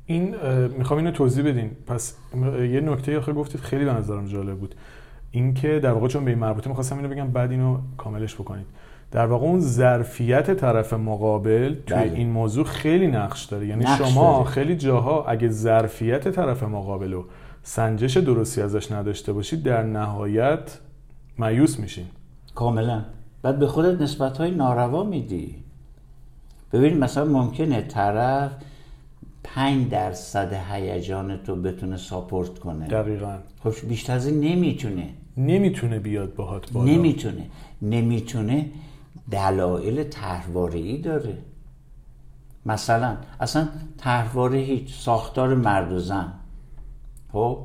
این 0.06 0.34
می‌خوام 0.68 0.98
اینو 0.98 1.10
توضیح 1.10 1.44
بدین. 1.44 1.70
پس 1.86 2.16
یه 2.54 2.80
نکته 2.80 3.18
آخه 3.18 3.32
گفتید 3.32 3.60
خیلی 3.60 3.84
به 3.84 3.92
نظرم 3.92 4.26
جالب 4.26 4.58
بود. 4.58 4.74
اینکه 5.30 5.80
در 5.80 5.92
واقع 5.92 6.08
چون 6.08 6.24
به 6.24 6.30
این 6.30 6.40
مربوطه 6.40 6.68
می‌خواستم 6.68 6.96
اینو 6.96 7.08
بگم 7.08 7.30
بعد 7.30 7.50
اینو 7.50 7.78
کاملش 7.96 8.34
بکنید. 8.34 8.66
در 9.10 9.26
واقع 9.26 9.46
اون 9.46 9.60
ظرفیت 9.60 10.54
طرف 10.54 10.92
مقابل 10.92 11.74
توی 11.86 11.96
بله. 11.96 12.12
این 12.12 12.30
موضوع 12.30 12.64
خیلی 12.64 13.06
نقش 13.06 13.44
داره. 13.44 13.66
یعنی 13.66 13.84
نقش 13.84 13.98
شما 13.98 14.32
داره. 14.32 14.44
خیلی 14.44 14.76
جاها 14.76 15.24
اگه 15.24 15.48
ظرفیت 15.48 16.28
طرف 16.28 16.62
مقابل 16.62 17.12
رو 17.12 17.24
سنجش 17.62 18.16
درستی 18.16 18.62
ازش 18.62 18.92
نداشته 18.92 19.32
باشید 19.32 19.62
در 19.62 19.82
نهایت 19.82 20.78
مایوس 21.38 21.80
میشین. 21.80 22.06
کاملا. 22.54 23.04
بعد 23.42 23.58
به 23.58 23.66
خودت 23.66 24.00
نسبت 24.00 24.38
های 24.38 24.50
ناروا 24.50 25.04
میدی. 25.04 25.54
ببین 26.72 26.98
مثلا 26.98 27.24
ممکنه 27.24 27.82
طرف 27.82 28.52
پنج 29.44 29.88
درصد 29.88 30.52
هیجان 30.52 31.36
تو 31.36 31.56
بتونه 31.56 31.96
ساپورت 31.96 32.58
کنه. 32.58 32.86
دقیقا. 32.86 33.38
خب 33.64 33.72
بیشتر 33.88 34.12
از 34.12 34.26
این 34.26 34.40
نمی‌تونه. 34.40 35.08
نمی‌تونه 35.36 35.98
بیاد 35.98 36.34
باهات 36.34 36.72
بالا. 36.72 36.92
نمی‌تونه. 36.92 37.46
نمی‌تونه 37.82 38.70
دلایل 39.30 40.04
طرحواره 40.04 40.78
ای 40.78 40.98
داره. 40.98 41.38
مثلا 42.66 43.16
اصلا 43.40 43.68
طرحواره 43.98 44.58
هیچ 44.58 44.94
ساختار 44.94 45.54
مرد 45.54 45.92
و 45.92 45.98
زن. 45.98 46.32
خب؟ 47.32 47.58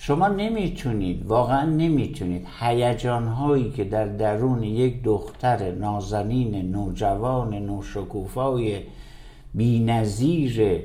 شما 0.00 0.28
نمی‌تونید 0.28 1.26
واقعا 1.26 1.64
نمی‌تونید. 1.64 2.46
هیجان 2.60 3.26
هایی 3.26 3.70
که 3.70 3.84
در 3.84 4.04
درون 4.04 4.62
یک 4.62 5.02
دختر 5.02 5.72
نازنین 5.72 6.70
نوجوان 6.70 7.54
نوشکوفای 7.54 8.82
بینظیر 9.54 10.82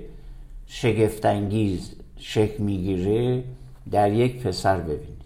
شگفتانگیز 0.66 1.96
شکل 2.18 2.64
می‌گیره 2.64 3.44
در 3.92 4.14
یک 4.14 4.44
پسر 4.44 4.78
ببینید. 4.78 5.24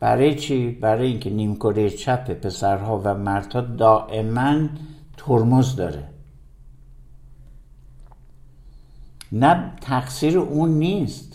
برای 0.00 0.34
چی؟ 0.34 0.70
برای 0.70 1.06
اینکه 1.06 1.30
نیمکره 1.30 1.90
چپ 1.90 2.30
پسرها 2.30 3.00
و 3.04 3.14
مردها 3.14 3.60
دائما 3.60 4.68
ترمز 5.16 5.76
داره. 5.76 6.04
نه 9.32 9.72
تقصیر 9.80 10.38
اون 10.38 10.70
نیست. 10.70 11.33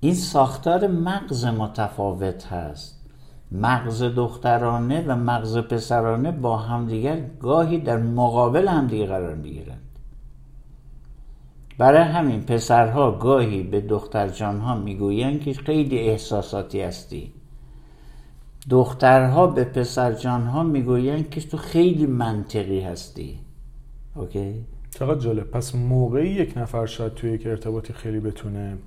این 0.00 0.14
ساختار 0.14 0.86
مغز 0.86 1.44
متفاوت 1.44 2.46
هست. 2.46 3.06
مغز 3.52 4.02
دخترانه 4.02 5.04
و 5.06 5.16
مغز 5.16 5.58
پسرانه 5.58 6.32
با 6.32 6.56
همدیگر 6.56 7.20
گاهی 7.40 7.78
در 7.78 7.96
مقابل 7.96 8.68
همدیگر 8.68 9.06
قرار 9.06 9.34
می‌گیرند. 9.34 9.80
برای 11.78 12.02
همین 12.02 12.40
پسرها 12.40 13.10
گاهی 13.10 13.62
به 13.62 13.80
دختر 13.80 14.28
جانها 14.28 14.74
می‌گویند 14.74 15.40
که 15.40 15.52
خیلی 15.52 15.98
احساساتی 15.98 16.80
هستی. 16.80 17.32
دخترها 18.70 19.46
به 19.46 19.64
پسر 19.64 20.12
جانها 20.12 20.62
می‌گویند 20.62 21.30
که 21.30 21.40
تو 21.40 21.56
خیلی 21.56 22.06
منطقی 22.06 22.80
هستی. 22.80 23.38
اوکی؟ 24.14 24.64
چقدر 24.90 25.20
جالب. 25.20 25.50
پس 25.50 25.74
موقعی 25.74 26.28
یک 26.28 26.58
نفر 26.58 26.86
شاید 26.86 27.14
توی 27.14 27.30
یک 27.30 27.46
ارتباطی 27.46 27.92
خیلی 27.92 28.20
بتونه 28.20 28.78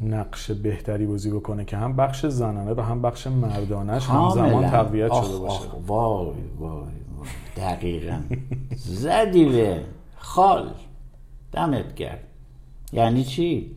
نقش 0.00 0.50
بهتری 0.50 1.06
بازی 1.06 1.30
بکنه 1.30 1.64
که 1.64 1.76
هم 1.76 1.96
بخش 1.96 2.26
زنانه 2.26 2.74
و 2.74 2.80
هم 2.80 3.02
بخش 3.02 3.26
مردانش 3.26 4.06
هم 4.06 4.30
زمان 4.30 4.70
تقویت 4.70 5.12
شده 5.12 5.38
باشه. 5.38 5.60
وای 5.86 6.32
وای 6.58 6.84
دقیقا. 7.56 8.20
زدی 8.76 9.44
به 9.44 9.80
خال. 10.16 10.70
دمت 11.52 11.94
کرد 11.94 12.24
یعنی 12.92 13.24
چی؟ 13.24 13.70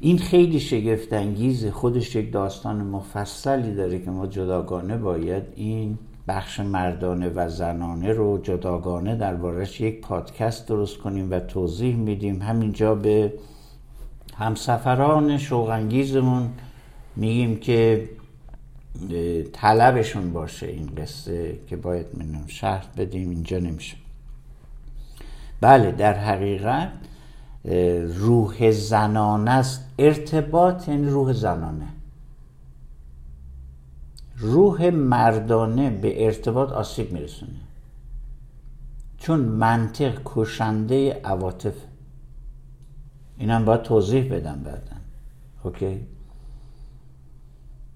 این 0.00 0.18
خیلی 0.18 0.60
شگفت 0.60 1.12
انگیزه 1.12 1.70
خودش 1.70 2.16
یک 2.16 2.32
داستان 2.32 2.76
مفصلی 2.76 3.74
داره 3.74 3.98
که 3.98 4.10
ما 4.10 4.26
جداگانه 4.26 4.96
باید 4.96 5.42
این 5.56 5.98
بخش 6.28 6.60
مردانه 6.60 7.28
و 7.28 7.48
زنانه 7.48 8.12
رو 8.12 8.38
جداگانه 8.38 9.16
دربارش 9.16 9.80
یک 9.80 10.00
پادکست 10.00 10.68
درست 10.68 10.98
کنیم 10.98 11.30
و 11.30 11.40
توضیح 11.40 11.96
میدیم. 11.96 12.42
همینجا 12.42 12.94
به 12.94 13.32
همسفران 14.38 15.38
شوقانگیزمون 15.38 16.50
میگیم 17.16 17.60
که 17.60 18.08
طلبشون 19.52 20.32
باشه 20.32 20.66
این 20.66 20.86
قصه 20.96 21.58
که 21.66 21.76
باید 21.76 22.06
منم 22.14 22.46
شهر 22.46 22.86
بدیم 22.96 23.30
اینجا 23.30 23.58
نمیشه. 23.58 23.96
بله 25.60 25.92
در 25.92 26.14
حقیقت 26.14 26.92
روح 28.16 28.70
زنانه 28.70 29.50
است. 29.50 29.84
ارتباط 29.98 30.88
یعنی 30.88 31.08
روح 31.08 31.32
زنانه. 31.32 31.88
روح 34.36 34.90
مردانه 34.90 35.90
به 35.90 36.24
ارتباط 36.24 36.72
آسیب 36.72 37.12
میرسونه. 37.12 37.52
چون 39.18 39.40
منطق 39.40 40.20
کشنده 40.24 41.20
عواطف 41.24 41.74
اینم 43.38 43.64
باید 43.64 43.82
توضیح 43.82 44.34
بدم 44.34 44.60
بعدا. 44.64 44.96
اوکی؟ 45.64 46.00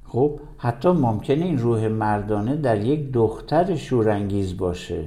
خب 0.07 0.40
حتی 0.59 0.88
ممکنه 0.88 1.45
این 1.45 1.59
روح 1.59 1.88
مردانه 1.88 2.57
در 2.57 2.84
یک 2.84 3.12
دختر 3.12 3.76
شورانگیز 3.76 4.57
باشه 4.57 5.05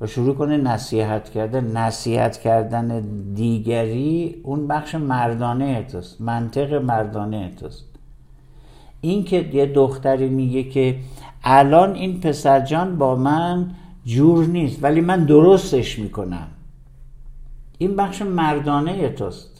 و 0.00 0.06
شروع 0.06 0.34
کنه 0.34 0.56
نصیحت 0.56 1.30
کردن. 1.30 1.76
نصیحت 1.76 2.38
کردن 2.38 3.00
دیگری 3.34 4.40
اون 4.42 4.66
بخش 4.66 4.94
مردانه 4.94 5.82
توست 5.82 6.20
منطق 6.20 6.74
مردانه 6.74 7.52
توست. 7.60 7.84
این 9.00 9.24
که 9.24 9.50
یه 9.52 9.66
دختری 9.66 10.28
میگه 10.28 10.62
که 10.62 10.98
الان 11.44 11.94
این 11.94 12.20
پسرجان 12.20 12.98
با 12.98 13.16
من 13.16 13.70
جور 14.04 14.46
نیست 14.46 14.84
ولی 14.84 15.00
من 15.00 15.24
درستش 15.24 15.98
می‌کنم. 15.98 16.46
این 17.78 17.96
بخش 17.96 18.22
مردانه 18.22 19.08
توست. 19.08 19.51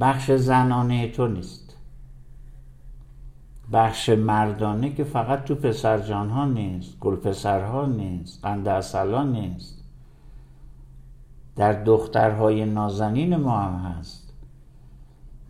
بخش 0.00 0.30
زنانه 0.30 1.08
تو 1.08 1.28
نیست. 1.28 1.76
بخش 3.72 4.08
مردانه 4.08 4.92
که 4.92 5.04
فقط 5.04 5.44
تو 5.44 5.54
پسرجان 5.54 6.30
ها 6.30 6.44
نیست 6.44 6.98
گل 7.00 7.16
پسرها 7.16 7.86
نیست 7.86 8.40
قند 8.42 8.68
اصلا 8.68 9.22
نیست. 9.22 9.84
در 11.56 11.72
دخترهای 11.72 12.64
نازنین 12.64 13.36
ما 13.36 13.58
هم 13.58 13.90
هست. 13.90 14.32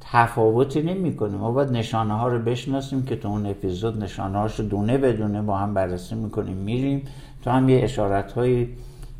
تفاوتی 0.00 0.82
نمی‌کنه. 0.82 1.36
ما 1.36 1.52
باید 1.52 1.70
نشانه 1.70 2.14
ها 2.14 2.28
رو 2.28 2.38
بشناسیم 2.38 3.02
که 3.02 3.16
تو 3.16 3.28
اون 3.28 3.46
اپیزود 3.46 4.02
نشانه 4.02 4.38
هاشو 4.38 4.62
دونه 4.62 4.98
بدونه 4.98 5.42
با 5.42 5.58
هم 5.58 5.74
بررسی 5.74 6.14
می‌کنیم 6.14 6.56
میریم. 6.56 7.04
تو 7.42 7.50
هم 7.50 7.68
یه 7.68 7.84
اشارت 7.84 8.32
هایی 8.32 8.76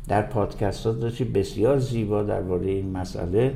در 0.07 0.21
پادکست 0.21 0.85
ها 0.85 0.91
داشتی. 0.91 1.23
بسیار 1.23 1.79
زیبا 1.79 2.23
درباره 2.23 2.69
این 2.69 2.91
مسئله. 2.91 3.55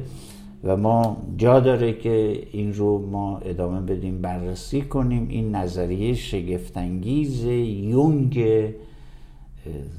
و 0.63 0.77
ما 0.77 1.17
جا 1.37 1.59
داره 1.59 1.93
که 1.93 2.47
این 2.51 2.73
رو 2.73 3.07
ما 3.07 3.37
ادامه 3.37 3.81
بدیم 3.81 4.21
بررسی 4.21 4.81
کنیم. 4.81 5.27
این 5.29 5.55
نظریه 5.55 6.13
شگفتانگیز 6.13 7.43
یونگ 7.43 8.45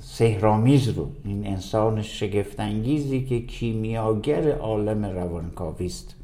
سهرامیز 0.01 0.89
رو. 0.89 1.09
این 1.25 1.47
انسان 1.47 2.03
شگفتانگیزی 2.03 3.25
که 3.25 3.41
کیمیاگر 3.41 4.53
عالم 4.53 5.05
روانکاوی 5.05 5.87
است. 5.87 6.15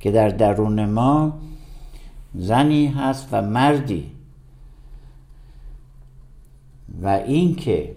که 0.00 0.10
در 0.10 0.28
درون 0.28 0.84
ما 0.84 1.38
زنی 2.34 2.86
هست 2.86 3.28
و 3.32 3.42
مردی. 3.42 4.10
و 7.02 7.08
اینکه 7.08 7.96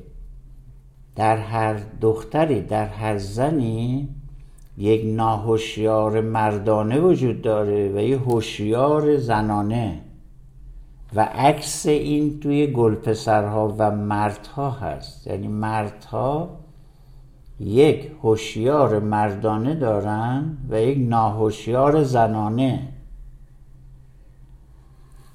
در 1.16 1.38
هر 1.38 1.80
دختری 2.02 2.62
در 2.62 2.88
هر 2.88 3.18
زنی 3.18 4.10
یک 4.78 5.02
ناهوشیار 5.06 6.22
مردانه 6.22 7.00
وجود 7.00 7.42
داره 7.42 7.92
و 7.96 8.00
یه 8.00 8.18
هوشیار 8.18 9.18
زنانه. 9.18 10.02
و 11.16 11.22
عکس 11.22 11.86
این 11.86 12.40
توی 12.40 12.68
گلپسرها 12.68 13.76
و 13.78 13.92
مردها 13.92 14.72
هست. 14.72 15.28
یعنی 15.28 15.48
مردها 15.48 16.50
یک 17.60 18.12
هوشیار 18.24 19.00
مردانه 19.00 19.76
دارن 19.76 20.58
و 20.70 20.82
یک 20.82 20.98
ناهوشیار 21.10 22.04
زنانه. 22.04 22.88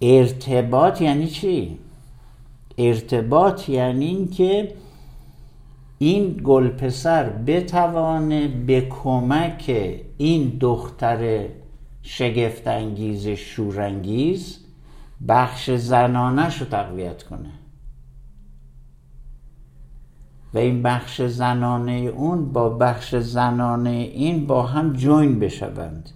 ارتباط 0.00 1.00
یعنی 1.00 1.26
چی؟ 1.26 1.78
ارتباط 2.78 3.68
یعنی 3.68 4.06
اینکه 4.06 4.74
این 6.02 6.40
گل 6.44 6.68
پسر 6.68 7.28
بتوانه 7.28 8.48
به 8.48 8.80
کمک 8.80 9.94
این 10.18 10.56
دختر 10.60 11.46
شگفتانگیز 12.02 13.28
شورانگیز 13.28 14.58
بخش 15.28 15.70
زنانش 15.70 16.60
رو 16.60 16.66
تقویت 16.66 17.22
کنه. 17.22 17.50
و 20.54 20.58
این 20.58 20.82
بخش 20.82 21.22
زنانه 21.22 21.92
اون 21.92 22.52
با 22.52 22.68
بخش 22.68 23.14
زنانه 23.14 23.90
این 23.90 24.46
با 24.46 24.62
هم 24.62 24.92
جوین 24.92 25.38
بشوند. 25.38 26.10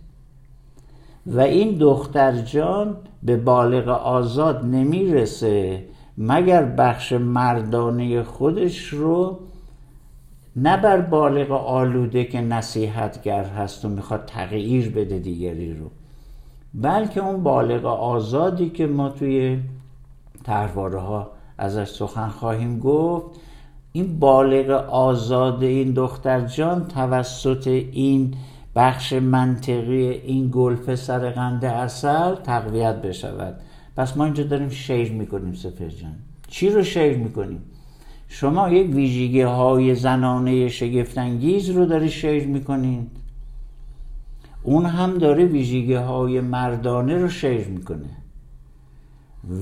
و 1.26 1.40
این 1.40 1.78
دختر 1.78 2.32
جان 2.42 2.96
به 3.22 3.36
بالغ 3.36 3.88
آزاد 3.88 4.64
نمی‌رسه 4.64 5.84
مگر 6.18 6.64
بخش 6.64 7.12
مردانه 7.12 8.22
خودش 8.22 8.88
رو 8.88 9.45
نه 10.56 10.76
بر 10.76 11.00
بالغ 11.00 11.50
آلوده 11.50 12.24
که 12.24 12.40
نصیحتگر 12.40 13.44
هست 13.44 13.84
و 13.84 13.88
می‌خواد 13.88 14.24
تغییر 14.26 14.90
بده 14.90 15.18
دیگری 15.18 15.74
رو 15.74 15.90
بلکه 16.74 17.24
اون 17.24 17.42
بالغ 17.42 17.84
آزادی 17.84 18.70
که 18.70 18.86
ما 18.86 19.08
توی 19.08 19.58
تحواره 20.44 21.00
ها 21.00 21.30
ازش 21.58 21.88
سخن 21.88 22.28
خواهیم 22.28 22.78
گفت 22.78 23.40
این 23.92 24.18
بالغ 24.18 24.70
آزاد 24.90 25.62
این 25.62 25.92
دختر 25.92 26.40
جان 26.40 26.88
توسط 26.88 27.66
این 27.66 28.34
بخش 28.76 29.12
منطقی 29.12 30.08
این 30.08 30.50
گل 30.52 30.74
پسر 30.76 31.30
قند 31.30 31.64
اصل 31.64 32.34
تقویت 32.34 33.02
بشود. 33.02 33.60
پس 33.96 34.16
ما 34.16 34.24
اینجا 34.24 34.44
داریم 34.44 34.68
شیر 34.68 35.12
می‌کنیم 35.12 35.54
سفر 35.54 35.88
جان. 35.88 36.14
چی 36.48 36.70
رو 36.70 36.82
شیر 36.82 37.16
می‌کنیم؟ 37.16 37.62
شما 38.28 38.70
یک 38.70 38.94
ویژگی 38.94 39.40
های 39.40 39.94
زنانه 39.94 40.68
شگفتانگیز 40.68 41.70
رو 41.70 41.86
داری 41.86 42.10
شیر 42.10 42.46
می‌کنید. 42.46 43.10
اون 44.62 44.86
هم 44.86 45.18
داره 45.18 45.44
ویژگی 45.44 45.94
های 45.94 46.40
مردانه 46.40 47.18
رو 47.18 47.28
شیر 47.28 47.68
می‌کنه. 47.68 48.08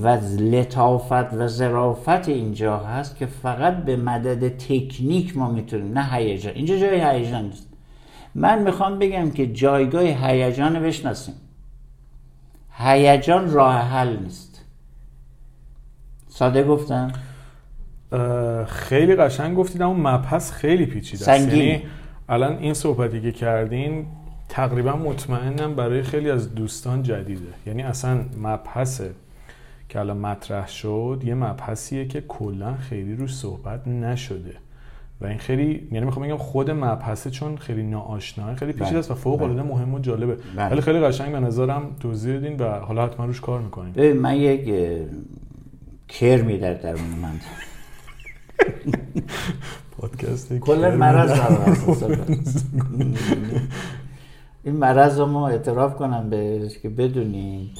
و 0.01 0.07
لطافت 0.39 1.33
و 1.33 1.47
ظرافت 1.47 2.29
اینجا 2.29 2.77
هست 2.77 3.17
که 3.17 3.25
فقط 3.25 3.77
به 3.77 3.95
مدد 3.95 4.57
تکنیک 4.57 5.37
ما 5.37 5.51
می‌تونیم 5.51 5.97
نه 5.97 6.05
هیجان. 6.05 6.53
اینجا 6.53 6.77
جای 6.77 7.01
هیجان 7.01 7.45
نیست. 7.45 7.69
من 8.35 8.63
می‌خوام 8.63 8.99
بگم 8.99 9.31
که 9.31 9.47
جایگاه 9.53 10.03
هیجان 10.03 10.79
بشناسیم. 10.79 11.35
هیجان 12.71 13.51
راه 13.51 13.75
حل 13.75 14.17
نیست. 14.23 14.65
ساده 16.27 16.63
گفتم؟ 16.63 17.11
خیلی 18.67 19.15
قشنگ 19.15 19.57
گفتید 19.57 19.81
اما 19.81 19.93
مبحث 19.93 20.51
خیلی 20.51 20.85
پیچیده 20.85 21.31
است. 21.31 21.47
یعنی 21.47 21.81
الان 22.29 22.57
این 22.57 22.73
صحبتی 22.73 23.21
که 23.21 23.31
کردین 23.31 24.05
تقریبا 24.49 24.95
مطمئنم 24.95 25.75
برای 25.75 26.03
خیلی 26.03 26.29
از 26.29 26.55
دوستان 26.55 27.03
جدیده. 27.03 27.53
یعنی 27.67 27.83
اصلا 27.83 28.19
مبحث 28.41 29.01
که 29.89 29.99
الان 29.99 30.17
مطرح 30.17 30.67
شد 30.67 31.21
یه 31.25 31.35
مبحثیه 31.35 32.05
که 32.07 32.21
کلا 32.21 32.73
خیلی 32.73 33.15
روش 33.15 33.35
صحبت 33.35 33.87
نشده. 33.87 34.55
و 35.21 35.25
این 35.25 35.37
خیلی 35.37 35.87
یعنی 35.91 36.05
می‌خوام 36.05 36.27
بگم 36.27 36.37
خود 36.37 36.71
مبحثه 36.71 37.29
چون 37.29 37.57
خیلی 37.57 37.83
ناآشناه 37.83 38.55
خیلی 38.55 38.73
پیچیده 38.73 38.99
است 38.99 39.11
و 39.11 39.15
فوق 39.15 39.41
العاده 39.41 39.61
بله. 39.61 39.71
مهم 39.71 39.93
و 39.93 39.99
جالبه. 39.99 40.37
بله. 40.55 40.69
ولی 40.69 40.81
خیلی 40.81 40.99
قشنگ 40.99 41.31
به 41.31 41.39
نظرم 41.39 41.81
توضیح 41.99 42.33
دادین 42.33 42.57
و 42.57 42.79
حالا 42.79 43.05
حتما 43.05 43.25
روش 43.25 43.41
کار 43.41 43.61
می‌کنیم. 43.61 44.17
من 44.17 44.35
یک 44.35 44.73
کرمی 46.07 46.57
در 46.57 46.73
درون 46.73 47.09
من. 47.21 47.39
پادکست 49.97 50.53
کل 50.53 50.95
مرض 50.95 51.39
این 54.63 54.75
مرض 54.75 55.19
رو 55.19 55.25
ما 55.25 55.47
اعتراف 55.47 55.95
کنم 55.95 56.29
به 56.29 56.69
که 56.81 56.89
بدونیم 56.89 57.71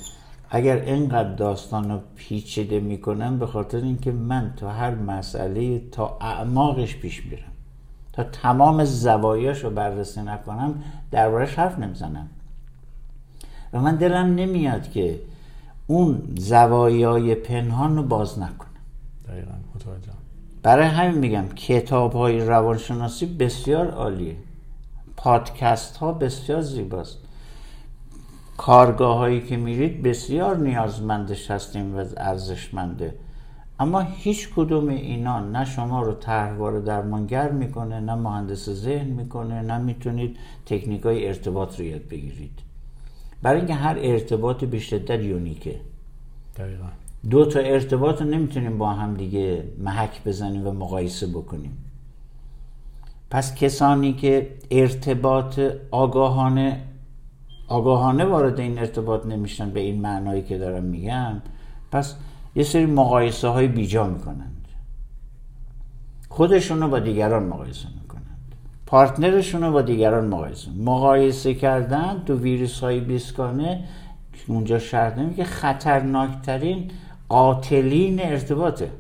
اگر 0.50 0.76
اینقدر 0.76 1.34
داستان 1.34 1.92
رو 1.92 2.00
پیچیده 2.16 2.80
می‌کنم 2.80 3.40
به 3.40 3.48
خاطر 3.48 3.78
اینکه 3.78 4.12
من 4.12 4.54
تا 4.58 4.70
هر 4.70 4.96
مسئله 4.96 5.80
تا 5.92 6.18
اعماقش 6.22 6.96
پیش 6.96 7.26
میرم. 7.26 7.52
تا 8.14 8.24
تمام 8.24 8.86
زوایاش 8.86 9.64
رو 9.64 9.70
بررسی 9.70 10.22
نکنم 10.22 10.84
دربارش 11.12 11.56
حرف 11.56 11.80
نمی‌زنم. 11.80 12.28
و 13.74 13.80
من 13.82 13.96
دلم 13.96 14.36
نمیاد 14.36 14.92
که 14.92 15.20
اون 15.88 16.22
زوایای 16.38 17.36
پنهان 17.36 17.96
رو 17.96 18.04
باز 18.04 18.40
نکنم. 18.40 18.70
دقیقا 19.28 19.52
متوجه 19.76 20.25
برای 20.66 20.88
همین 20.88 21.18
میگم 21.18 21.48
کتاب 21.48 22.14
های 22.14 22.40
روانشناسی 22.40 23.26
بسیار 23.26 23.92
عالیه. 23.92 24.36
پادکست 25.18 25.98
ها 25.98 26.12
بسیار 26.12 26.62
زیباست. 26.62 27.18
کارگاه 28.58 29.18
هایی 29.18 29.42
که 29.42 29.58
میرید 29.58 30.04
بسیار 30.04 30.58
نیازمندش 30.58 31.52
هستیم 31.52 31.98
و 31.98 32.06
ارزشمنده. 32.18 33.16
اما 33.80 34.02
هیچ 34.02 34.50
کدوم 34.56 34.90
اینا 34.90 35.40
نه 35.40 35.66
شما 35.66 36.02
رو 36.02 36.14
طرحوار 36.14 36.80
درمانگر 36.80 37.52
می‌کنه 37.52 38.00
نه 38.00 38.16
مهندس 38.16 38.70
ذهن 38.70 39.08
می‌کنه 39.08 39.62
نه 39.62 39.78
می‌تونید 39.78 40.38
تکنیک 40.66 41.04
های 41.04 41.28
ارتباط 41.28 41.80
رو 41.80 41.86
یاد 41.86 42.08
بگیرید. 42.08 42.60
برای 43.42 43.58
اینکه 43.58 43.74
هر 43.74 43.98
ارتباط 44.00 44.64
به 44.64 44.80
شدت 44.80 45.20
یونیکه. 45.20 45.80
دقیقا. 46.58 47.05
دو 47.30 47.46
تا 47.46 47.60
ارتباط 47.60 48.22
رو 48.22 48.28
نمی‌تونیم 48.28 48.78
با 48.78 48.90
هم 48.90 49.14
دیگه 49.14 49.64
محک 49.80 50.24
بزنیم 50.24 50.68
و 50.68 50.72
مقایسه 50.72 51.28
بکنیم. 51.28 51.78
پس 53.30 53.56
کسانی 53.56 54.14
که 54.14 54.56
ارتباط 54.72 55.60
آگاهانه 55.92 56.82
آگاهانه 57.68 58.26
وارد 58.26 58.60
این 58.60 58.80
ارتباط 58.80 59.26
نمیشن 59.26 59.70
به 59.70 59.80
این 59.80 60.02
معنایی 60.02 60.42
که 60.42 60.58
دارم 60.58 60.84
میگم 60.84 61.42
پس 61.92 62.16
یه 62.56 62.64
سری 62.64 62.86
مقایسه 62.86 63.48
های 63.48 63.68
بیجا 63.68 64.08
می‌کنند. 64.08 64.68
خودشون 66.30 66.82
رو 66.82 66.88
با 66.88 67.00
دیگران 67.00 67.44
مقایسه 67.44 67.88
می‌کنند. 68.02 68.56
پارتنرشون 68.86 69.62
رو 69.62 69.72
با 69.72 69.82
دیگران 69.82 70.28
مقایسه 70.28 70.72
مقایسه 70.72 71.54
کردن 71.54 72.24
تو 72.26 72.38
ویروس 72.40 72.80
های 72.80 73.00
بیسکانه 73.00 73.84
اونجا 74.48 74.80
شرط 74.80 75.36
که 75.36 75.44
خطرناکترین 75.44 76.92
قاتلین 77.30 78.22
ارتباطه. 78.22 78.92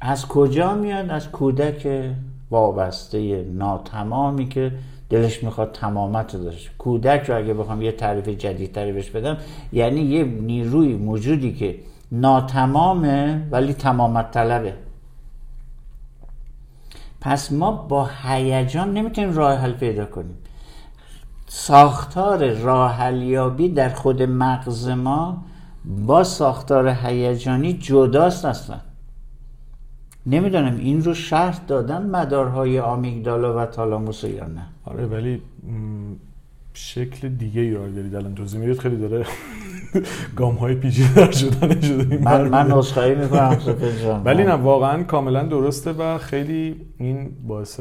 از 0.00 0.26
کجا 0.26 0.74
میاد؟ 0.74 1.10
از 1.10 1.28
کودک 1.28 2.04
وابسته 2.50 3.42
ناتمامی 3.42 4.48
که 4.48 4.72
دلش 5.10 5.42
می‌خواد 5.42 5.72
تمامت 5.72 6.34
رو 6.34 6.44
داشت. 6.44 6.70
کودک 6.78 7.30
رو 7.30 7.36
اگه 7.36 7.54
بخوام 7.54 7.82
یه 7.82 7.92
تعریف 7.92 8.28
جدیدتری 8.28 8.92
بهش 8.92 9.10
بدم 9.10 9.36
یعنی 9.72 10.00
یه 10.00 10.24
نیروی 10.24 10.96
موجودی 10.96 11.52
که 11.54 11.78
ناتمامه 12.12 13.48
ولی 13.50 13.72
تمامت 13.72 14.30
طلبه. 14.30 14.74
پس 17.20 17.52
ما 17.52 17.72
با 17.72 18.10
هیجان 18.22 18.92
نمی‌تونیم 18.92 19.32
راه 19.32 19.58
حل 19.58 19.72
پیدا 19.72 20.04
کنیم. 20.04 20.36
ساختار 21.46 22.50
راه 22.50 22.92
حلیابی 22.92 23.68
در 23.68 23.88
خود 23.88 24.22
مغز 24.22 24.88
ما 24.88 25.44
با 25.88 26.24
ساختار 26.24 26.88
هیجانی 26.88 27.72
جداست 27.72 28.44
اصلا. 28.44 28.76
نمی‌دونم 30.26 30.76
این 30.76 31.04
رو 31.04 31.14
شرط 31.14 31.66
دادن 31.66 32.06
مدارهای 32.06 32.80
آمیگدالا 32.80 33.62
و 33.62 33.66
تالاموس 33.66 34.24
یا 34.24 34.46
نه. 34.46 34.66
آره 34.84 35.06
ولی 35.06 35.42
شکل 36.74 37.28
دیگه 37.28 37.64
یاد 37.64 37.94
دارید 37.94 38.14
الان 38.14 38.34
توضیح 38.34 38.60
می‌دید 38.60 38.78
خیلی 38.78 38.96
داره 38.96 39.26
گام 40.36 40.54
های 40.54 40.74
پیچیده 40.74 41.14
در 41.14 41.30
شدن 41.30 41.80
شده 41.80 42.18
من 42.18 42.48
من 42.48 42.66
نسخه 42.72 43.14
می‌کنم 43.14 43.58
ولی 44.26 44.44
نه 44.44 44.52
واقعا 44.52 45.02
کاملا 45.02 45.42
درسته 45.42 45.92
و 45.92 46.18
خیلی 46.18 46.80
این 46.98 47.30
باعث 47.46 47.80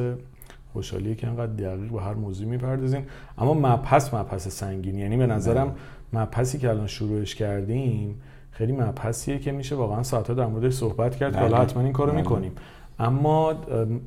خوشحالیه 0.73 1.15
که 1.15 1.27
انقدر 1.27 1.53
دقیق 1.53 1.91
به 1.91 2.01
هر 2.01 2.13
موضوع 2.13 2.47
می‌پردازین. 2.47 3.03
اما 3.37 3.53
مبحث 3.53 4.13
مبحث 4.13 4.47
سنگینی 4.47 5.01
یعنی 5.01 5.17
به 5.17 5.27
نظرم 5.27 5.75
مبحثی 6.13 6.57
که 6.57 6.69
الان 6.69 6.87
شروعش 6.87 7.35
کردیم 7.35 8.21
خیلی 8.51 8.71
مبحثیه 8.71 9.39
که 9.39 9.51
میشه 9.51 9.75
واقعا 9.75 10.03
ساعتها 10.03 10.33
در 10.33 10.45
موردش 10.45 10.73
صحبت 10.73 11.15
کرد 11.15 11.33
که 11.33 11.39
حالا 11.39 11.57
بله. 11.57 11.61
حتما 11.63 11.83
این 11.83 11.93
کارو 11.93 12.11
بله. 12.11 12.21
می‌کنیم 12.21 12.51
اما 12.99 13.53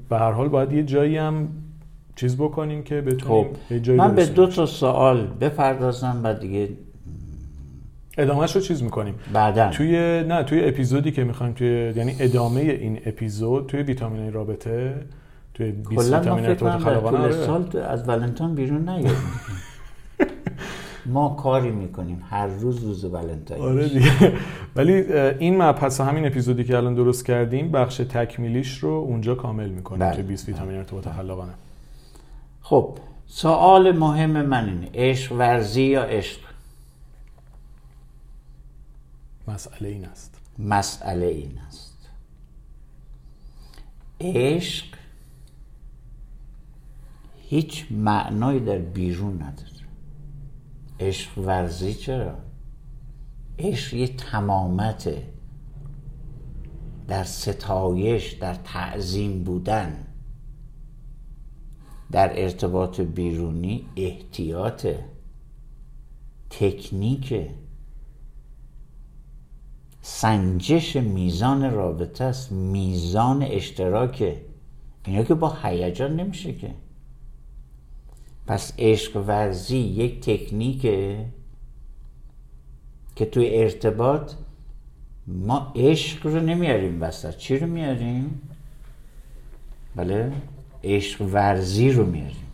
به 0.09 0.18
هر 0.18 0.30
حال 0.30 0.48
باید 0.48 0.72
یه 0.72 0.82
جایی 0.82 1.16
هم 1.16 1.48
چیز 2.16 2.36
بکنیم 2.36 2.82
که 2.82 3.01
بتونیم 3.01 3.46
خب. 3.68 3.78
جایی 3.78 3.98
من 3.98 4.14
به 4.14 4.26
دو 4.26 4.46
تا 4.46 4.66
سوال 4.66 5.26
بپردازم 5.26 6.20
و 6.24 6.34
دیگه 6.34 6.68
ادامهش 8.18 8.57
رو 8.57 8.61
چیز 8.61 8.82
می‌کنیم 8.82 9.14
بعدا 9.32 9.70
توی 9.70 10.22
نه 10.28 10.42
توی 10.42 10.64
اپیزودی 10.64 11.12
که 11.12 11.24
می‌خوایم 11.24 11.53
توی 11.53 11.92
یعنی 11.96 12.16
ادامه 12.20 12.61
این 12.61 13.01
اپیزود 13.07 13.66
توی 13.66 13.82
ویتامین 13.82 14.32
رابطه 14.32 14.94
توی 15.55 15.72
20 15.72 16.14
ویتامین 16.14 16.46
ارتباط 16.46 16.80
خلاقانه 16.80 17.18
آره. 17.18 17.32
سال 17.32 17.76
از 17.76 18.09
ولنتاین 18.09 18.55
بیرون 18.55 18.88
نیاد 18.88 19.16
ما 21.11 21.28
کاری 21.28 21.70
می‌کنیم. 21.70 22.22
هر 22.30 22.46
روز 22.46 22.84
روز 22.84 23.04
ولنتاین 23.04 23.62
آره 23.62 23.88
دیگه. 23.88 24.32
ولی 24.76 24.92
این 25.38 25.62
مبحث 25.62 26.00
همین 26.00 26.26
اپیزودی 26.26 26.64
که 26.64 26.76
الان 26.76 26.94
درست 26.94 27.26
کردیم 27.26 27.70
بخش 27.72 27.96
تکمیلیش 27.96 28.78
رو 28.78 28.90
اونجا 28.90 29.34
کامل 29.34 29.68
می‌کنیم 29.68 30.00
بله. 30.00 30.16
که 30.16 30.22
20 30.22 30.48
ویتامین 30.48 30.76
ارتباط 30.76 31.08
خلاقانه 31.08 31.52
خب 32.62 32.98
سوال 33.26 33.92
مهم 33.98 34.30
من 34.30 34.68
اینه. 34.68 34.88
عشق 34.94 35.32
ورزی 35.32 35.82
یا 35.82 36.02
عشق؟ 36.02 36.40
مسئله 39.48 39.88
این 39.88 40.04
است. 40.04 40.40
مسئله 40.58 41.26
این 41.26 41.58
است. 41.68 42.08
عشق 44.20 44.86
هیچ 47.48 47.86
معنایی 47.90 48.61
در 48.61 48.78
بیرون 48.78 49.34
نداره. 49.34 49.70
عشق 51.01 51.38
ورزی 51.38 51.94
چرا؟ 51.94 52.34
عشق 53.59 53.94
یه 53.94 54.07
تمامته. 54.07 55.22
در 57.09 57.24
ستایش 57.24 58.32
در 58.32 58.55
تعظیم 58.55 59.44
بودن. 59.44 60.07
در 62.12 62.42
ارتباط 62.42 63.01
بیرونی 63.01 63.86
احتیاط 63.96 64.86
تکنیک 66.51 67.51
سنجش 70.03 70.96
میزان 70.96 71.70
رابطه 71.70 72.24
است 72.24 72.53
میزان 72.53 73.42
اشتراک 73.42 74.36
اینا 75.07 75.22
که 75.22 75.34
با 75.34 75.57
هیجان 75.62 76.20
نمیشه 76.20 76.53
که. 76.53 76.74
پس 78.51 78.72
عشق 78.78 79.16
ورزی 79.16 79.78
یک 79.78 80.20
تکنیکه 80.20 81.24
که 83.16 83.24
توی 83.24 83.59
ارتباط 83.59 84.32
ما 85.26 85.72
عشق 85.76 86.26
رو 86.26 86.40
نمیاریم 86.40 87.03
وسط. 87.03 87.36
چی 87.36 87.59
رو 87.59 87.66
میاریم؟ 87.66 88.40
بله 89.96 90.32
عشق 90.84 91.22
ورزی 91.22 91.92
رو 91.92 92.07
میاریم. 92.07 92.53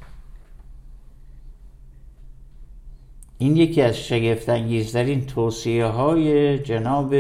این 3.39 3.57
یکی 3.57 3.83
از 3.83 3.97
شگفتانگیزترین 3.97 5.27
توصیه 5.27 5.85
های 5.85 6.59
جناب 6.59 7.15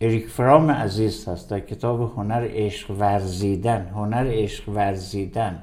اریک 0.00 0.26
فرام 0.26 0.70
عزیز 0.70 1.28
هست. 1.28 1.50
در 1.50 1.60
کتاب 1.60 2.00
هنر 2.16 2.48
عشق 2.50 2.90
ورزیدن 2.90 3.86
هنر 3.86 4.26
عشق 4.30 4.68
ورزیدن. 4.68 5.62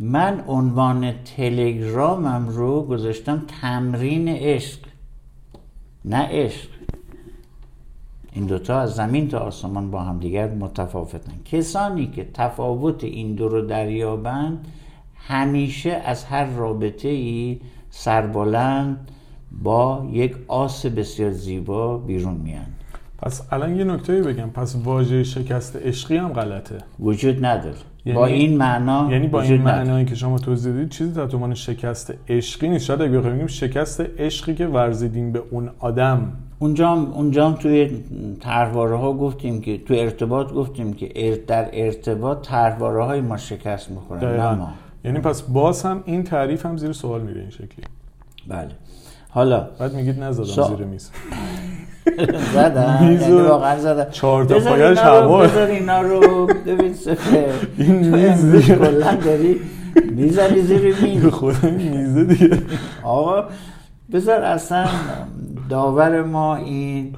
من 0.00 0.44
عنوان 0.48 1.12
تلگرامم 1.22 2.48
رو 2.48 2.82
گذاشتم 2.82 3.42
تمرین 3.60 4.28
عشق. 4.28 4.78
نه 6.04 6.28
عشق. 6.30 6.68
این 8.32 8.46
دوتا 8.46 8.80
از 8.80 8.94
زمین 8.94 9.28
تا 9.28 9.38
آسمان 9.38 9.90
با 9.90 10.02
هم 10.02 10.18
دیگر 10.18 10.48
متفاوتن. 10.48 11.32
کسانی 11.44 12.06
که 12.06 12.28
تفاوت 12.34 13.04
این 13.04 13.34
دو 13.34 13.48
رو 13.48 13.66
دریابند 13.66 14.68
همیشه 15.16 15.90
از 15.90 16.24
هر 16.24 16.44
رابطه 16.44 17.08
ای 17.08 17.60
سربلند 17.90 19.10
با 19.62 20.08
یک 20.12 20.36
آس 20.48 20.86
بسیار 20.86 21.30
زیبا 21.30 21.98
بیرون 21.98 22.34
میان 22.34 22.66
پس 23.18 23.42
الان 23.52 23.76
یه 23.76 23.84
نکته 23.84 24.22
بگم. 24.22 24.50
پس 24.50 24.76
واژه 24.84 25.24
شکست 25.24 25.76
عشقی 25.76 26.16
هم 26.16 26.32
غلطه. 26.32 26.78
وجود 27.00 27.44
نداره. 27.44 27.87
یعنی 28.08 28.20
با 28.20 28.26
این 28.26 28.56
معنا 28.56 29.08
یعنی 29.12 29.26
با 29.28 29.42
این. 29.42 29.62
معنایی 29.62 30.04
که 30.04 30.14
شما 30.14 30.38
توضیح 30.38 30.72
دادید 30.72 30.88
چیزی 30.88 31.10
در 31.12 31.26
تومان 31.26 31.54
شکست 31.54 32.14
عشقی 32.28 32.68
نیست. 32.68 32.84
شاید 32.84 33.02
اگه 33.02 33.16
بخوایم 33.18 33.34
بگیم 33.34 33.46
شکست 33.46 34.00
عشقی 34.18 34.54
که 34.54 34.66
ورزیدیم 34.66 35.32
به 35.32 35.42
اون 35.50 35.70
آدم. 35.78 36.32
اونجا 36.58 36.88
هم- 36.88 37.12
اونجا 37.12 37.48
هم 37.48 37.54
توی 37.54 37.90
ترواره 38.40 38.96
ها 38.96 39.12
گفتیم 39.12 39.60
که 39.60 39.78
تو 39.78 39.94
ارتباط 39.94 40.52
گفتیم 40.52 40.92
که 40.92 41.42
در 41.46 41.68
ارتباط 41.72 42.46
ترواره 42.48 43.04
های 43.04 43.20
ما 43.20 43.36
شکست 43.36 43.90
می‌خورن 43.90 44.36
نه. 44.36 44.54
ما. 44.54 44.68
یعنی 45.04 45.18
پس 45.20 45.42
باز 45.42 45.82
هم 45.82 46.02
این 46.06 46.22
تعریف 46.22 46.66
هم 46.66 46.76
زیر 46.76 46.92
سوال 46.92 47.20
میره 47.20 47.40
این 47.40 47.50
شکلی. 47.50 47.84
بله. 48.48 48.68
حالا 49.30 49.68
بعد 49.78 49.94
میگید 49.94 50.22
نزدم 50.22 50.44
سا- 50.64 50.68
زیر 50.68 50.86
میز. 50.86 51.10
زدن 52.54 53.04
میز 53.08 53.20
یعنی 53.22 53.40
واقعا 53.40 53.78
زدن 53.78 54.10
چهار 54.10 54.44
تا 54.44 54.58
پایش 54.58 54.98
هوا. 54.98 55.38
بذار 55.38 55.66
اینا 55.66 56.00
رو 56.00 56.46
ببین 56.66 56.94
سفه 56.94 57.46
این 57.78 57.92
میز. 57.94 58.52
دیگه. 58.52 58.76
کلا 58.76 59.14
داری. 59.14 59.60
می‌زنی 60.10 60.62
زیر 60.62 60.94
میز. 61.02 61.26
خدا 61.40 61.70
میزه 61.70 62.24
دیگه. 62.24 62.58
آقا 63.04 63.44
بذار 64.12 64.42
اصلا 64.42 64.86
داور 65.70 66.22
ما 66.22 66.56
این 66.56 67.14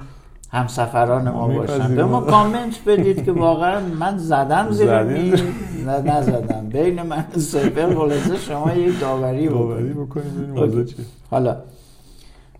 همسفران 0.51 1.29
ما 1.29 1.47
باشن. 1.47 1.95
به 1.95 2.03
ما 2.03 2.21
کامنت 2.21 2.79
بدید 2.87 3.25
که 3.25 3.31
واقعا 3.31 3.79
من 3.99 4.17
زدم 4.17 4.67
زیر؟ 4.71 5.03
میز. 5.03 5.41
نه 5.87 6.01
نزدم. 6.17 6.69
بین 6.69 7.01
من 7.01 7.25
و 7.35 7.39
سپر 7.39 7.95
خلاصه 7.95 8.37
شما 8.47 8.73
یک 8.73 8.99
داوری 8.99 9.49
بکنید. 9.49 10.95
حالا 11.31 11.55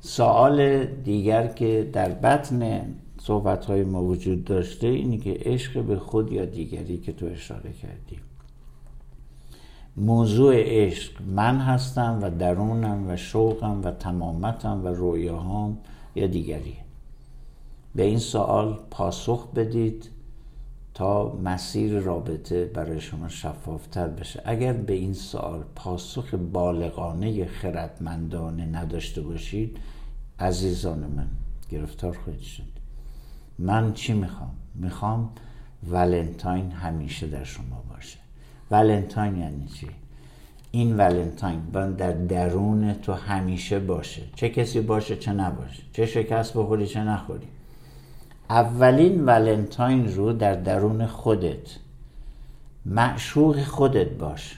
سوال 0.02 0.86
دیگر 0.86 1.48
که 1.48 1.90
در 1.94 2.10
بطن 2.10 2.86
صحبت 3.22 3.66
های 3.66 3.84
ما 3.84 4.04
وجود 4.04 4.46
داشته 4.46 4.88
اینی 4.88 5.18
که 5.18 5.38
عشق 5.42 5.82
به 5.82 6.00
خود 6.00 6.32
یا 6.32 6.46
دیگری 6.46 6.98
که 6.98 7.12
تو 7.12 7.26
اشاره 7.26 7.74
کردی. 7.74 8.20
موضوع 9.98 10.56
عشق 10.58 11.22
من 11.22 11.58
هستم 11.58 12.20
و 12.22 12.30
درونم 12.30 13.10
و 13.10 13.18
شوقم 13.18 13.82
و 13.84 13.92
تمامتم 13.92 14.86
و 14.86 14.88
رویاهام 14.88 15.78
یا 16.16 16.28
دیگری 16.28 16.78
به 17.96 18.04
این 18.04 18.20
سوال 18.20 18.80
پاسخ 18.92 19.48
بدید. 19.48 20.10
تا 20.94 21.36
مسیر 21.44 22.00
رابطه 22.00 22.66
برای 22.66 23.02
شما 23.02 23.30
شفافتر 23.30 24.08
بشه. 24.08 24.42
اگر 24.46 24.74
به 24.74 24.94
این 24.94 25.14
سوال 25.14 25.64
پاسخ 25.76 26.34
بالغانه 26.34 27.46
خردمندانه 27.46 28.66
نداشته 28.66 29.22
باشید 29.22 29.78
عزیزان 30.40 31.00
من 31.00 31.28
گرفتار 31.70 32.18
خواهید 32.24 32.42
شد. 32.42 32.64
من 33.60 33.94
چی 33.94 34.14
می‌خوام؟ 34.14 34.52
می‌خوام 34.76 35.30
ولنتاین 35.90 36.72
همیشه 36.72 37.28
در 37.28 37.44
شما 37.44 37.84
باشه. 37.90 38.18
ولنتاین 38.72 39.38
یعنی 39.38 39.68
چی؟ 39.68 39.88
این 40.72 40.98
ولنتاین 40.98 41.62
باید 41.74 41.98
در 41.98 42.12
درون 42.12 42.94
تو 42.94 43.14
همیشه 43.14 43.80
باشه. 43.80 44.22
چه 44.36 44.50
کسی 44.50 44.82
باشه 44.82 45.16
چه 45.16 45.34
نباشه. 45.34 45.84
چه 45.94 46.06
شکست 46.06 46.58
بخوری 46.58 46.88
چه 46.88 47.04
نخوری. 47.04 47.48
اولین 48.52 49.26
ولنتاین 49.26 50.16
رو 50.16 50.34
در 50.34 50.56
درون 50.56 51.06
خودت 51.06 51.78
معشوق 52.86 53.64
خودت 53.64 54.10
باش. 54.10 54.58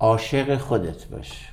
عاشق 0.00 0.58
خودت 0.58 1.06
باش. 1.06 1.48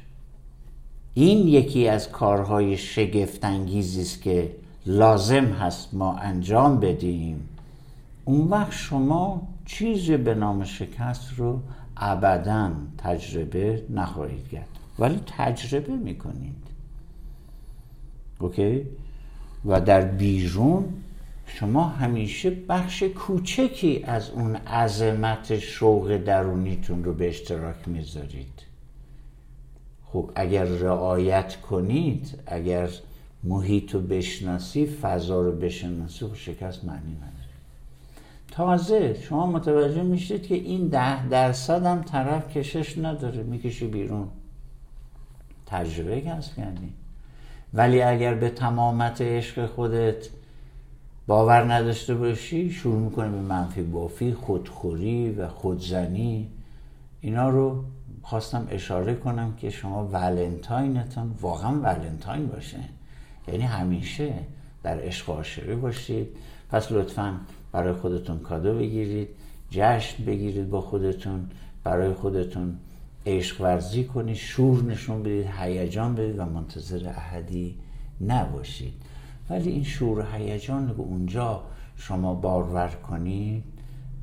این 1.14 1.48
یکی 1.48 1.88
از 1.88 2.10
کارهای 2.10 2.78
شگفتانگیزی 2.78 4.02
است 4.02 4.22
که 4.22 4.52
لازم 4.86 5.46
هست 5.46 5.94
ما 5.94 6.18
انجام 6.18 6.80
بدیم. 6.80 7.50
اون 8.26 8.48
وقت 8.48 8.72
شما 8.72 9.48
چیزی 9.66 10.18
به 10.18 10.36
نام 10.36 10.64
شکست 10.64 11.34
رو 11.38 11.60
ابدا 11.98 12.72
تجربه 12.98 13.84
نخواهید 13.90 14.48
کرد. 14.48 14.68
ولی 15.00 15.20
تجربه 15.38 15.94
می‌کنید. 15.96 16.68
اوکی؟ 18.40 18.86
و 19.66 19.82
در 19.82 20.02
بیرون 20.02 20.94
شما 21.48 21.84
همیشه 21.84 22.50
بخش 22.50 23.04
کوچکی 23.04 24.04
از 24.04 24.30
اون 24.30 24.56
عظمت 24.56 25.60
شوق 25.60 26.18
درونیتون 26.18 27.04
رو 27.04 27.14
به 27.14 27.30
اشتراک 27.30 27.88
می‌ذارید. 27.88 28.62
خب 30.06 30.32
اگر 30.36 30.64
رعایت 30.64 31.62
کنید 31.62 32.40
اگر 32.48 32.90
محیط 33.44 33.94
رو 33.94 34.02
بشناسی 34.02 34.86
فضا 34.86 35.42
رو 35.42 35.52
بشناسی 35.52 36.26
خب 36.26 36.36
شکست 36.36 36.86
معنی 36.86 37.16
نداره. 37.16 37.32
تازه 38.52 39.20
شما 39.22 39.52
متوجه 39.52 40.04
میشید 40.04 40.48
که 40.48 40.56
این 40.56 40.88
ده 40.88 41.28
درصد 41.28 41.86
هم 41.86 42.04
طرف 42.04 42.58
کشش 42.58 42.98
نداره 42.98 43.44
می‌کشی 43.44 43.88
بیرون. 43.88 44.28
تجربه 45.66 46.22
کسب 46.22 46.56
کردی. 46.56 46.94
ولی 47.74 48.02
اگر 48.02 48.34
به 48.34 48.50
تمامت 48.50 49.22
عشق 49.22 49.66
خودت 49.66 50.30
باور 51.28 51.74
نداشته 51.74 52.16
باشی 52.16 52.72
شروع 52.72 53.00
می‌کنه 53.00 53.30
به 53.30 53.42
منفی 53.42 53.82
بافی 53.82 54.34
خودخوری 54.34 55.32
و 55.32 55.48
خودزنی. 55.48 56.48
اینا 57.22 57.50
رو 57.50 57.84
خواستم 58.22 58.68
اشاره 58.72 59.16
کنم 59.16 59.54
که 59.56 59.70
شما 59.70 60.08
ولنتاینتون 60.08 61.36
واقعا 61.42 61.72
ولنتاین 61.72 62.48
باشه. 62.48 62.80
یعنی 63.48 63.64
همیشه 63.64 64.34
در 64.84 65.00
عشق 65.00 65.30
عاشقی 65.30 65.76
باشید. 65.76 66.28
پس 66.70 66.92
لطفا 66.92 67.40
برای 67.72 67.94
خودتون 67.94 68.40
کادو 68.40 68.78
بگیرید 68.78 69.28
جشن 69.72 70.26
بگیرید 70.26 70.70
با 70.70 70.82
خودتون 70.82 71.50
برای 71.84 72.14
خودتون 72.14 72.78
عشق 73.26 73.62
ورزی 73.62 74.04
کنید 74.04 74.36
شور 74.36 74.84
نشون 74.84 75.24
بدید 75.24 75.48
هیجان 75.60 76.16
بدید 76.16 76.40
و 76.40 76.46
منتظر 76.46 77.08
احدی 77.10 77.76
نباشید. 78.22 78.94
ولی 79.50 79.70
این 79.70 79.84
شور 79.84 80.20
و 80.20 80.24
هیجان 80.34 80.90
رو 80.90 81.02
اونجا 81.02 81.64
شما 81.98 82.34
بارور 82.34 82.88
کنید 82.88 83.64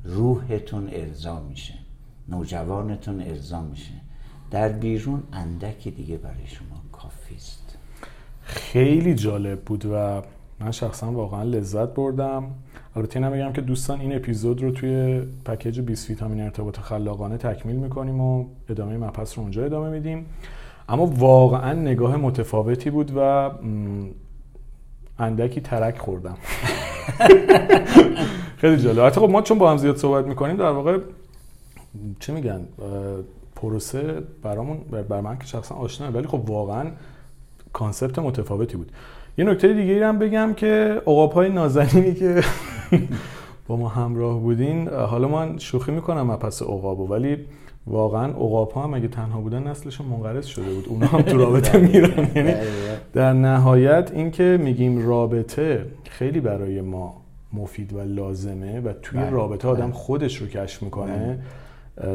روحتون 0.03 0.89
ارضا 0.91 1.39
میشه 1.39 1.73
نوجوانتون 2.27 3.21
ارضا 3.21 3.61
میشه. 3.61 3.93
در 4.51 4.69
بیرون 4.69 5.23
اندکی 5.33 5.91
دیگه 5.91 6.17
برای 6.17 6.47
شما 6.47 6.81
کافی 6.91 7.35
است. 7.35 7.77
خیلی 8.41 9.15
جالب 9.15 9.61
بود 9.61 9.85
و 9.85 10.21
من 10.63 10.71
شخصا 10.71 11.11
واقعا 11.11 11.43
لذت 11.43 11.93
بردم. 11.93 12.43
البته 12.95 13.19
اینم 13.19 13.31
بگم 13.31 13.53
که 13.53 13.61
دوستان 13.61 14.01
این 14.01 14.15
اپیزود 14.15 14.61
رو 14.61 14.71
توی 14.71 15.21
پکیج 15.45 15.81
20 15.81 16.09
ویتامین 16.09 16.41
ارتباط 16.41 16.79
خلاقانه 16.79 17.37
تکمیل 17.37 17.75
می‌کنیم 17.75 18.21
و 18.21 18.45
ادامه 18.69 18.97
مبحث 18.97 19.37
رو 19.37 19.43
اونجا 19.43 19.65
ادامه 19.65 19.89
میدیم. 19.89 20.25
اما 20.89 21.05
واقعا 21.05 21.73
نگاه 21.73 22.17
متفاوتی 22.17 22.89
بود 22.89 23.11
و 23.17 23.51
اندکی 25.19 25.61
ترک 25.61 25.97
خوردم. 25.97 26.37
خیلی 28.61 28.77
جالب. 28.77 28.99
البته 28.99 29.21
خب 29.21 29.29
ما 29.29 29.41
چون 29.41 29.57
با 29.57 29.71
هم 29.71 29.77
زیاد 29.77 29.97
صحبت 29.97 30.25
می‌کنیم 30.25 30.57
در 30.57 30.69
واقع 30.69 30.99
چه 32.19 32.33
میگن؟ 32.33 32.61
پروسه 33.55 34.23
برامون 34.43 34.77
بر 34.77 35.01
بر 35.01 35.21
من 35.21 35.37
که 35.37 35.45
شخصا 35.45 35.75
آشنا 35.75 36.11
ولی 36.11 36.27
خب 36.27 36.49
واقعا 36.49 36.91
کانسپت 37.73 38.19
متفاوتی 38.19 38.77
بود. 38.77 38.91
یه 39.37 39.45
نکته 39.45 39.73
دیگه 39.73 40.07
هم 40.07 40.19
بگم 40.19 40.53
که 40.53 41.01
های 41.33 41.49
نازنینی 41.49 42.13
که 42.13 42.41
با 43.67 43.75
ما 43.75 43.87
همراه 43.87 44.39
بودین 44.39 44.87
حالا 44.87 45.27
من 45.27 45.57
شوخی 45.57 45.91
می‌کنم 45.91 46.31
مپس 46.31 46.61
عقابو 46.61 47.07
ولی 47.07 47.37
واقعا 47.87 48.25
عقاب 48.25 48.71
ها 48.71 48.83
هم 48.83 48.93
اگه 48.93 49.07
تنها 49.07 49.41
بودن 49.41 49.67
نسلشون 49.67 50.07
منقرض 50.07 50.45
شده 50.45 50.73
بود. 50.73 50.85
اونا 50.89 51.05
هم 51.05 51.21
تو 51.21 51.37
رابطه 51.37 51.77
میرن. 51.77 52.29
یعنی 52.35 52.53
در 53.13 53.33
نهایت 53.33 54.11
اینکه 54.13 54.59
میگیم 54.61 55.07
رابطه 55.07 55.85
خیلی 56.09 56.39
برای 56.39 56.81
ما 56.81 57.21
مفید 57.53 57.93
و 57.93 58.01
لازمه 58.01 58.79
و 58.79 58.93
توی 59.01 59.19
بله، 59.19 59.29
رابطه 59.29 59.67
آدم 59.67 59.85
بله. 59.85 59.93
خودش 59.93 60.37
رو 60.37 60.47
کشف 60.47 60.83
می‌کنه. 60.83 61.39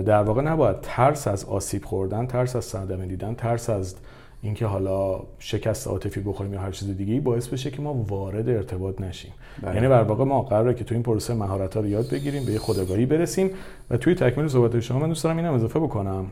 در 0.07 0.23
واقع 0.23 0.43
نباید 0.43 0.77
ترس 0.83 1.29
از 1.29 1.45
آسیب 1.45 1.85
خوردن 1.85 2.27
ترس 2.27 2.57
از 2.57 2.65
صدمه 2.65 3.07
دیدن 3.07 3.35
ترس 3.35 3.71
از 3.71 3.95
اینکه 4.43 4.67
حالا 4.67 5.21
شکست 5.39 5.89
عاطفی 5.89 6.21
بخوریم 6.21 6.53
یا 6.53 6.61
هر 6.61 6.71
چیز 6.71 6.97
دیگه 6.97 7.21
باعث 7.21 7.49
بشه 7.49 7.71
که 7.71 7.83
ما 7.83 7.95
وارد 7.95 8.49
ارتباط 8.49 9.01
نشیم 9.01 9.33
بله. 9.63 9.75
یعنی 9.75 9.89
بر 9.89 10.03
واقع 10.03 10.25
ما 10.25 10.43
قراره 10.43 10.75
که 10.75 10.85
تو 10.85 10.95
این 10.95 11.03
پروسه 11.03 11.35
مهارت 11.35 11.75
ها 11.75 11.81
رو 11.81 11.89
یاد 11.89 12.11
بگیریم 12.11 12.45
به 12.45 12.53
یه 12.53 12.59
خودآگاهی 12.59 13.07
برسیم 13.07 13.51
و 13.91 13.97
توی 13.97 14.15
تکمیل 14.15 14.49
صحبت 14.49 14.81
شما 14.81 14.99
من 14.99 15.09
دوست 15.09 15.25
دارم 15.25 15.37
اینم 15.37 15.55
اضافه 15.55 15.81
بکنم 15.81 16.27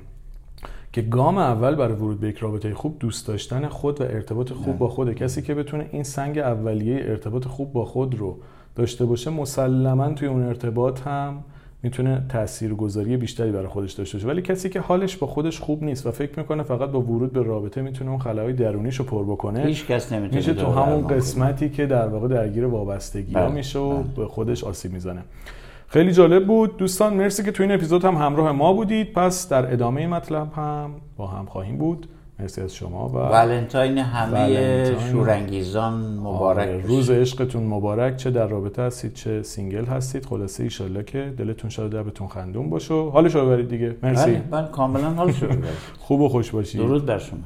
که 0.92 1.02
گام 1.02 1.38
اول 1.38 1.74
برای 1.74 1.94
ورود 1.94 2.20
به 2.20 2.28
یک 2.28 2.38
رابطه 2.38 2.74
خوب 2.74 2.98
دوست 2.98 3.28
داشتن 3.28 3.68
خود 3.68 4.00
و 4.00 4.04
ارتباط 4.04 4.52
خوب 4.52 4.68
نه. 4.68 4.76
با 4.76 4.88
خود 4.88 5.12
کسی 5.12 5.42
که 5.42 5.54
بتونه 5.54 5.88
این 5.92 6.02
سنگ 6.02 6.38
اولیه 6.38 6.96
ارتباط 7.04 7.44
خوب 7.44 7.72
با 7.72 7.84
خود 7.84 8.14
رو 8.14 8.38
داشته 8.76 9.04
باشه 9.04 9.30
مسلما 9.30 10.12
توی 10.12 10.28
اون 10.28 10.42
ارتباط 10.42 11.00
هم 11.00 11.44
می‌تونه 11.86 12.22
تاثیرگذاری 12.28 13.16
بیشتری 13.16 13.50
برای 13.50 13.66
خودش 13.66 13.92
داشته 13.92 14.18
باشه. 14.18 14.28
ولی 14.28 14.42
کسی 14.42 14.68
که 14.68 14.80
حالش 14.80 15.16
با 15.16 15.26
خودش 15.26 15.60
خوب 15.60 15.84
نیست 15.84 16.06
و 16.06 16.10
فکر 16.10 16.38
می‌کنه 16.38 16.62
فقط 16.62 16.90
با 16.90 17.00
ورود 17.00 17.32
به 17.32 17.42
رابطه 17.42 17.82
می‌تونه 17.82 18.10
اون 18.10 18.18
خلاهای 18.18 18.52
درونیش 18.52 18.96
رو 18.96 19.04
پر 19.04 19.24
بکنه 19.24 19.64
هیچ 19.64 19.86
کس 19.86 20.12
نمی‌تونه 20.12 20.36
میشه 20.36 20.54
تو 20.54 20.72
همون. 20.72 21.06
قسمتی 21.06 21.70
که 21.70 21.86
در 21.86 22.08
واقع 22.08 22.28
درگیر 22.28 22.66
وابستگی 22.66 23.34
ها 23.34 23.40
بله، 23.40 23.54
میشه 23.54 23.78
و 23.78 23.92
بله. 23.92 24.04
به 24.16 24.26
خودش 24.26 24.64
آسیب 24.64 24.92
می‌زنه. 24.92 25.22
خیلی 25.88 26.12
جالب 26.12 26.46
بود. 26.46 26.76
دوستان 26.76 27.14
مرسی 27.14 27.42
که 27.42 27.52
تو 27.52 27.62
این 27.62 27.72
اپیزود 27.72 28.04
هم 28.04 28.14
همراه 28.14 28.52
ما 28.52 28.72
بودید. 28.72 29.12
پس 29.12 29.48
در 29.48 29.72
ادامه 29.72 30.06
مطلب 30.06 30.52
هم 30.56 30.90
با 31.16 31.26
هم 31.26 31.46
خواهیم 31.46 31.78
بود. 31.78 32.08
مرسی 32.40 32.60
از 32.60 32.74
شما 32.74 33.08
و 33.08 33.12
ولنتاین 33.18 33.98
همه 33.98 34.46
ولنتاین. 34.46 35.10
شورانگیزان 35.12 35.94
مبارک 36.18 36.68
آره، 36.68 36.78
بشه. 36.78 36.86
روز 36.86 37.10
عشقتون 37.10 37.62
مبارک. 37.62 38.16
چه 38.16 38.30
در 38.30 38.46
رابطه 38.46 38.82
هستید 38.82 39.14
چه 39.14 39.42
single 39.42 39.84
هستید 39.84 40.26
خلاصه 40.26 40.62
ایشالله 40.62 41.02
که 41.02 41.34
دلتون 41.38 41.70
شاد 41.70 41.94
و 41.94 42.02
لبتون 42.02 42.28
خندون 42.28 42.70
باشه. 42.70 42.94
حالش 42.94 43.34
رو 43.34 43.46
ببرید 43.46 43.68
دیگه. 43.68 43.96
مرسی. 44.02 44.30
بله 44.30 44.40
بله 44.50 44.68
کاملا 44.68 45.10
حال 45.10 45.32
شده 45.32 45.58
خوب 46.06 46.20
و 46.20 46.28
خوش 46.28 46.50
باشید. 46.50 46.80
درود 46.80 47.06
بر 47.06 47.18
شما. 47.18 47.38